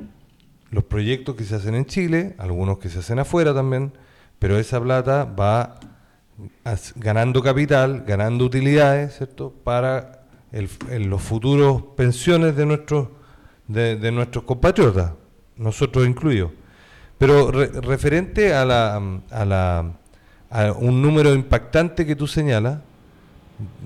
los 0.71 0.85
proyectos 0.85 1.37
que 1.37 1.45
se 1.45 1.57
hacen 1.57 1.75
en 1.75 1.85
Chile, 1.85 2.35
algunos 2.39 2.79
que 2.79 2.89
se 2.89 3.01
hacen 3.01 3.19
afuera 3.19 3.53
también, 3.55 3.93
pero 4.39 4.59
esa 4.59 4.81
plata 4.81 5.25
va 5.25 5.79
ganando 6.97 7.43
capital, 7.43 8.05
ganando 8.07 8.45
utilidades, 8.45 9.17
¿cierto? 9.19 9.53
Para 9.65 10.23
los 10.53 11.23
futuros 11.23 11.83
pensiones 11.97 12.57
de 12.57 12.67
nuestros, 12.67 13.09
de, 13.69 14.11
nuestros 14.11 14.45
compatriotas, 14.45 15.13
nosotros 15.57 16.07
incluidos. 16.07 16.53
Pero 17.19 17.51
referente 17.53 18.55
a, 18.55 18.65
la, 18.65 19.21
a, 19.31 19.45
la, 19.45 19.93
a 20.49 20.73
un 20.73 21.03
número 21.03 21.35
impactante 21.35 22.07
que 22.07 22.17
tú 22.17 22.27
señalas, 22.27 22.79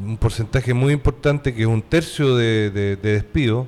un 0.05 0.17
porcentaje 0.17 0.75
muy 0.75 0.93
importante 0.93 1.55
que 1.55 1.63
es 1.63 1.69
un 1.69 1.83
tercio 1.83 2.37
de, 2.37 2.71
de 2.71 2.97
despido 2.97 3.67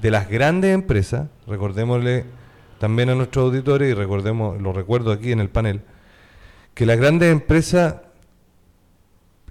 de 0.00 0.10
las 0.10 0.28
grandes 0.28 0.74
empresas, 0.74 1.28
recordémosle 1.46 2.24
también 2.78 3.10
a 3.10 3.14
nuestros 3.14 3.44
auditores 3.46 3.90
y 3.90 3.94
recordemos, 3.94 4.60
lo 4.60 4.72
recuerdo 4.72 5.12
aquí 5.12 5.32
en 5.32 5.40
el 5.40 5.48
panel, 5.48 5.82
que 6.74 6.86
las 6.86 6.98
grandes 6.98 7.32
empresas 7.32 7.96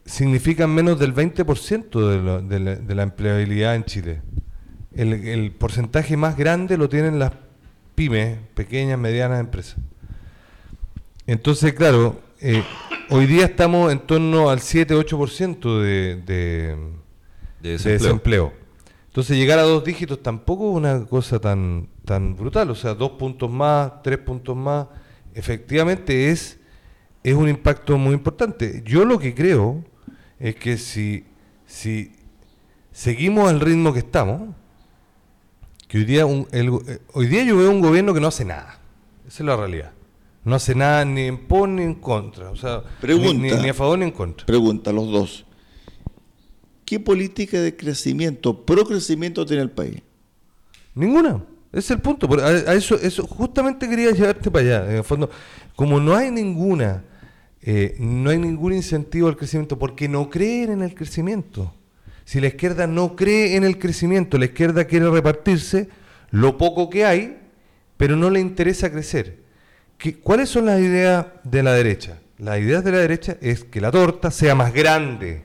significan 0.06 0.70
menos 0.70 0.98
del 0.98 1.14
20% 1.14 2.48
de, 2.48 2.60
de, 2.60 2.76
de, 2.78 2.96
la 2.96 3.04
empleabilidad 3.04 3.76
en 3.76 3.84
Chile. 3.84 4.22
El, 4.96 5.52
porcentaje 5.52 6.18
más 6.18 6.38
grande 6.38 6.78
lo 6.78 6.90
tienen 6.90 7.20
las 7.20 7.34
pymes, 7.94 8.40
pequeñas, 8.56 8.98
medianas 8.98 9.42
empresas. 9.42 9.76
Entonces, 11.28 11.74
claro, 11.74 12.22
eh, 12.40 12.64
hoy 13.10 13.26
día 13.26 13.46
estamos 13.46 13.92
en 13.92 14.00
torno 14.00 14.50
al 14.50 14.60
7-8% 14.60 15.82
de, 15.82 16.16
de, 17.62 17.78
desempleo. 17.78 18.54
Entonces, 19.08 19.38
llegar 19.38 19.58
a 19.58 19.64
dos 19.64 19.84
dígitos 19.84 20.22
tampoco 20.22 20.70
es 20.72 20.78
una 20.78 21.06
cosa 21.06 21.40
tan, 21.40 21.90
tan 22.06 22.36
brutal. 22.36 22.70
O 22.70 22.76
sea, 22.76 22.94
dos 22.94 23.12
puntos 23.12 23.50
más, 23.50 24.04
tres 24.04 24.20
puntos 24.20 24.56
más, 24.56 24.88
efectivamente 25.34 26.30
es, 26.30 26.60
es 27.24 27.34
un 27.34 27.50
impacto 27.50 27.98
muy 27.98 28.14
importante. 28.14 28.84
Yo 28.86 29.06
lo 29.06 29.18
que 29.18 29.34
creo 29.34 29.84
es 30.40 30.56
que 30.56 30.78
si, 30.78 31.26
si 31.66 32.16
seguimos 32.92 33.50
al 33.50 33.60
ritmo 33.60 33.92
que 33.92 34.00
estamos, 34.00 34.54
que 35.88 35.98
hoy 35.98 36.06
día, 36.06 36.26
eh, 36.52 37.00
hoy 37.14 37.28
día 37.28 37.44
yo 37.44 37.58
veo 37.58 37.72
un 37.72 37.82
gobierno 37.82 38.14
que 38.14 38.20
no 38.20 38.28
hace 38.28 38.46
nada. 38.46 38.80
Esa 39.28 39.44
es 39.44 39.48
la 39.48 39.56
realidad. 39.56 39.97
No 40.48 40.56
hace 40.56 40.74
nada 40.74 41.04
ni 41.04 41.22
en 41.22 41.38
por 41.38 41.68
ni 41.68 41.84
en 41.84 41.96
contra. 41.96 42.50
O 42.50 42.56
sea, 42.56 42.84
ni, 43.04 43.50
a 43.70 43.74
favor 43.74 44.00
ni 44.00 44.06
en 44.06 44.12
contra. 44.12 44.46
Pregunta, 44.46 44.92
los 44.94 45.12
dos. 45.12 45.46
¿Qué 46.86 47.00
política 47.00 47.60
de 47.60 47.76
crecimiento, 47.76 48.66
pro 48.66 48.86
crecimiento 48.86 49.46
tiene 49.46 49.64
el 49.64 49.72
país? 49.72 50.02
Ninguna. 50.96 51.44
Ese 51.72 51.80
es 51.80 51.92
el 51.92 52.00
punto. 52.00 52.30
A, 52.42 52.74
eso, 52.74 52.96
eso 52.96 53.28
justamente 53.28 53.90
quería 53.90 54.12
llevarte 54.12 54.50
para 54.50 54.66
allá. 54.66 54.90
En 54.90 54.96
el 54.98 55.04
fondo, 55.04 55.30
como 55.76 56.00
no 56.00 56.16
hay 56.16 56.32
ninguna 56.32 57.04
eh, 57.62 57.98
no 58.00 58.30
hay 58.30 58.38
ningún 58.38 58.72
incentivo 58.72 59.28
al 59.28 59.36
crecimiento 59.36 59.78
porque 59.78 60.08
no 60.08 60.30
creen 60.30 60.72
en 60.72 60.82
el 60.84 60.96
crecimiento. 60.96 61.74
Si 62.24 62.40
la 62.40 62.48
izquierda 62.48 62.88
no 62.88 63.18
cree 63.18 63.58
en 63.58 63.66
el 63.66 63.78
crecimiento, 63.78 64.38
la 64.38 64.46
izquierda 64.46 64.86
quiere 64.86 65.10
repartirse 65.10 65.90
lo 66.32 66.58
poco 66.58 66.90
que 66.90 67.04
hay, 67.04 67.38
pero 67.98 68.16
no 68.16 68.30
le 68.30 68.40
interesa 68.40 68.90
crecer. 68.90 69.47
¿Cuáles 70.24 70.50
son 70.50 70.66
las 70.66 70.80
ideas 70.80 71.26
de 71.44 71.64
la 71.64 71.74
derecha? 71.74 72.20
Las 72.38 72.60
ideas 72.60 72.84
de 72.84 72.92
la 72.92 73.00
derecha 73.00 73.38
es 73.42 73.64
que 73.64 73.82
la 73.82 73.92
torta 73.92 74.30
sea 74.32 74.54
más 74.54 74.74
grande. 74.74 75.44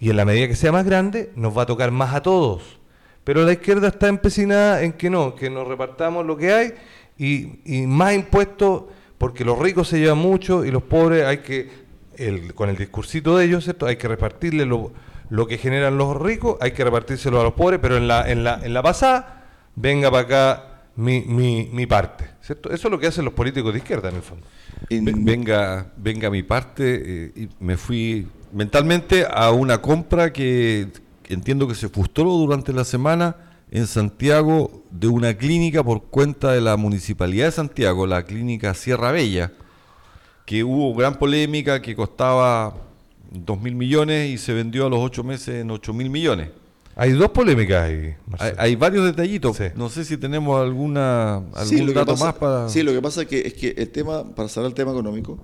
Y 0.00 0.10
en 0.10 0.16
la 0.16 0.24
medida 0.24 0.48
que 0.48 0.56
sea 0.56 0.72
más 0.72 0.86
grande, 0.86 1.30
nos 1.36 1.56
va 1.56 1.62
a 1.62 1.66
tocar 1.66 1.90
más 1.90 2.14
a 2.14 2.22
todos. 2.22 2.78
Pero 3.24 3.44
la 3.44 3.52
izquierda 3.52 3.88
está 3.88 4.08
empecinada 4.08 4.82
en 4.82 4.92
que 4.92 5.10
no, 5.10 5.34
que 5.34 5.50
nos 5.50 5.68
repartamos 5.68 6.24
lo 6.24 6.36
que 6.36 6.52
hay 6.52 6.74
y, 7.18 7.60
y 7.64 7.86
más 7.86 8.14
impuestos 8.14 8.84
porque 9.18 9.44
los 9.44 9.58
ricos 9.58 9.88
se 9.88 9.98
llevan 9.98 10.18
mucho 10.18 10.64
y 10.64 10.70
los 10.70 10.84
pobres 10.84 11.26
hay 11.26 11.38
que, 11.38 11.68
el, 12.16 12.54
con 12.54 12.70
el 12.70 12.76
discursito 12.76 13.36
de 13.36 13.44
ellos, 13.44 13.64
¿cierto? 13.64 13.86
Hay 13.86 13.96
que 13.96 14.08
repartirle 14.08 14.64
lo, 14.64 14.92
lo, 15.28 15.46
que 15.46 15.58
generan 15.58 15.98
los 15.98 16.16
ricos, 16.16 16.56
hay 16.60 16.70
que 16.70 16.84
repartírselo 16.84 17.40
a 17.40 17.44
los 17.44 17.52
pobres, 17.52 17.80
pero 17.82 17.96
en 17.96 18.08
la, 18.08 18.30
en 18.30 18.44
la, 18.44 18.60
en 18.62 18.72
la 18.72 18.82
pasada, 18.82 19.46
venga 19.74 20.10
para 20.10 20.22
acá 20.22 20.64
mi, 20.96 21.20
mi, 21.22 21.68
mi 21.72 21.86
parte, 21.86 22.30
¿cierto? 22.48 22.70
Eso 22.70 22.88
es 22.88 22.90
lo 22.90 22.98
que 22.98 23.06
hacen 23.06 23.26
los 23.26 23.34
políticos 23.34 23.74
de 23.74 23.78
izquierda 23.78 24.08
en 24.08 24.16
el 24.16 24.22
fondo. 24.22 24.46
Venga, 24.88 25.92
venga 25.98 26.30
mi 26.30 26.42
parte, 26.42 27.02
eh, 27.04 27.32
y 27.36 27.48
me 27.60 27.76
fui 27.76 28.26
mentalmente 28.54 29.26
a 29.30 29.50
una 29.50 29.82
compra 29.82 30.32
que 30.32 30.88
entiendo 31.28 31.68
que 31.68 31.74
se 31.74 31.90
frustró 31.90 32.32
durante 32.32 32.72
la 32.72 32.84
semana 32.84 33.36
en 33.70 33.86
Santiago 33.86 34.82
de 34.90 35.08
una 35.08 35.34
clínica 35.34 35.84
por 35.84 36.04
cuenta 36.04 36.52
de 36.52 36.62
la 36.62 36.78
Municipalidad 36.78 37.44
de 37.44 37.52
Santiago, 37.52 38.06
la 38.06 38.22
clínica 38.22 38.72
Sierra 38.72 39.12
Bella, 39.12 39.52
que 40.46 40.64
hubo 40.64 40.94
gran 40.94 41.18
polémica, 41.18 41.82
que 41.82 41.94
costaba 41.94 42.74
2 43.30 43.60
mil 43.60 43.74
millones 43.74 44.30
y 44.30 44.38
se 44.38 44.54
vendió 44.54 44.86
a 44.86 44.88
los 44.88 45.00
8 45.00 45.22
meses 45.22 45.56
en 45.56 45.70
8 45.70 45.92
mil 45.92 46.08
millones. 46.08 46.48
Hay 47.00 47.12
dos 47.12 47.30
polémicas 47.30 47.84
ahí. 47.84 48.14
Hay, 48.58 48.74
varios 48.74 49.04
detallitos. 49.04 49.56
No 49.76 49.88
sé 49.88 50.04
si 50.04 50.16
tenemos 50.16 50.60
alguna 50.60 51.36
algún 51.54 51.94
dato 51.94 52.16
más 52.16 52.34
para. 52.34 52.68
Sí, 52.68 52.82
lo 52.82 52.92
que 52.92 53.00
pasa 53.00 53.22
es 53.22 53.28
que, 53.28 53.38
es 53.46 53.54
que 53.54 53.68
el 53.76 53.88
tema, 53.90 54.24
para 54.34 54.48
cerrar 54.48 54.66
el 54.66 54.74
tema 54.74 54.90
económico, 54.90 55.38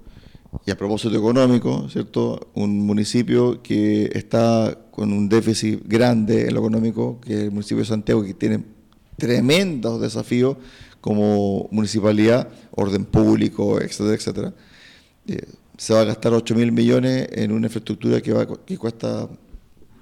y 0.67 0.73
a 0.73 0.77
propósito 0.77 1.17
económico, 1.17 1.89
¿cierto? 1.89 2.49
Un 2.55 2.85
municipio 2.85 3.63
que 3.63 4.11
está 4.15 4.77
con 4.91 5.13
un 5.13 5.29
déficit 5.29 5.81
grande 5.87 6.49
en 6.49 6.55
lo 6.55 6.61
económico, 6.61 7.21
que 7.21 7.35
es 7.35 7.41
el 7.45 7.51
municipio 7.53 7.79
de 7.79 7.89
Santiago, 7.89 8.25
que 8.25 8.35
tiene 8.35 8.65
tremendos 9.17 10.01
desafíos 10.01 10.57
como 11.01 11.69
municipalidad, 11.71 12.49
orden 12.73 13.05
público, 13.05 13.81
etcétera, 13.81 14.15
etcétera. 14.15 14.55
Eh, 15.29 15.47
se 15.77 15.95
va 15.95 16.01
a 16.01 16.05
gastar 16.05 16.33
8 16.33 16.55
mil 16.55 16.73
millones 16.73 17.29
en 17.33 17.53
una 17.53 17.67
infraestructura 17.67 18.21
que, 18.21 18.33
va, 18.33 18.47
que 18.47 18.79
cuesta, 18.79 19.29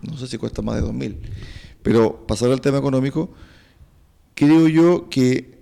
no 0.03 0.17
sé 0.17 0.27
si 0.27 0.39
cuesta 0.39 0.63
más 0.63 0.77
de 0.77 0.83
2 0.83 0.93
mil. 0.93 1.19
Pero 1.83 2.27
pasar 2.27 2.51
al 2.51 2.61
tema 2.61 2.79
económico, 2.79 3.33
creo 4.35 4.69
yo 4.69 5.09
que 5.09 5.61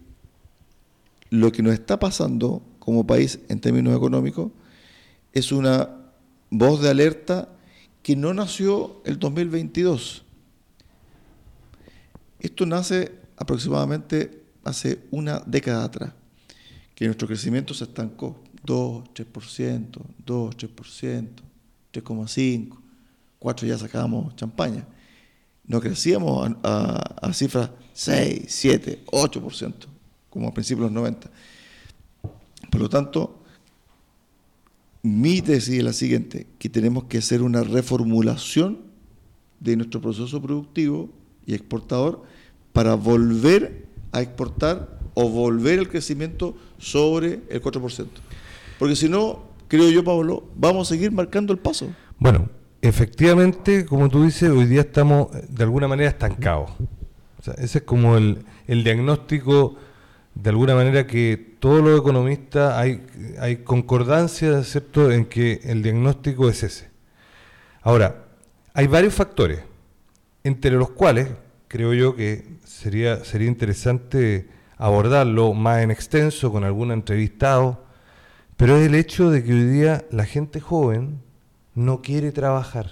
lo 1.30 1.52
que 1.52 1.62
nos 1.62 1.72
está 1.72 1.98
pasando 1.98 2.62
como 2.78 3.06
país 3.06 3.38
en 3.48 3.60
términos 3.60 3.96
económicos 3.96 4.50
es 5.32 5.52
una 5.52 5.90
voz 6.50 6.82
de 6.82 6.90
alerta 6.90 7.48
que 8.02 8.16
no 8.16 8.34
nació 8.34 9.00
el 9.04 9.18
2022. 9.18 10.24
Esto 12.40 12.66
nace 12.66 13.12
aproximadamente 13.36 14.42
hace 14.64 15.00
una 15.10 15.40
década 15.40 15.84
atrás, 15.84 16.12
que 16.94 17.06
nuestro 17.06 17.28
crecimiento 17.28 17.74
se 17.74 17.84
estancó, 17.84 18.42
2, 18.64 19.04
3%, 19.14 20.00
2, 20.26 20.56
3%, 20.56 21.28
3,5%, 21.92 22.78
4 23.40 23.66
ya 23.66 23.76
sacábamos 23.76 24.36
champaña. 24.36 24.86
No 25.66 25.80
crecíamos 25.80 26.50
a, 26.62 27.32
cifras 27.32 27.70
6, 27.92 28.44
7, 28.46 29.04
8%, 29.06 29.74
como 30.28 30.48
a 30.48 30.54
principios 30.54 30.88
de 30.88 30.94
los 30.94 31.02
90. 31.02 31.30
Por 32.70 32.80
lo 32.80 32.88
tanto, 32.88 33.42
mi 35.02 35.42
tesis 35.42 35.78
es 35.78 35.84
la 35.84 35.92
siguiente, 35.92 36.46
que 36.58 36.68
tenemos 36.68 37.04
que 37.04 37.18
hacer 37.18 37.42
una 37.42 37.62
reformulación 37.62 38.78
de 39.58 39.76
nuestro 39.76 40.00
proceso 40.00 40.40
productivo 40.40 41.10
y 41.46 41.54
exportador 41.54 42.22
para 42.72 42.94
volver 42.94 43.86
a 44.12 44.20
exportar 44.20 44.98
o 45.14 45.28
volver 45.28 45.78
el 45.78 45.88
crecimiento 45.88 46.56
sobre 46.78 47.42
el 47.48 47.62
4%. 47.62 48.06
Porque 48.78 48.96
si 48.96 49.08
no, 49.08 49.44
creo 49.68 49.88
yo, 49.90 50.04
Pablo, 50.04 50.44
vamos 50.56 50.88
a 50.88 50.94
seguir 50.94 51.12
marcando 51.12 51.52
el 51.52 51.58
paso. 51.58 51.90
Bueno, 52.18 52.48
efectivamente, 52.82 53.84
como 53.86 54.08
tú 54.08 54.24
dices, 54.24 54.50
hoy 54.50 54.66
día 54.66 54.82
estamos 54.82 55.28
de 55.48 55.64
alguna 55.64 55.88
manera 55.88 56.10
estancados. 56.10 56.70
ese 57.58 57.78
es 57.78 57.84
como 57.84 58.16
el, 58.16 58.44
el 58.66 58.84
diagnóstico 58.84 59.76
de 60.34 60.50
alguna 60.50 60.74
manera 60.74 61.06
que 61.06 61.56
todos 61.58 61.82
los 61.82 62.00
economistas 62.00 62.74
hay, 62.74 63.04
hay 63.38 63.58
concordancia 63.58 64.62
¿cierto? 64.64 65.10
en 65.10 65.26
que 65.26 65.60
el 65.64 65.82
diagnóstico 65.82 66.48
es 66.48 66.62
ese. 66.62 66.90
Ahora, 67.82 68.24
hay 68.72 68.86
varios 68.86 69.14
factores, 69.14 69.60
entre 70.44 70.70
los 70.72 70.90
cuales 70.90 71.28
creo 71.68 71.92
yo 71.94 72.14
que 72.14 72.58
sería, 72.64 73.24
sería 73.24 73.48
interesante 73.48 74.48
abordarlo 74.76 75.52
más 75.52 75.82
en 75.82 75.90
extenso 75.90 76.50
con 76.50 76.64
algún 76.64 76.92
entrevistado, 76.92 77.84
pero 78.56 78.76
es 78.76 78.86
el 78.86 78.94
hecho 78.94 79.30
de 79.30 79.44
que 79.44 79.52
hoy 79.52 79.64
día 79.64 80.04
la 80.10 80.24
gente 80.24 80.60
joven 80.60 81.20
no 81.74 82.02
quiere 82.02 82.32
trabajar. 82.32 82.90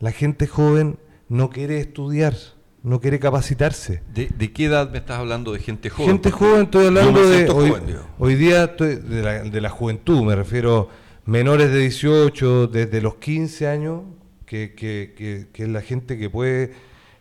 La 0.00 0.12
gente 0.12 0.46
joven 0.46 0.98
no 1.28 1.50
quiere 1.50 1.80
estudiar, 1.80 2.34
no 2.82 3.00
quiere 3.00 3.18
capacitarse. 3.18 4.02
¿De, 4.12 4.26
de 4.28 4.52
qué 4.52 4.66
edad 4.66 4.90
me 4.90 4.98
estás 4.98 5.18
hablando 5.18 5.52
de 5.52 5.60
gente 5.60 5.88
joven? 5.90 6.12
Gente 6.12 6.30
Porque 6.30 6.44
joven, 6.46 6.62
estoy 6.64 6.86
hablando 6.86 7.26
de 7.28 7.48
hoy, 7.50 7.68
joven, 7.70 7.86
digo. 7.86 8.00
hoy 8.18 8.34
día 8.34 8.64
estoy 8.64 8.96
de, 8.96 9.22
la, 9.22 9.32
de 9.44 9.60
la 9.60 9.70
juventud, 9.70 10.22
me 10.22 10.34
refiero 10.36 10.88
menores 11.24 11.70
de 11.70 11.78
18, 11.78 12.66
desde 12.66 13.00
los 13.00 13.14
15 13.16 13.66
años, 13.68 14.02
que, 14.44 14.74
que- 14.74 15.14
que- 15.16 15.46
que 15.52 15.62
es 15.62 15.68
la 15.68 15.80
gente 15.80 16.18
que 16.18 16.28
puede 16.28 16.74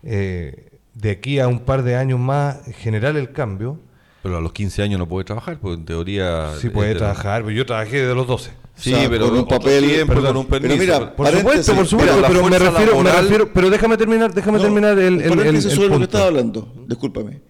eh, 0.03 0.71
de 0.93 1.11
aquí 1.11 1.39
a 1.39 1.47
un 1.47 1.61
par 1.61 1.83
de 1.83 1.95
años 1.95 2.19
más 2.19 2.59
generar 2.79 3.15
el 3.15 3.31
cambio. 3.31 3.79
Pero 4.21 4.37
a 4.37 4.41
los 4.41 4.51
15 4.51 4.83
años 4.83 4.99
no 4.99 5.07
puede 5.07 5.23
trabajar, 5.25 5.57
porque 5.59 5.75
en 5.79 5.85
teoría... 5.85 6.51
Sí 6.59 6.69
puede 6.69 6.95
trabajar, 6.95 7.43
pero 7.43 7.55
yo 7.55 7.65
trabajé 7.65 8.01
desde 8.01 8.15
los 8.15 8.27
12. 8.27 8.51
Sí, 8.75 8.91
O 8.93 8.97
sea, 8.97 9.09
pero 9.09 9.29
con 9.29 9.37
un 9.37 9.47
papel- 9.47 9.85
tiempo, 9.85 10.13
perdón, 10.15 10.27
con 10.33 10.37
un 10.37 10.45
pero 10.47 10.61
permiso. 10.61 10.81
mira, 10.81 10.97
pero- 10.99 11.15
Por 11.15 11.25
Paréntesis, 11.27 11.65
supuesto, 11.65 11.75
por 11.75 11.87
supuesto, 11.87 12.15
mira, 12.15 12.27
pero 12.27 12.43
me 12.49 12.59
refiero, 12.59 13.01
me 13.03 13.11
refiero, 13.11 13.53
pero 13.53 13.69
déjame 13.69 13.97
terminar, 13.97 14.33
déjame 14.33 14.57
No, 14.57 14.63
terminar 14.63 14.97
el, 14.99 15.21
el, 15.21 15.39
el, 15.39 15.55
el 15.55 15.61
sobre 15.61 15.89
lo 15.89 15.97
que 15.99 16.03
estaba 16.05 16.25
hablando, 16.25 16.73
discúlpame. 16.87 17.41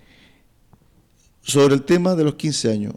Sobre 1.42 1.76
el 1.76 1.84
tema 1.84 2.16
de 2.16 2.24
los 2.26 2.36
15 2.36 2.72
años, 2.72 2.94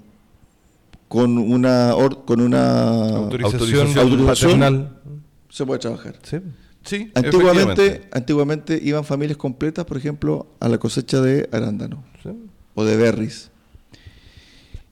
con 1.09 1.39
una, 1.39 1.95
or- 1.95 2.25
con 2.25 2.41
una 2.41 3.09
autorización, 3.17 3.97
autorización. 3.97 4.27
paternal. 4.61 5.01
se 5.49 5.65
puede 5.65 5.79
trabajar. 5.81 6.17
Sí. 6.23 6.39
Sí, 6.85 7.11
Antiguamente, 7.15 8.09
antiguamente 8.13 8.79
iban 8.83 9.05
familias 9.05 9.37
completas, 9.37 9.85
por 9.87 9.97
ejemplo, 9.97 10.47
a 10.61 10.69
la 10.69 10.79
cosecha 10.79 11.21
de 11.21 11.49
arándano 11.53 12.05
sí. 12.23 12.31
o 12.75 12.85
de 12.85 12.97
berries. 12.97 13.51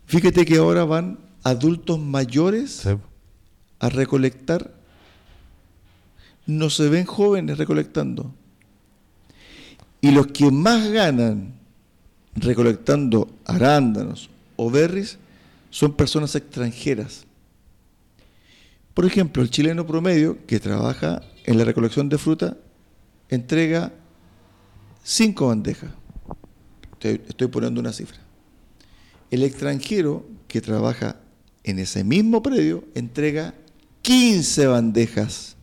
Fíjate 0.07 0.45
que 0.45 0.57
ahora 0.57 0.85
van 0.85 1.18
adultos 1.45 1.99
mayores 2.01 2.72
sí. 2.82 2.91
A 3.85 3.91
recolectar. 3.91 4.72
No 6.47 6.70
se 6.70 6.89
ven 6.89 7.05
jóvenes 7.05 7.59
recolectando. 7.59 8.32
Y 10.01 10.11
los 10.11 10.28
que 10.28 10.51
más 10.51 10.89
ganan 10.91 11.53
recolectando 12.35 13.28
arándanos 13.45 14.30
o 14.57 14.70
berries 14.70 15.18
son 15.68 15.93
personas 15.93 16.35
extranjeras. 16.35 17.26
Por 18.95 19.05
ejemplo, 19.05 19.43
el 19.43 19.51
chileno 19.51 19.87
promedio 19.87 20.39
que 20.47 20.61
trabaja 20.61 21.22
en 21.45 21.59
la 21.59 21.64
recolección 21.64 22.09
de 22.09 22.16
fruta 22.16 22.57
entrega 23.28 23.93
cinco 25.03 25.49
bandejas. 25.49 25.91
Estoy, 26.93 27.20
estoy 27.28 27.49
poniendo 27.49 27.80
una 27.80 27.93
cifra. 27.93 28.18
El 29.30 29.43
extranjero 29.43 30.24
que 30.49 30.62
trabaja 30.62 31.16
en 31.64 31.78
ese 31.78 32.03
mismo 32.03 32.43
predio 32.43 32.85
entrega 32.95 33.55
15 34.05 34.67
bandejas. 34.67 35.57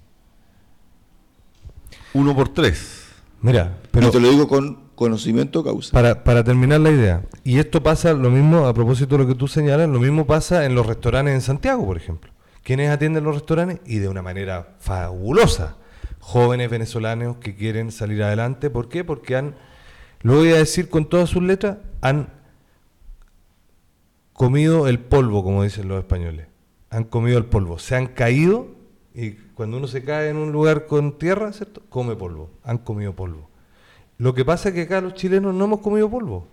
Uno 2.12 2.36
por 2.36 2.50
tres. 2.50 3.06
Mira, 3.40 3.78
Pero 3.92 3.92
pero 3.92 4.12
te 4.12 4.20
lo 4.20 4.30
digo 4.32 4.48
con 4.48 4.90
conocimiento 4.96 5.62
de 5.62 5.70
causa. 5.70 5.92
Para, 5.92 6.24
para 6.24 6.44
terminar 6.44 6.82
la 6.82 6.90
idea, 6.90 7.24
y 7.44 7.60
esto 7.60 7.84
pasa 7.84 8.14
lo 8.14 8.32
mismo, 8.32 8.66
a 8.66 8.74
propósito 8.74 9.16
de 9.16 9.24
lo 9.24 9.28
que 9.28 9.36
tú 9.36 9.48
señalas, 9.48 9.88
lo 9.88 10.00
mismo 10.00 10.26
pasa 10.26 10.66
en 10.66 10.74
los 10.74 10.88
restaurantes 10.88 11.36
en 11.36 11.42
Santiago, 11.42 11.86
por 11.86 11.98
ejemplo. 11.98 12.32
¿Quiénes 12.64 12.90
atienden 12.90 13.24
los 13.24 13.36
restaurantes? 13.36 13.80
Y 13.86 14.00
de 14.00 14.10
una 14.10 14.24
manera 14.24 14.76
fabulosa. 14.80 15.78
Jóvenes 16.20 16.72
venezolanos 16.72 17.38
que 17.38 17.56
quieren 17.56 17.92
salir 17.92 18.24
adelante. 18.24 18.72
¿Por 18.72 18.90
qué? 18.90 19.04
Porque 19.04 19.36
han, 19.36 19.56
lo 20.22 20.38
voy 20.38 20.50
a 20.50 20.58
decir 20.58 20.90
con 20.90 21.06
todas 21.06 21.30
sus 21.30 21.44
letras, 21.44 21.78
han 22.02 22.34
comido 24.34 24.88
el 24.88 25.00
polvo, 25.00 25.44
como 25.44 25.62
dicen 25.62 25.88
los 25.88 26.00
españoles. 26.00 26.51
Han 26.92 27.06
comido 27.06 27.38
el 27.40 27.46
polvo. 27.46 27.80
Se 27.80 27.96
han 27.96 28.08
caído 28.08 28.68
y 29.16 29.32
cuando 29.56 29.78
uno 29.78 29.88
se 29.88 30.04
cae 30.04 30.30
en 30.30 30.38
un 30.38 30.52
lugar 30.52 30.86
con 30.86 31.18
tierra, 31.18 31.52
¿cierto? 31.54 31.82
Come 31.90 32.16
polvo. 32.16 32.52
Han 32.64 32.78
comido 32.78 33.16
polvo. 33.16 33.50
Lo 34.18 34.34
que 34.36 34.46
pasa 34.46 34.70
es 34.70 34.76
que 34.76 34.82
acá 34.82 35.02
los 35.02 35.16
chilenos 35.16 35.56
no 35.56 35.66
hemos 35.66 35.80
comido 35.80 36.10
polvo. 36.10 36.48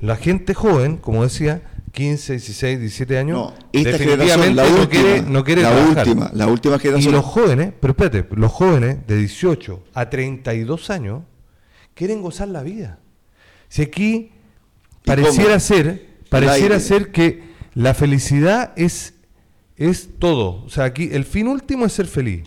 La 0.00 0.16
gente 0.16 0.52
joven, 0.54 0.96
como 0.98 1.22
decía, 1.22 1.62
15, 1.92 2.34
16, 2.34 2.80
17 2.80 3.18
años, 3.18 3.38
No, 3.38 3.54
esta 3.72 3.90
definitivamente 3.92 4.54
la 4.54 4.62
no 4.64 4.80
última, 4.80 4.88
quiere, 4.88 5.22
no 5.22 5.44
quiere 5.44 5.62
la 5.62 5.70
trabajar. 5.70 6.08
última, 6.08 6.30
la 6.34 6.46
última 6.46 6.76
Y 6.76 6.78
generación. 6.78 7.12
los 7.14 7.24
jóvenes, 7.24 7.72
pero 7.80 7.90
espérate, 7.92 8.26
los 8.36 8.52
jóvenes 8.52 9.06
de 9.06 9.16
18 9.16 9.82
a 9.94 10.08
32 10.10 10.90
años 10.90 11.22
quieren 11.94 12.22
gozar 12.22 12.48
la 12.48 12.62
vida. 12.62 12.98
Si 13.68 13.82
aquí 13.82 14.32
¿Y 15.02 15.06
pareciera 15.06 15.58
ser, 15.60 16.06
pareciera 16.28 16.78
ser 16.80 17.12
que 17.12 17.42
la 17.74 17.92
felicidad 17.94 18.72
es, 18.76 19.14
es 19.88 20.10
todo. 20.18 20.62
O 20.64 20.68
sea, 20.68 20.84
aquí 20.84 21.08
el 21.12 21.24
fin 21.24 21.48
último 21.48 21.86
es 21.86 21.92
ser 21.92 22.06
feliz. 22.06 22.44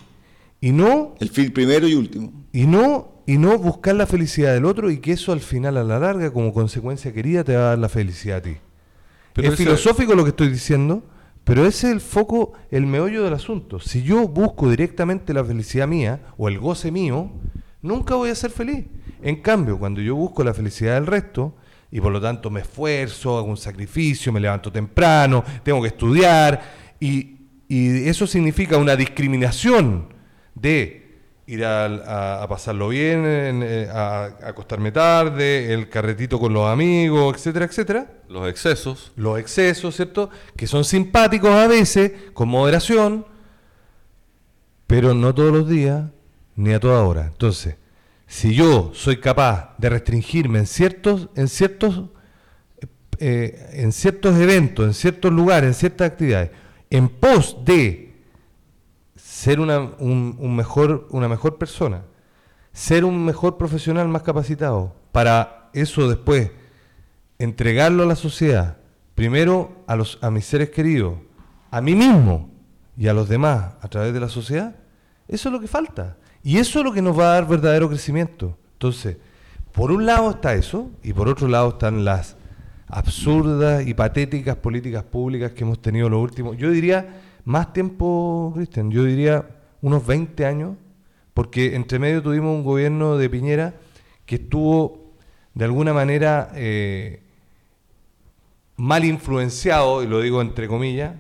Y 0.62 0.72
no 0.72 1.16
El 1.20 1.30
fin 1.30 1.52
primero 1.52 1.88
y 1.88 1.94
último. 1.96 2.32
y 2.52 2.66
no, 2.66 3.22
y 3.28 3.38
no 3.38 3.58
buscar 3.58 3.96
la 3.96 4.08
felicidad 4.08 4.54
del 4.54 4.66
otro 4.66 4.90
y 4.90 4.98
que 5.00 5.12
eso 5.12 5.32
al 5.32 5.40
final, 5.42 5.78
a 5.78 5.84
la 5.84 6.00
larga, 6.00 6.32
como 6.32 6.54
consecuencia 6.54 7.14
querida, 7.14 7.44
te 7.44 7.56
va 7.56 7.62
a 7.64 7.70
dar 7.70 7.80
la 7.80 7.90
felicidad 7.90 8.38
a 8.38 8.42
ti. 8.42 8.58
Pero 9.34 9.48
es 9.50 9.54
ese- 9.56 9.64
filosófico 9.64 10.16
lo 10.16 10.24
que 10.24 10.30
estoy 10.30 10.48
diciendo, 10.50 11.04
pero 11.44 11.66
ese 11.66 11.88
es 11.88 11.94
el 11.94 12.02
foco, 12.02 12.54
el 12.72 12.86
meollo 12.88 13.24
del 13.24 13.34
asunto. 13.34 13.80
Si 13.80 14.02
yo 14.02 14.28
busco 14.28 14.70
directamente 14.70 15.34
la 15.34 15.44
felicidad 15.44 15.88
mía 15.88 16.22
o 16.38 16.48
el 16.48 16.58
goce 16.58 16.90
mío, 16.92 17.30
nunca 17.82 18.16
voy 18.16 18.30
a 18.30 18.36
ser 18.36 18.50
feliz. 18.52 18.86
En 19.22 19.42
cambio, 19.42 19.78
cuando 19.78 20.02
yo 20.02 20.16
busco 20.16 20.44
la 20.44 20.54
felicidad 20.54 20.96
del 20.96 21.06
resto, 21.06 21.54
y 21.92 22.02
por 22.02 22.12
lo 22.12 22.20
tanto 22.20 22.50
me 22.50 22.62
esfuerzo, 22.62 23.38
hago 23.38 23.48
un 23.48 23.58
sacrificio, 23.58 24.32
me 24.34 24.40
levanto 24.40 24.72
temprano, 24.72 25.44
tengo 25.64 25.82
que 25.82 25.90
estudiar, 25.90 26.85
y, 27.00 27.38
y 27.68 28.08
eso 28.08 28.28
significa 28.28 28.78
una 28.78 28.96
discriminación 28.96 30.14
de 30.54 31.06
ir 31.48 31.64
a, 31.64 32.42
a 32.42 32.48
pasarlo 32.48 32.90
bien, 32.90 33.26
en, 33.26 33.64
eh, 33.64 33.88
a, 33.92 34.24
a 34.42 34.50
acostarme 34.50 34.92
tarde, 34.92 35.74
el 35.74 35.90
carretito 35.90 36.40
con 36.40 36.54
los 36.54 36.68
amigos, 36.68 37.36
etcétera, 37.36 37.66
etcétera 37.66 38.12
Los 38.28 38.50
excesos. 38.50 39.12
los 39.16 39.38
excesos, 39.40 39.96
¿cierto? 39.96 40.30
Que 40.56 40.66
son 40.66 40.84
simpáticos 40.84 41.52
a 41.52 41.68
veces, 41.68 42.14
con 42.34 42.50
moderación, 42.50 43.26
pero 44.88 45.14
no 45.14 45.34
todos 45.36 45.52
los 45.54 45.70
días 45.70 46.06
ni 46.56 46.74
a 46.74 46.80
toda 46.80 47.04
hora. 47.04 47.28
Entonces, 47.28 47.76
si 48.28 48.56
yo 48.56 48.92
soy 48.94 49.18
capaz 49.18 49.76
de 49.78 49.90
restringirme 49.90 50.60
en 50.60 50.66
ciertos, 50.66 51.30
en 51.36 51.48
ciertos, 51.48 52.06
eh, 53.20 53.70
en 53.74 53.92
ciertos 53.92 54.36
eventos, 54.40 54.86
en 54.86 54.94
ciertos 54.96 55.32
lugares, 55.32 55.68
en 55.68 55.74
ciertas 55.76 56.10
actividades, 56.10 56.50
en 56.90 57.10
pos 57.10 57.58
de 57.66 58.14
ser 59.16 59.60
una, 59.60 59.80
un- 59.80 60.56
mejor, 60.56 61.08
una 61.12 61.28
mejor 61.28 61.58
persona, 61.58 62.04
ser 62.74 63.06
un 63.06 63.24
mejor 63.26 63.58
profesional 63.58 64.08
más 64.08 64.24
capacitado, 64.24 64.96
para 65.12 65.70
eso 65.74 66.10
después 66.10 66.52
entregarlo 67.40 68.04
a 68.04 68.08
la 68.08 68.16
sociedad, 68.16 68.78
primero 69.14 69.84
a, 69.88 69.96
los, 69.96 70.20
a 70.22 70.30
mis 70.32 70.46
seres 70.46 70.70
queridos, 70.70 71.16
a 71.72 71.82
mí 71.82 71.96
mismo 71.96 72.50
y 72.98 73.08
a 73.08 73.14
los 73.14 73.28
demás 73.30 73.74
a 73.82 73.88
través 73.88 74.14
de 74.14 74.20
la 74.20 74.30
sociedad, 74.30 74.76
eso 75.28 75.50
es 75.50 75.54
lo 75.54 75.60
que 75.60 75.68
falta. 75.68 76.18
Y 76.44 76.58
eso 76.60 76.80
es 76.80 76.86
lo 76.86 76.94
que 76.94 77.02
nos 77.02 77.18
va 77.18 77.24
a 77.32 77.34
dar 77.34 77.48
verdadero 77.48 77.90
crecimiento. 77.90 78.56
Entonces, 78.74 79.18
por 79.72 79.92
un 79.92 80.06
lado 80.06 80.30
está 80.30 80.54
eso, 80.54 80.92
y 81.02 81.12
por 81.12 81.28
otro 81.28 81.48
lado 81.48 81.70
están 81.70 82.06
las 82.06 82.38
absurdas 82.96 83.86
y 83.86 83.94
patéticas 83.94 84.56
políticas 84.56 85.04
públicas 85.04 85.52
que 85.52 85.66
hemos 85.66 85.82
tenido 85.82 86.10
los 86.10 86.22
últimos, 86.24 86.56
yo 86.58 86.72
diría 86.72 87.22
más 87.44 87.74
tiempo, 87.74 88.54
Cristian, 88.56 88.90
yo 88.90 89.04
diría 89.04 89.46
unos 89.82 90.08
20 90.08 90.46
años, 90.46 90.78
porque 91.34 91.76
entre 91.76 92.00
medio 92.00 92.24
tuvimos 92.24 92.56
un 92.56 92.64
gobierno 92.64 93.18
de 93.18 93.30
Piñera 93.30 93.74
que 94.26 94.36
estuvo 94.36 95.12
de 95.54 95.66
alguna 95.66 95.94
manera 95.94 96.52
eh, 96.56 97.22
mal 98.78 99.04
influenciado, 99.04 100.02
y 100.02 100.08
lo 100.08 100.22
digo 100.22 100.42
entre 100.42 100.70
comillas, 100.70 101.16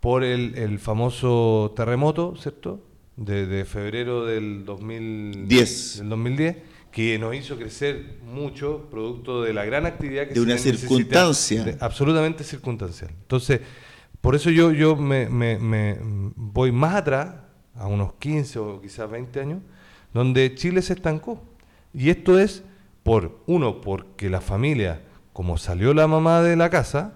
por 0.00 0.24
el, 0.24 0.56
el 0.56 0.80
famoso 0.80 1.72
terremoto, 1.76 2.34
¿cierto? 2.36 2.80
De, 3.16 3.46
de 3.46 3.64
febrero 3.64 4.26
del 4.26 4.64
2010, 4.64 5.48
Diez. 5.48 5.98
del 5.98 6.08
2010, 6.08 6.56
que 6.90 7.18
nos 7.18 7.34
hizo 7.34 7.56
crecer 7.56 8.18
mucho, 8.24 8.88
producto 8.90 9.42
de 9.42 9.52
la 9.52 9.64
gran 9.64 9.86
actividad 9.86 10.26
que 10.26 10.34
De 10.34 10.40
una 10.40 10.58
circunstancia. 10.58 11.64
de- 11.64 11.76
absolutamente 11.80 12.44
circunstancial. 12.44 13.10
Entonces, 13.10 13.60
por 14.20 14.34
eso 14.34 14.50
yo, 14.50 14.72
yo 14.72 14.96
me, 14.96 15.28
me- 15.28 15.58
me 15.58 15.98
voy 16.34 16.72
más 16.72 16.94
atrás, 16.96 17.34
a 17.74 17.86
unos 17.86 18.14
15 18.14 18.58
o 18.58 18.80
quizás 18.80 19.08
20 19.10 19.40
años, 19.40 19.60
donde 20.12 20.54
Chile 20.54 20.82
se 20.82 20.94
estancó. 20.94 21.42
Y 21.94 22.10
esto 22.10 22.38
es 22.38 22.64
por, 23.04 23.38
uno, 23.46 23.80
porque 23.80 24.28
la 24.28 24.40
familia, 24.40 25.02
como 25.32 25.56
salió 25.58 25.94
la 25.94 26.06
mamá 26.08 26.42
de 26.42 26.56
la 26.56 26.70
casa, 26.70 27.14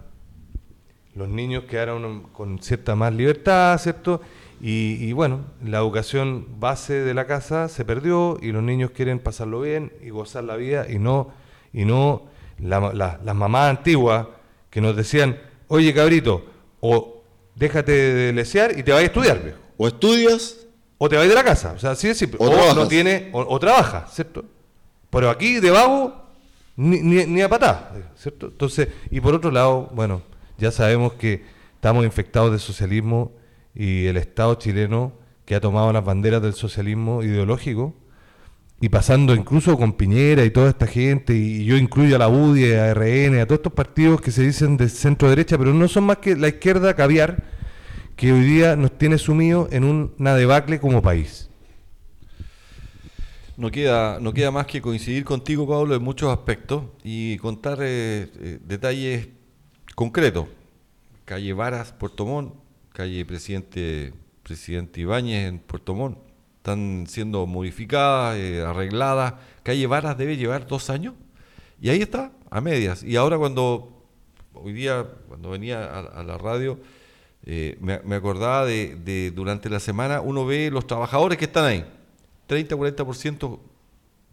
los 1.14 1.28
niños 1.28 1.64
quedaron 1.64 2.22
con 2.32 2.62
cierta 2.62 2.94
más 2.94 3.12
libertad, 3.12 3.76
¿cierto? 3.78 4.20
Y, 4.64 4.94
y 5.04 5.12
bueno, 5.12 5.40
la 5.64 5.78
educación 5.78 6.46
base 6.60 6.94
de 6.94 7.14
la 7.14 7.26
casa 7.26 7.68
se 7.68 7.84
perdió 7.84 8.38
y 8.40 8.52
los 8.52 8.62
niños 8.62 8.92
quieren 8.92 9.18
pasarlo 9.18 9.60
bien 9.60 9.92
y 10.00 10.10
gozar 10.10 10.44
la 10.44 10.54
vida 10.56 10.86
y 10.88 11.00
no, 11.00 11.32
y 11.72 11.84
no 11.84 12.22
la- 12.60 12.92
la- 12.94 13.18
las 13.24 13.34
mamás 13.34 13.70
antiguas 13.70 14.28
que 14.70 14.80
nos 14.80 14.94
decían, 14.94 15.36
oye 15.66 15.92
cabrito, 15.92 16.44
o 16.80 17.22
déjate 17.56 17.90
de 17.92 18.32
lesear 18.32 18.78
y 18.78 18.84
te 18.84 18.92
vas 18.92 19.00
a 19.00 19.04
estudiar, 19.04 19.42
viejo. 19.42 19.58
O 19.76 19.88
estudias 19.88 20.58
O 20.98 21.08
te 21.08 21.16
vas 21.16 21.28
de 21.28 21.34
la 21.34 21.42
casa, 21.42 21.72
o 21.72 21.78
sea, 21.80 21.90
así 21.90 22.06
de 22.06 22.14
simple. 22.14 22.38
O 22.40 22.74
no 22.76 22.86
tiene, 22.86 23.30
o, 23.32 23.40
o 23.40 23.58
trabaja, 23.58 24.06
¿cierto? 24.08 24.44
Pero 25.10 25.28
aquí 25.28 25.58
debajo, 25.58 26.14
ni, 26.76 27.00
ni, 27.00 27.26
ni 27.26 27.42
a 27.42 27.48
patá, 27.48 27.90
¿cierto? 28.16 28.46
Entonces, 28.46 28.86
y 29.10 29.20
por 29.20 29.34
otro 29.34 29.50
lado, 29.50 29.90
bueno, 29.92 30.22
ya 30.58 30.70
sabemos 30.70 31.14
que 31.14 31.42
estamos 31.74 32.04
infectados 32.04 32.52
de 32.52 32.60
socialismo 32.60 33.32
y 33.74 34.06
el 34.06 34.16
Estado 34.16 34.54
chileno 34.56 35.12
que 35.44 35.54
ha 35.54 35.60
tomado 35.60 35.92
las 35.92 36.04
banderas 36.04 36.42
del 36.42 36.54
socialismo 36.54 37.22
ideológico 37.22 37.94
y 38.80 38.88
pasando 38.88 39.34
incluso 39.34 39.76
con 39.76 39.92
Piñera 39.92 40.44
y 40.44 40.50
toda 40.50 40.70
esta 40.70 40.88
gente, 40.88 41.34
y 41.34 41.64
yo 41.64 41.76
incluyo 41.76 42.16
a 42.16 42.18
la 42.18 42.28
UDI, 42.28 42.72
a 42.72 42.92
RN, 42.92 43.38
a 43.38 43.46
todos 43.46 43.60
estos 43.60 43.72
partidos 43.72 44.20
que 44.20 44.32
se 44.32 44.42
dicen 44.42 44.76
de 44.76 44.88
centro 44.88 45.28
derecha, 45.28 45.56
pero 45.56 45.72
no 45.72 45.86
son 45.86 46.02
más 46.04 46.18
que 46.18 46.34
la 46.34 46.48
izquierda 46.48 46.94
caviar 46.94 47.44
que 48.16 48.32
hoy 48.32 48.40
día 48.40 48.74
nos 48.74 48.98
tiene 48.98 49.18
sumido 49.18 49.68
en 49.70 49.84
una 49.84 50.34
debacle 50.34 50.80
como 50.80 51.00
país. 51.00 51.48
No 53.56 53.70
queda, 53.70 54.18
no 54.18 54.32
queda 54.32 54.50
más 54.50 54.66
que 54.66 54.82
coincidir 54.82 55.24
contigo, 55.24 55.68
Pablo, 55.68 55.94
en 55.94 56.02
muchos 56.02 56.32
aspectos 56.32 56.82
y 57.04 57.36
contar 57.36 57.78
eh, 57.82 58.28
eh, 58.40 58.58
detalles 58.64 59.28
concretos. 59.94 60.46
Calle 61.24 61.52
Varas, 61.52 61.92
Puerto 61.92 62.26
Montt, 62.26 62.54
calle 62.92 63.24
Presidente, 63.24 64.12
Presidente 64.42 65.00
Ibáñez 65.00 65.48
en 65.48 65.58
Puerto 65.58 65.94
Montt, 65.94 66.18
están 66.58 67.06
siendo 67.08 67.46
modificadas, 67.46 68.36
eh, 68.36 68.62
arregladas. 68.62 69.34
Calle 69.62 69.86
Varas 69.86 70.16
debe 70.16 70.36
llevar 70.36 70.66
dos 70.66 70.90
años 70.90 71.14
y 71.80 71.88
ahí 71.88 72.00
está, 72.02 72.32
a 72.50 72.60
medias. 72.60 73.02
Y 73.02 73.16
ahora 73.16 73.38
cuando, 73.38 74.06
hoy 74.54 74.72
día, 74.72 75.06
cuando 75.28 75.50
venía 75.50 75.84
a, 75.84 76.22
la 76.22 76.38
radio, 76.38 76.78
eh, 77.44 77.76
me, 77.80 78.00
me 78.00 78.14
acordaba 78.16 78.64
de, 78.64 78.96
de 78.96 79.32
durante 79.32 79.68
la 79.68 79.80
semana, 79.80 80.20
uno 80.20 80.46
ve 80.46 80.70
los 80.70 80.86
trabajadores 80.86 81.38
que 81.38 81.46
están 81.46 81.64
ahí. 81.64 81.84
30-40% 82.48 83.58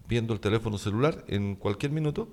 viendo 0.08 0.34
el 0.34 0.40
teléfono 0.40 0.78
celular 0.78 1.24
en 1.28 1.56
cualquier 1.56 1.92
minuto 1.92 2.30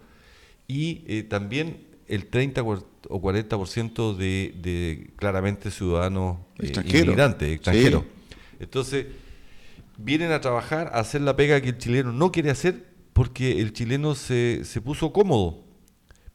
y 0.67 1.05
eh, 1.07 1.23
también 1.23 1.87
el 2.09 2.27
30 2.27 2.63
cuar- 2.63 2.85
o 3.09 3.21
40% 3.21 4.17
de, 4.17 4.55
de 4.61 5.11
claramente 5.17 5.71
ciudadanos 5.71 6.39
eh, 6.59 6.65
Extranjeros. 6.67 7.05
inmigrantes, 7.07 7.49
extranjeros. 7.53 8.03
Sí. 8.03 8.37
Entonces, 8.61 9.07
vienen 9.99 10.33
a 10.33 10.41
trabajar, 10.41 10.91
a 10.93 11.01
hacer 11.01 11.21
la 11.23 11.37
pega 11.37 11.61
que 11.61 11.71
el 11.71 11.79
chileno 11.79 12.13
no 12.13 12.31
quiere 12.33 12.51
hacer 12.51 12.85
porque 13.13 13.61
el 13.61 13.73
chileno 13.73 14.15
se, 14.15 14.63
se 14.65 14.81
puso 14.81 15.13
cómodo. 15.13 15.65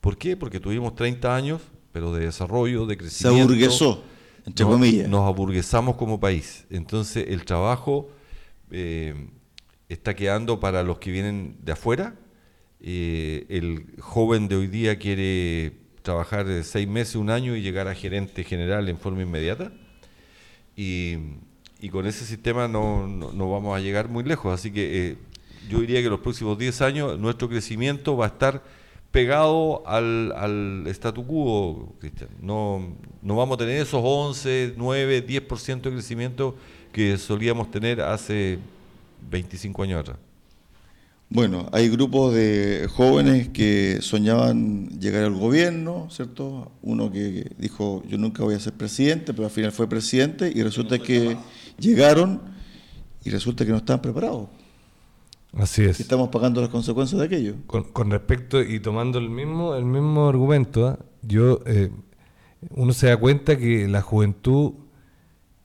¿Por 0.01 0.17
qué? 0.17 0.36
Porque 0.36 0.59
tuvimos 0.59 0.95
30 0.95 1.36
años, 1.36 1.61
pero 1.91 2.11
de 2.13 2.26
desarrollo, 2.26 2.86
de 2.88 2.95
se 2.95 2.99
crecimiento. 2.99 3.43
aburguesó, 3.43 4.03
entre 4.45 4.65
Nos- 4.65 4.74
comillas. 4.74 5.07
Nos 5.09 5.28
aburguesamos 5.28 5.95
como 5.95 6.19
país. 6.19 6.65
Entonces, 6.72 7.26
el 7.28 7.45
trabajo 7.45 8.09
eh, 8.72 9.28
está 9.89 10.15
quedando 10.15 10.59
para 10.59 10.82
los 10.84 10.97
que 10.99 11.11
vienen 11.11 11.57
de 11.61 11.74
afuera. 11.74 12.15
Eh, 12.84 13.45
el 13.49 13.86
joven 13.99 14.47
de 14.47 14.55
hoy 14.55 14.67
día 14.67 14.97
quiere 14.97 15.73
trabajar 16.01 16.47
seis 16.63 16.88
meses, 16.88 17.15
un 17.15 17.29
año 17.29 17.55
y 17.55 17.61
llegar 17.61 17.88
a 17.88 17.95
gerente 17.95 18.43
general 18.43 18.89
en 18.89 18.97
forma 18.97 19.21
inmediata. 19.21 19.71
Y, 20.75 21.17
con 21.91 22.05
ese 22.05 22.25
sistema 22.25 22.67
no 22.67 23.49
vamos 23.51 23.75
a 23.75 23.79
llegar 23.79 24.07
muy 24.07 24.23
lejos. 24.23 24.53
Así 24.53 24.71
que 24.71 25.09
eh, 25.09 25.17
yo 25.69 25.79
diría 25.79 26.01
que 26.01 26.09
los 26.09 26.19
próximos 26.19 26.57
10 26.57 26.82
años 26.82 27.19
nuestro 27.19 27.49
crecimiento 27.49 28.17
va 28.17 28.25
a 28.25 28.29
estar 28.29 28.63
pegado 29.11 29.84
al, 29.86 30.32
al 30.34 30.86
statu 30.88 31.25
quo, 31.25 31.95
Cristian. 31.99 32.29
No, 32.41 32.95
no 33.21 33.36
vamos 33.36 33.55
a 33.55 33.59
tener 33.59 33.82
esos 33.82 34.01
11, 34.03 34.73
9, 34.77 35.27
10% 35.27 35.82
de 35.82 35.91
crecimiento 35.91 36.55
que 36.91 37.17
solíamos 37.17 37.69
tener 37.71 38.01
hace 38.01 38.59
25 39.29 39.84
años 39.84 39.99
atrás. 40.01 40.17
Bueno, 41.34 41.67
hay 41.71 41.88
grupos 41.88 42.34
de 42.34 42.89
jóvenes 42.93 43.47
que 43.49 43.99
soñaban 44.01 44.89
llegar 44.99 45.23
al 45.23 45.34
gobierno, 45.34 46.07
¿cierto? 46.11 46.73
Uno 46.82 47.09
que 47.09 47.49
dijo, 47.57 48.03
yo 48.05 48.17
nunca 48.17 48.43
voy 48.43 48.55
a 48.55 48.59
ser 48.59 48.73
presidente, 48.73 49.34
pero 49.34 49.45
al 49.45 49.51
final 49.51 49.71
fue 49.71 49.88
presidente 49.88 50.51
y 50.53 50.61
resulta 50.61 50.99
que 50.99 51.38
llegaron 51.79 52.41
y 53.23 53.29
resulta 53.29 53.63
que 53.65 53.71
no 53.71 53.77
estaban 53.77 54.01
preparados. 54.01 54.49
Así 55.53 55.84
Y 55.84 55.86
es. 55.86 56.01
estamos 56.01 56.27
pagando 56.29 56.59
las 56.59 56.69
consecuencias 56.69 57.17
de 57.19 57.25
aquello. 57.27 57.55
Con, 57.65 57.84
con 57.86 58.11
respecto 58.11 58.61
y 58.61 58.82
tomando 58.82 59.17
el 59.17 59.29
mismo 59.29 59.73
el 59.75 59.86
mismo 59.86 60.27
argumento, 60.27 60.86
¿ah? 60.86 60.99
yo 61.21 61.61
eh, 61.65 61.91
uno 62.71 62.91
se 62.91 63.07
da 63.07 63.15
cuenta 63.15 63.57
que 63.57 63.88
la 63.88 64.01
juventud, 64.01 64.73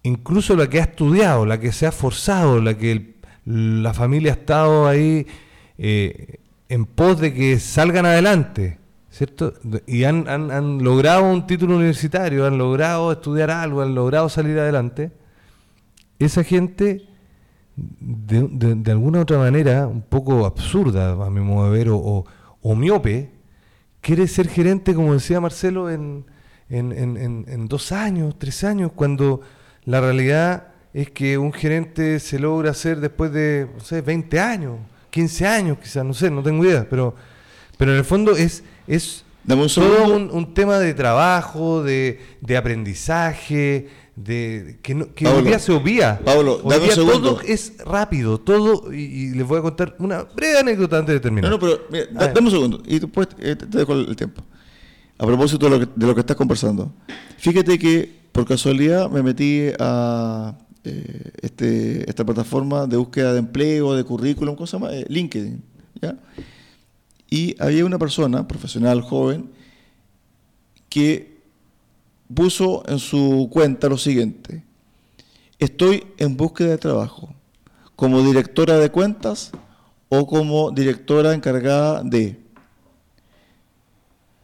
incluso 0.04 0.54
la 0.54 0.68
que 0.70 0.78
ha 0.78 0.84
estudiado, 0.84 1.44
la 1.44 1.58
que 1.58 1.72
se 1.72 1.86
ha 1.86 1.92
forzado, 1.92 2.60
la 2.60 2.78
que 2.78 2.92
el- 2.92 3.12
la 3.82 3.92
familia 3.94 4.32
ha 4.32 4.34
estado 4.36 4.86
ahí 4.88 5.26
eh, 5.78 6.36
en 6.68 6.84
pos 6.86 7.20
de 7.20 7.32
que 7.34 7.58
salgan 7.60 8.06
adelante, 8.06 8.78
¿cierto? 9.10 9.54
Y 9.86 10.04
han, 10.04 10.28
han, 10.28 10.50
han 10.50 10.82
logrado 10.82 11.24
un 11.30 11.46
título 11.46 11.76
universitario, 11.76 12.46
han 12.46 12.58
logrado 12.58 13.12
estudiar 13.12 13.50
algo, 13.50 13.82
han 13.82 13.94
logrado 13.94 14.28
salir 14.28 14.58
adelante. 14.58 15.10
Esa 16.18 16.42
gente 16.44 17.06
de, 17.76 18.48
de- 18.50 18.74
de 18.74 18.90
alguna 18.90 19.20
otra 19.20 19.38
manera, 19.38 19.86
un 19.86 20.02
poco 20.02 20.46
absurda 20.46 21.12
a 21.12 21.30
mi 21.30 21.40
modo 21.40 21.70
de 21.70 21.78
ver, 21.78 21.88
o, 21.90 21.98
o- 21.98 22.24
o 22.62 22.74
miope, 22.74 23.30
quiere 24.00 24.26
ser 24.28 24.48
gerente, 24.48 24.94
como 24.94 25.12
decía 25.14 25.40
Marcelo, 25.40 25.90
en, 25.90 26.24
en- 26.68 26.92
en- 26.92 27.44
en- 27.46 27.68
dos 27.68 27.92
años, 27.92 28.34
tres 28.38 28.64
años, 28.64 28.92
cuando 28.94 29.40
la 29.84 30.00
realidad 30.00 30.68
es 30.94 31.10
que 31.10 31.36
un 31.38 31.52
gerente 31.52 32.18
se 32.18 32.38
logra 32.38 32.70
hacer 32.70 33.00
después 33.00 33.30
de, 33.32 33.68
no 33.74 33.80
sé, 33.80 34.00
20 34.00 34.40
años, 34.40 34.76
15 35.16 35.46
años 35.46 35.78
quizás, 35.82 36.04
no 36.04 36.12
sé, 36.14 36.30
no 36.30 36.42
tengo 36.42 36.62
idea, 36.64 36.86
pero, 36.88 37.14
pero 37.78 37.92
en 37.92 37.98
el 37.98 38.04
fondo 38.04 38.32
es, 38.36 38.62
es 38.86 39.24
un 39.48 39.66
todo 39.68 40.14
un, 40.14 40.30
un 40.30 40.52
tema 40.54 40.78
de 40.78 40.92
trabajo, 40.92 41.82
de, 41.82 42.20
de 42.40 42.56
aprendizaje, 42.56 43.88
de 44.16 44.78
que, 44.82 44.94
no, 44.94 45.12
que 45.14 45.26
hoy 45.26 45.32
Pablo, 45.34 45.46
día 45.48 45.58
se 45.58 45.72
obvia. 45.72 46.18
Pablo, 46.24 46.60
Hoy 46.62 46.70
dame 46.70 46.76
un 46.76 46.82
día 46.84 46.94
segundo. 46.94 47.34
todo 47.36 47.40
es 47.46 47.72
rápido, 47.84 48.38
todo, 48.38 48.92
y, 48.92 49.02
y 49.02 49.30
les 49.30 49.46
voy 49.46 49.58
a 49.58 49.62
contar 49.62 49.94
una 49.98 50.22
breve 50.24 50.58
anécdota 50.58 50.98
antes 50.98 51.14
de 51.14 51.20
terminar. 51.20 51.50
No, 51.50 51.56
no, 51.56 51.60
pero 51.60 51.80
mira, 51.90 52.06
da- 52.12 52.28
dame 52.32 52.46
un 52.48 52.50
segundo 52.52 52.82
y 52.86 52.98
después 52.98 53.28
eh, 53.38 53.56
te 53.56 53.66
dejo 53.78 53.92
el, 53.94 54.08
el 54.08 54.16
tiempo. 54.16 54.42
A 55.18 55.24
propósito 55.26 55.66
de 55.68 55.70
lo, 55.70 55.80
que, 55.80 55.92
de 55.96 56.06
lo 56.06 56.14
que 56.14 56.20
estás 56.20 56.36
conversando, 56.36 56.92
fíjate 57.38 57.78
que 57.78 58.10
por 58.32 58.46
casualidad 58.46 59.08
me 59.10 59.22
metí 59.22 59.68
a 59.78 60.58
eh, 60.86 61.32
este, 61.42 62.08
esta 62.08 62.24
plataforma 62.24 62.86
de 62.86 62.96
búsqueda 62.96 63.32
de 63.32 63.40
empleo, 63.40 63.94
de 63.94 64.04
currículum, 64.04 64.54
¿cómo 64.54 64.66
se 64.66 64.78
llama? 64.78 64.92
Eh, 64.92 65.04
LinkedIn. 65.08 65.62
Y 67.28 67.60
había 67.60 67.84
una 67.84 67.98
persona, 67.98 68.46
profesional, 68.46 69.00
joven, 69.00 69.50
que 70.88 71.40
puso 72.32 72.84
en 72.86 73.00
su 73.00 73.48
cuenta 73.50 73.88
lo 73.88 73.98
siguiente. 73.98 74.62
Estoy 75.58 76.04
en 76.18 76.36
búsqueda 76.36 76.68
de 76.68 76.78
trabajo 76.78 77.34
como 77.96 78.22
directora 78.22 78.78
de 78.78 78.90
cuentas 78.90 79.50
o 80.08 80.26
como 80.26 80.70
directora 80.70 81.34
encargada 81.34 82.02
de. 82.04 82.38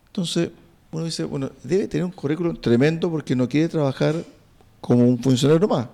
Entonces, 0.07 0.51
uno 0.91 1.05
dice, 1.05 1.25
bueno, 1.25 1.51
debe 1.63 1.87
tener 1.87 2.05
un 2.05 2.11
currículum 2.11 2.57
tremendo 2.57 3.11
porque 3.11 3.37
no 3.37 3.49
quiere 3.49 3.69
trabajar 3.69 4.17
como 4.81 5.05
un 5.05 5.19
funcionario 5.19 5.69
más. 5.69 5.87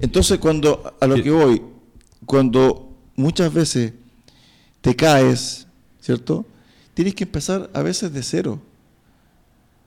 Entonces, 0.00 0.38
cuando 0.38 0.94
a 1.00 1.06
lo 1.06 1.14
que 1.22 1.30
voy, 1.30 1.62
cuando 2.26 2.90
muchas 3.16 3.52
veces 3.52 3.92
te 4.80 4.94
caes, 4.96 5.66
¿cierto? 6.00 6.46
Tienes 6.94 7.14
que 7.14 7.24
empezar 7.24 7.70
a 7.74 7.82
veces 7.82 8.12
de 8.12 8.22
cero. 8.22 8.60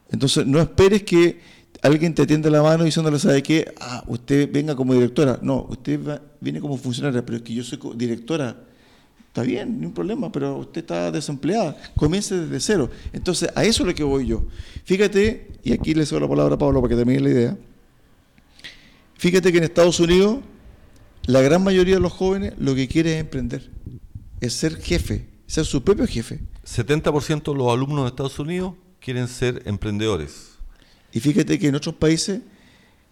Entonces, 0.10 0.46
no 0.46 0.60
esperes 0.60 1.04
que 1.04 1.40
alguien 1.82 2.14
te 2.16 2.26
tienda 2.26 2.50
la 2.50 2.62
mano 2.64 2.84
diciéndole, 2.84 3.20
¿sabe 3.20 3.44
qué? 3.44 3.74
Ah, 3.80 4.04
usted 4.08 4.50
venga 4.52 4.76
como 4.76 4.94
directora. 4.94 5.40
No, 5.42 5.66
usted 5.70 6.00
va- 6.06 6.22
viene 6.40 6.60
como 6.60 6.78
funcionaria, 6.78 7.26
pero 7.26 7.38
es 7.38 7.44
que 7.44 7.54
yo 7.54 7.64
soy 7.64 7.80
directora. 7.96 8.56
Está 9.28 9.42
bien, 9.44 9.80
ni 9.80 9.86
un 9.86 9.94
problema, 9.94 10.32
pero 10.32 10.58
usted 10.58 10.82
está 10.82 11.12
desempleada. 11.12 11.78
Comience 11.96 12.36
desde 12.36 12.60
cero. 12.60 12.90
Entonces, 13.14 13.50
a 13.56 13.64
eso 13.64 13.84
es 13.84 13.88
lo 13.88 13.94
que 13.96 14.04
voy 14.04 14.26
yo. 14.28 14.46
Fíjate, 14.86 15.48
y 15.64 15.74
aquí 15.74 15.94
le 15.94 16.06
cedo 16.06 16.22
la 16.22 16.28
palabra 16.28 16.56
a 16.56 16.58
Pablo 16.58 16.82
para 16.82 16.90
que 16.90 16.96
termine 16.96 17.20
la 17.20 17.30
idea. 17.30 17.58
Fíjate 19.18 19.52
que 19.52 19.58
en 19.58 19.64
Estados 19.64 20.00
Unidos, 20.00 20.40
la 21.26 21.42
gran 21.42 21.64
mayoría 21.64 21.96
de 21.96 22.02
los 22.02 22.14
jóvenes 22.14 22.54
lo 22.58 22.76
que 22.76 22.88
quiere 22.88 23.16
es 23.16 23.22
emprender. 23.22 23.70
Es 24.40 24.54
ser 24.54 24.78
jefe, 24.78 25.28
ser 25.48 25.66
su 25.66 25.84
propio 25.84 26.08
jefe. 26.08 26.40
70% 26.66 27.52
de 27.52 27.58
los 27.58 27.72
alumnos 27.72 28.04
de 28.04 28.10
Estados 28.10 28.38
Unidos 28.40 28.74
quieren 29.00 29.28
ser 29.28 29.64
emprendedores. 29.66 30.52
Y 31.12 31.20
fíjate 31.20 31.58
que 31.58 31.68
en 31.68 31.76
otros 31.76 31.96
países 31.96 32.42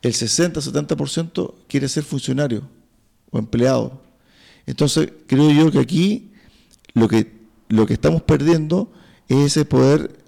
el 0.01 0.14
60-70% 0.14 1.53
quiere 1.68 1.88
ser 1.88 2.03
funcionario 2.03 2.70
o 3.32 3.39
empleado. 3.39 4.03
Entonces, 4.68 5.12
creo 5.26 5.51
yo 5.51 5.72
que 5.72 5.80
aquí 5.80 6.32
lo 6.93 7.08
que, 7.08 7.32
lo 7.70 7.86
que 7.86 7.93
estamos 7.93 8.22
perdiendo 8.22 8.91
es 9.28 9.38
ese 9.38 9.66
poder 9.66 10.20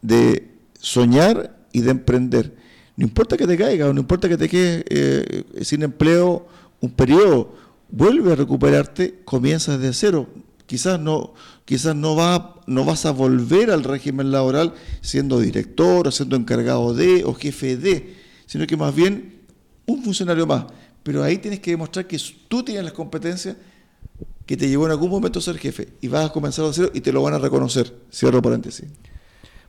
de 0.00 0.50
soñar 0.78 1.58
y 1.72 1.80
de 1.82 1.90
emprender. 1.90 2.56
No 3.00 3.06
importa 3.06 3.38
que 3.38 3.46
te 3.46 3.56
caiga, 3.56 3.90
no 3.94 3.98
importa 3.98 4.28
que 4.28 4.36
te 4.36 4.46
quedes 4.46 4.84
eh, 4.90 5.44
sin 5.62 5.82
empleo 5.82 6.46
un 6.82 6.90
periodo, 6.90 7.54
vuelve 7.88 8.30
a 8.30 8.36
recuperarte, 8.36 9.22
comienzas 9.24 9.80
de 9.80 9.94
cero. 9.94 10.28
Quizás 10.66 11.00
no, 11.00 11.32
quizás 11.64 11.96
no, 11.96 12.14
va, 12.14 12.60
no 12.66 12.84
vas 12.84 13.06
a 13.06 13.12
volver 13.12 13.70
al 13.70 13.84
régimen 13.84 14.30
laboral 14.30 14.74
siendo 15.00 15.40
director 15.40 16.08
o 16.08 16.10
siendo 16.10 16.36
encargado 16.36 16.92
de 16.92 17.24
o 17.24 17.32
jefe 17.32 17.78
de, 17.78 18.16
sino 18.44 18.66
que 18.66 18.76
más 18.76 18.94
bien 18.94 19.46
un 19.86 20.02
funcionario 20.02 20.46
más. 20.46 20.66
Pero 21.02 21.24
ahí 21.24 21.38
tienes 21.38 21.60
que 21.60 21.70
demostrar 21.70 22.06
que 22.06 22.20
tú 22.48 22.62
tienes 22.62 22.84
las 22.84 22.92
competencias 22.92 23.56
que 24.44 24.58
te 24.58 24.68
llevó 24.68 24.84
en 24.84 24.90
algún 24.90 25.08
momento 25.08 25.38
a 25.38 25.42
ser 25.42 25.56
jefe 25.56 25.88
y 26.02 26.08
vas 26.08 26.28
a 26.28 26.32
comenzar 26.34 26.66
de 26.66 26.74
cero 26.74 26.90
y 26.92 27.00
te 27.00 27.14
lo 27.14 27.22
van 27.22 27.32
a 27.32 27.38
reconocer. 27.38 27.96
Cierro 28.12 28.42
paréntesis. 28.42 28.84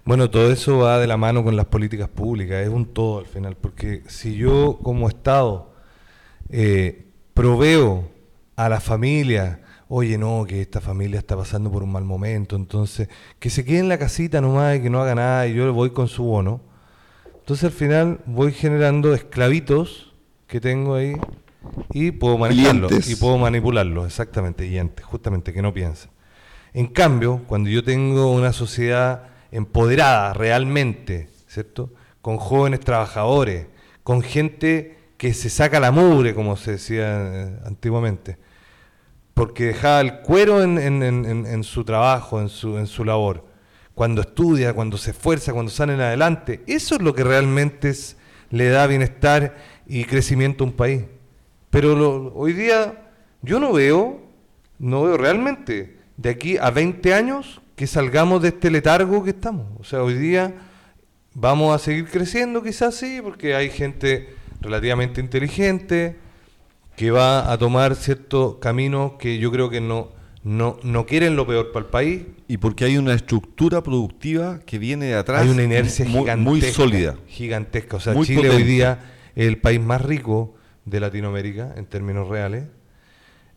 Bueno, 0.03 0.29
todo 0.31 0.51
eso 0.51 0.79
va 0.79 0.99
de 0.99 1.05
la 1.05 1.17
mano 1.17 1.43
con 1.43 1.55
las 1.55 1.67
políticas 1.67 2.09
públicas, 2.09 2.63
es 2.63 2.69
un 2.69 2.87
todo 2.87 3.19
al 3.19 3.27
final, 3.27 3.55
porque 3.55 4.03
si 4.07 4.35
yo 4.35 4.79
como 4.81 5.07
Estado 5.07 5.73
eh, 6.49 7.05
proveo 7.35 8.09
a 8.55 8.67
la 8.67 8.79
familia, 8.79 9.61
oye, 9.87 10.17
no, 10.17 10.45
que 10.47 10.61
esta 10.61 10.81
familia 10.81 11.19
está 11.19 11.37
pasando 11.37 11.71
por 11.71 11.83
un 11.83 11.91
mal 11.91 12.03
momento, 12.03 12.55
entonces 12.55 13.09
que 13.37 13.51
se 13.51 13.63
quede 13.63 13.79
en 13.79 13.89
la 13.89 13.99
casita 13.99 14.41
nomás 14.41 14.77
y 14.77 14.81
que 14.81 14.89
no 14.89 15.01
haga 15.01 15.13
nada 15.13 15.47
y 15.47 15.53
yo 15.53 15.65
le 15.65 15.71
voy 15.71 15.91
con 15.91 16.07
su 16.07 16.23
bono, 16.23 16.61
entonces 17.39 17.65
al 17.65 17.71
final 17.71 18.21
voy 18.25 18.53
generando 18.53 19.13
esclavitos 19.13 20.13
que 20.47 20.59
tengo 20.59 20.95
ahí 20.95 21.13
y 21.93 22.09
puedo 22.11 22.39
manejarlos 22.39 23.07
y 23.07 23.15
puedo 23.15 23.37
manipularlos, 23.37 24.07
exactamente, 24.07 24.65
y 24.65 24.79
antes, 24.79 25.05
justamente, 25.05 25.53
que 25.53 25.61
no 25.61 25.73
piensen. 25.73 26.09
En 26.73 26.87
cambio, 26.87 27.43
cuando 27.47 27.69
yo 27.69 27.83
tengo 27.83 28.31
una 28.31 28.51
sociedad 28.51 29.30
empoderada 29.51 30.33
realmente, 30.33 31.29
¿cierto? 31.47 31.91
Con 32.21 32.37
jóvenes 32.37 32.79
trabajadores, 32.79 33.67
con 34.03 34.21
gente 34.21 34.97
que 35.17 35.33
se 35.33 35.49
saca 35.49 35.79
la 35.79 35.91
mugre, 35.91 36.33
como 36.33 36.57
se 36.57 36.71
decía 36.71 37.05
eh, 37.05 37.59
antiguamente, 37.65 38.37
porque 39.33 39.65
dejaba 39.65 40.01
el 40.01 40.21
cuero 40.21 40.63
en, 40.63 41.63
su 41.63 41.83
trabajo, 41.83 42.41
en 42.41 42.49
su, 42.49 43.05
labor, 43.05 43.45
cuando 43.93 44.21
estudia, 44.21 44.73
cuando 44.73 44.97
se 44.97 45.11
esfuerza, 45.11 45.53
cuando 45.53 45.71
salen 45.71 46.01
adelante. 46.01 46.61
Eso 46.67 46.95
es 46.95 47.01
lo 47.01 47.13
que 47.13 47.23
realmente 47.23 47.93
le 48.49 48.69
da 48.69 48.87
bienestar 48.87 49.55
y 49.85 50.05
crecimiento 50.05 50.63
a 50.63 50.67
un 50.67 50.73
país. 50.73 51.03
Pero 51.69 52.33
hoy 52.35 52.53
día 52.53 53.11
yo 53.41 53.59
no 53.59 53.73
veo, 53.73 54.21
no 54.79 55.03
veo 55.03 55.17
realmente 55.17 55.97
de 56.17 56.29
aquí 56.29 56.57
a 56.57 56.69
20 56.69 57.13
años 57.13 57.61
que 57.81 57.87
salgamos 57.87 58.43
de 58.43 58.49
este 58.49 58.69
letargo 58.69 59.23
que 59.23 59.31
estamos. 59.31 59.65
O 59.79 59.83
sea, 59.83 60.03
hoy 60.03 60.13
día 60.13 60.53
vamos 61.33 61.73
a 61.73 61.79
seguir 61.83 62.05
creciendo 62.05 62.61
quizás 62.61 62.93
sí, 62.93 63.21
porque 63.23 63.55
hay 63.55 63.71
gente 63.71 64.35
relativamente 64.61 65.19
inteligente 65.19 66.15
que 66.95 67.09
va 67.09 67.51
a 67.51 67.57
tomar 67.57 67.95
ciertos 67.95 68.57
caminos 68.57 69.13
que 69.17 69.39
yo 69.39 69.51
creo 69.51 69.71
que 69.71 69.81
no, 69.81 70.11
no, 70.43 70.77
no 70.83 71.07
quieren 71.07 71.35
lo 71.35 71.47
peor 71.47 71.71
para 71.71 71.85
el 71.85 71.89
país. 71.89 72.21
Y 72.47 72.57
porque 72.57 72.85
hay 72.85 72.97
una 72.99 73.15
estructura 73.15 73.81
productiva 73.81 74.59
que 74.59 74.77
viene 74.77 75.07
de 75.07 75.15
atrás. 75.15 75.41
Hay 75.41 75.49
una 75.49 75.63
inercia 75.63 76.05
muy, 76.05 76.19
gigantesca. 76.19 76.49
Muy 76.51 76.61
sólida. 76.61 77.15
Gigantesca. 77.25 77.97
O 77.97 77.99
sea, 77.99 78.13
Chile 78.21 78.51
hoy 78.51 78.61
día 78.61 78.99
es 79.35 79.47
el 79.47 79.57
país 79.57 79.81
más 79.81 80.03
rico 80.03 80.53
de 80.85 80.99
Latinoamérica 80.99 81.73
en 81.75 81.87
términos 81.87 82.27
reales. 82.27 82.65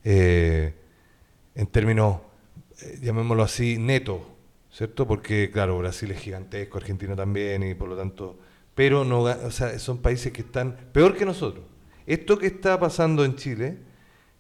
Eh, 0.03 0.72
en 1.55 1.66
términos 1.66 2.20
eh, 2.83 2.99
llamémoslo 3.01 3.43
así, 3.43 3.79
neto, 3.79 4.27
¿cierto? 4.72 5.07
Porque, 5.07 5.51
claro, 5.51 5.79
Brasil 5.79 6.11
es 6.11 6.20
gigantesco, 6.20 6.79
Argentina 6.79 7.14
también, 7.14 7.62
y 7.62 7.75
por 7.75 7.89
lo 7.89 7.97
tanto, 7.97 8.39
pero 8.75 9.05
no, 9.05 9.22
o 9.22 9.51
sea, 9.51 9.79
son 9.79 9.99
países 9.99 10.33
que 10.33 10.43
están 10.43 10.77
peor 10.93 11.16
que 11.16 11.25
nosotros. 11.25 11.64
Esto 12.07 12.39
que 12.39 12.47
está 12.47 12.79
pasando 12.79 13.25
en 13.25 13.37
Chile 13.37 13.79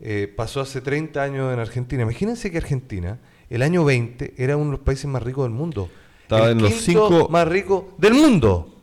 eh, 0.00 0.32
pasó 0.34 0.60
hace 0.60 0.80
30 0.80 1.22
años 1.22 1.52
en 1.52 1.60
Argentina. 1.60 2.02
Imagínense 2.02 2.50
que 2.50 2.58
Argentina, 2.58 3.18
el 3.48 3.62
año 3.62 3.84
20, 3.84 4.34
era 4.36 4.56
uno 4.56 4.66
de 4.66 4.76
los 4.78 4.80
países 4.80 5.06
más 5.06 5.22
ricos 5.22 5.44
del 5.44 5.52
mundo. 5.52 5.88
Estaba 6.22 6.50
en 6.50 6.60
los 6.60 6.72
cinco 6.72 7.28
más 7.30 7.46
ricos 7.46 7.84
del 7.98 8.14
mundo. 8.14 8.74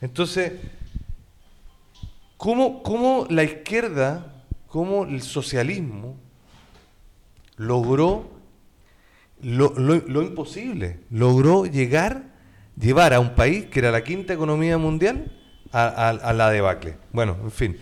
Entonces, 0.00 0.52
¿cómo, 2.36 2.82
¿cómo 2.82 3.26
la 3.30 3.42
izquierda, 3.42 4.44
cómo 4.68 5.04
el 5.04 5.22
socialismo 5.22 6.16
logró 7.56 8.39
lo, 9.42 9.72
lo, 9.76 10.22
imposible. 10.22 11.00
Logró 11.10 11.66
llegar, 11.66 12.24
llevar 12.78 13.14
a 13.14 13.20
un 13.20 13.34
país 13.34 13.66
que 13.66 13.80
era 13.80 13.90
la 13.90 14.02
quinta 14.02 14.32
economía 14.32 14.78
mundial 14.78 15.32
a, 15.72 16.32
la 16.34 16.50
debacle. 16.50 16.96
Bueno, 17.12 17.36
en 17.42 17.50
fin. 17.50 17.76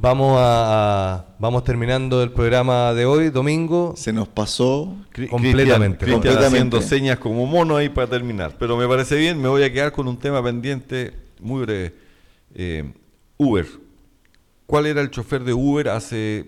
Vamos 0.00 0.36
a, 0.40 1.26
vamos 1.40 1.64
terminando 1.64 2.22
el 2.22 2.30
programa 2.30 2.94
de 2.94 3.04
hoy, 3.04 3.30
domingo. 3.30 3.94
Se 3.96 4.12
nos 4.12 4.28
pasó 4.28 4.96
completamente. 5.28 6.04
Cristian 6.04 6.38
haciendo 6.38 6.80
señas 6.80 7.18
como 7.18 7.46
mono 7.46 7.76
ahí 7.76 7.88
para 7.88 8.06
terminar. 8.06 8.54
Pero 8.58 8.76
me 8.76 8.86
parece 8.86 9.16
bien, 9.16 9.40
me 9.40 9.48
voy 9.48 9.64
a 9.64 9.72
quedar 9.72 9.90
con 9.90 10.06
un 10.06 10.16
tema 10.16 10.42
pendiente 10.42 11.12
muy 11.40 11.62
breve. 11.62 11.94
Eh, 12.54 12.92
Uber. 13.36 13.66
¿Cuál 14.66 14.86
era 14.86 15.00
el 15.00 15.10
chofer 15.10 15.42
de 15.44 15.54
Uber 15.54 15.88
hace 15.88 16.46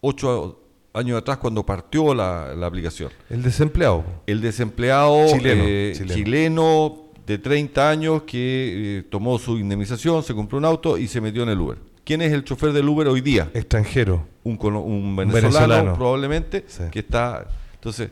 ocho 0.00 0.67
años 0.98 1.18
atrás 1.18 1.38
cuando 1.38 1.64
partió 1.64 2.14
la, 2.14 2.52
aplicación. 2.66 3.10
El 3.30 3.42
desempleado. 3.42 4.04
El 4.26 4.40
desempleado 4.40 5.26
eh, 5.42 5.92
chileno, 6.06 7.08
de 7.26 7.38
30 7.38 7.90
años 7.90 8.22
que 8.22 8.98
eh, 8.98 9.02
tomó 9.08 9.38
su 9.38 9.58
indemnización, 9.58 10.22
se 10.22 10.34
compró 10.34 10.58
un 10.58 10.64
auto 10.64 10.98
y 10.98 11.08
se 11.08 11.20
metió 11.20 11.42
en 11.42 11.50
el 11.50 11.60
Uber. 11.60 11.78
¿Quién 12.04 12.22
es 12.22 12.32
el 12.32 12.42
chofer 12.42 12.72
del 12.72 12.88
Uber 12.88 13.08
hoy 13.08 13.20
día? 13.20 13.50
Extranjero. 13.52 14.26
Un, 14.44 14.58
un 14.62 15.16
venezolano, 15.16 15.94
probablemente 15.94 16.64
que 16.90 17.00
está... 17.00 17.46
Entonces, 17.74 18.10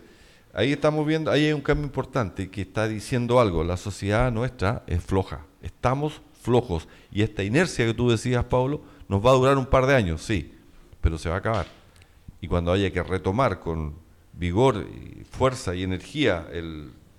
ahí 0.53 0.73
estamos 0.73 1.07
viendo, 1.07 1.31
ahí 1.31 1.47
hay 1.47 1.53
un 1.53 1.63
cambio 1.63 1.87
importante 1.87 2.51
que 2.51 2.63
está 2.63 2.87
diciendo 2.87 3.41
algo. 3.41 3.65
La 3.65 3.79
sociedad 3.79 4.31
nuestra 4.31 4.83
es 4.87 5.03
floja. 5.03 5.41
Estamos 5.63 6.21
flojos. 6.43 6.87
Y 7.11 7.23
esta 7.23 7.43
inercia 7.43 7.87
que 7.87 7.95
tú 7.95 8.11
decías, 8.11 8.45
Pablo, 8.45 8.83
nos 9.09 9.25
va 9.25 9.31
a 9.31 9.35
durar 9.35 9.57
un 9.57 9.67
par 9.67 9.87
de 9.87 9.95
años, 9.95 10.23
sí, 10.23 10.53
pero 11.01 11.17
se 11.17 11.31
va 11.31 11.37
a 11.37 11.39
acabar 11.39 11.76
y 12.47 12.49
cuando 12.49 12.71
haya 12.71 12.93
que 12.93 13.03
retomar 13.03 13.59
con 13.59 13.97
vigor, 14.33 14.87
y 14.89 15.25
fuerza 15.25 15.75
y 15.75 15.83
energía 15.83 16.47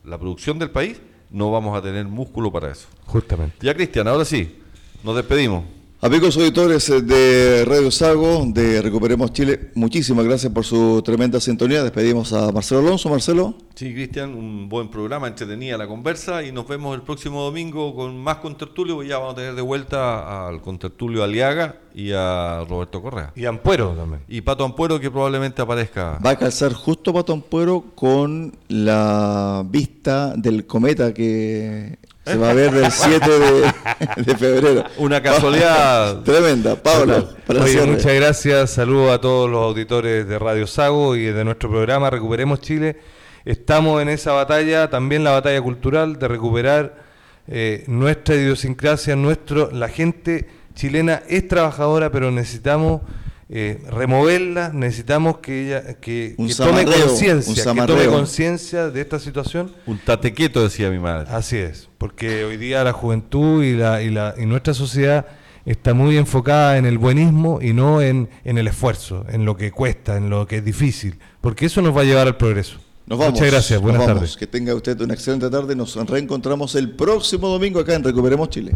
la 0.05 0.17
producción 0.17 0.57
del 0.57 0.69
país, 0.69 1.01
no 1.29 1.51
vamos 1.51 1.77
a 1.77 1.81
tener 1.81 2.05
músculo 2.05 2.49
para 2.49 2.71
eso. 2.71 2.87
Justamente. 3.05 3.57
Ya, 3.59 3.73
Cristian, 3.75 4.07
ahora 4.07 4.23
sí, 4.23 4.57
nos 5.03 5.17
despedimos. 5.17 5.65
Amigos 5.99 6.37
auditores 6.37 6.87
eh, 6.89 7.01
de 7.01 7.65
Radio 7.65 7.89
Sago, 7.89 8.45
de 8.45 8.83
Recuperemos 8.83 9.33
Chile, 9.33 9.71
muchísimas 9.73 10.25
gracias 10.25 10.53
por 10.53 10.63
su 10.63 11.01
tremenda 11.01 11.39
sintonía. 11.39 11.81
Despedimos 11.81 12.33
a 12.33 12.51
Marcelo 12.51 12.81
Alonso. 12.81 13.09
Marcelo. 13.09 13.55
Sí, 13.73 13.91
Cristian, 13.95 14.35
un 14.35 14.69
buen 14.69 14.89
programa, 14.89 15.27
entretenida 15.27 15.75
la 15.75 15.87
conversa 15.87 16.43
y 16.43 16.51
nos 16.51 16.67
vemos 16.67 16.93
el 16.93 17.01
próximo 17.01 17.41
domingo 17.41 17.95
con 17.95 18.15
más 18.15 18.37
contertulio. 18.37 19.01
Ya 19.01 19.17
vamos 19.17 19.33
a 19.33 19.37
tener 19.37 19.55
de 19.55 19.61
vuelta 19.63 20.47
al 20.47 20.61
contertulio 20.61 21.23
Aliaga 21.23 21.79
y 21.95 22.11
a 22.11 22.63
Roberto 22.69 23.01
Correa. 23.01 23.33
Y 23.35 23.45
Ampuero 23.45 23.93
también. 23.93 24.21
Y 24.27 24.41
Pato 24.41 24.65
Ampuero 24.65 24.99
que 24.99 25.09
probablemente 25.09 25.63
aparezca. 25.63 26.19
Va 26.23 26.29
a 26.29 26.37
calzar 26.37 26.73
justo 26.73 27.11
Pato 27.11 27.33
Ampuero 27.33 27.85
con 27.95 28.55
la 28.67 29.65
vista 29.67 30.35
del 30.35 30.67
cometa 30.67 31.11
que 31.11 31.97
se 32.27 32.37
va 32.37 32.49
a 32.51 32.53
ver 32.53 32.71
del 32.71 32.91
7 32.91 33.25
de, 34.17 34.35
febrero. 34.35 34.83
Una 34.97 35.21
casualidad 35.21 36.19
tremenda. 36.23 36.75
Pablo, 36.75 37.29
muchas 37.47 38.13
gracias. 38.13 38.71
Saludos 38.71 39.11
a 39.11 39.21
todos 39.21 39.49
los 39.49 39.63
auditores 39.63 40.27
de 40.27 40.37
Radio 40.37 40.67
Sago 40.67 41.15
y 41.15 41.25
de 41.25 41.43
nuestro 41.43 41.69
programa 41.69 42.09
Recuperemos 42.09 42.61
Chile. 42.61 42.97
Estamos 43.45 44.01
en 44.01 44.09
esa 44.09 44.33
batalla, 44.33 44.89
también 44.89 45.23
la 45.23 45.31
batalla 45.31 45.61
cultural 45.61 46.19
de 46.19 46.27
recuperar 46.27 47.07
eh, 47.47 47.85
nuestra 47.87 48.35
idiosincrasia, 48.35 49.15
nuestro, 49.15 49.71
la 49.71 49.87
gente 49.87 50.49
chilena 50.75 51.23
es 51.29 51.47
trabajadora, 51.47 52.11
pero 52.11 52.29
necesitamos 52.29 53.01
eh, 53.49 53.81
removerla, 53.89 54.71
necesitamos 54.73 55.37
que 55.37 55.67
ella 55.67 55.93
que, 55.95 56.35
tome 56.57 56.83
conciencia, 56.85 57.73
que 57.73 57.81
tome 57.87 58.07
conciencia 58.07 58.89
de 58.89 59.01
esta 59.01 59.19
situación. 59.19 59.71
Un 59.85 59.99
tatequeto 59.99 60.61
decía 60.61 60.89
mi 60.89 60.99
madre. 60.99 61.29
Así 61.31 61.57
es, 61.57 61.89
porque 61.97 62.43
hoy 62.43 62.57
día 62.57 62.83
la 62.83 62.93
juventud 62.93 63.63
y, 63.63 63.73
la, 63.73 64.01
y, 64.01 64.09
la, 64.09 64.35
y 64.37 64.45
nuestra 64.45 64.73
sociedad 64.73 65.25
está 65.65 65.93
muy 65.93 66.17
enfocada 66.17 66.77
en 66.77 66.85
el 66.85 66.97
buenismo 66.97 67.59
y 67.61 67.73
no 67.73 68.01
en, 68.01 68.29
en 68.43 68.57
el 68.57 68.67
esfuerzo, 68.67 69.25
en 69.29 69.45
lo 69.45 69.55
que 69.55 69.71
cuesta, 69.71 70.17
en 70.17 70.29
lo 70.29 70.45
que 70.45 70.57
es 70.57 70.65
difícil, 70.65 71.17
porque 71.39 71.67
eso 71.67 71.81
nos 71.81 71.95
va 71.95 72.01
a 72.01 72.05
llevar 72.05 72.27
al 72.27 72.37
progreso. 72.37 72.79
Nos 73.05 73.17
vamos. 73.17 73.35
Muchas 73.35 73.51
gracias, 73.51 73.81
buenas 73.81 74.05
tardes. 74.05 74.35
Que 74.35 74.47
tenga 74.47 74.75
usted 74.75 74.99
una 74.99 75.13
excelente 75.13 75.49
tarde. 75.49 75.73
Nos 75.77 75.95
reencontramos 75.95 76.75
el 76.75 76.91
próximo 76.91 77.47
domingo 77.47 77.79
acá 77.79 77.95
en 77.95 78.03
Recuperemos 78.03 78.49
Chile. 78.49 78.75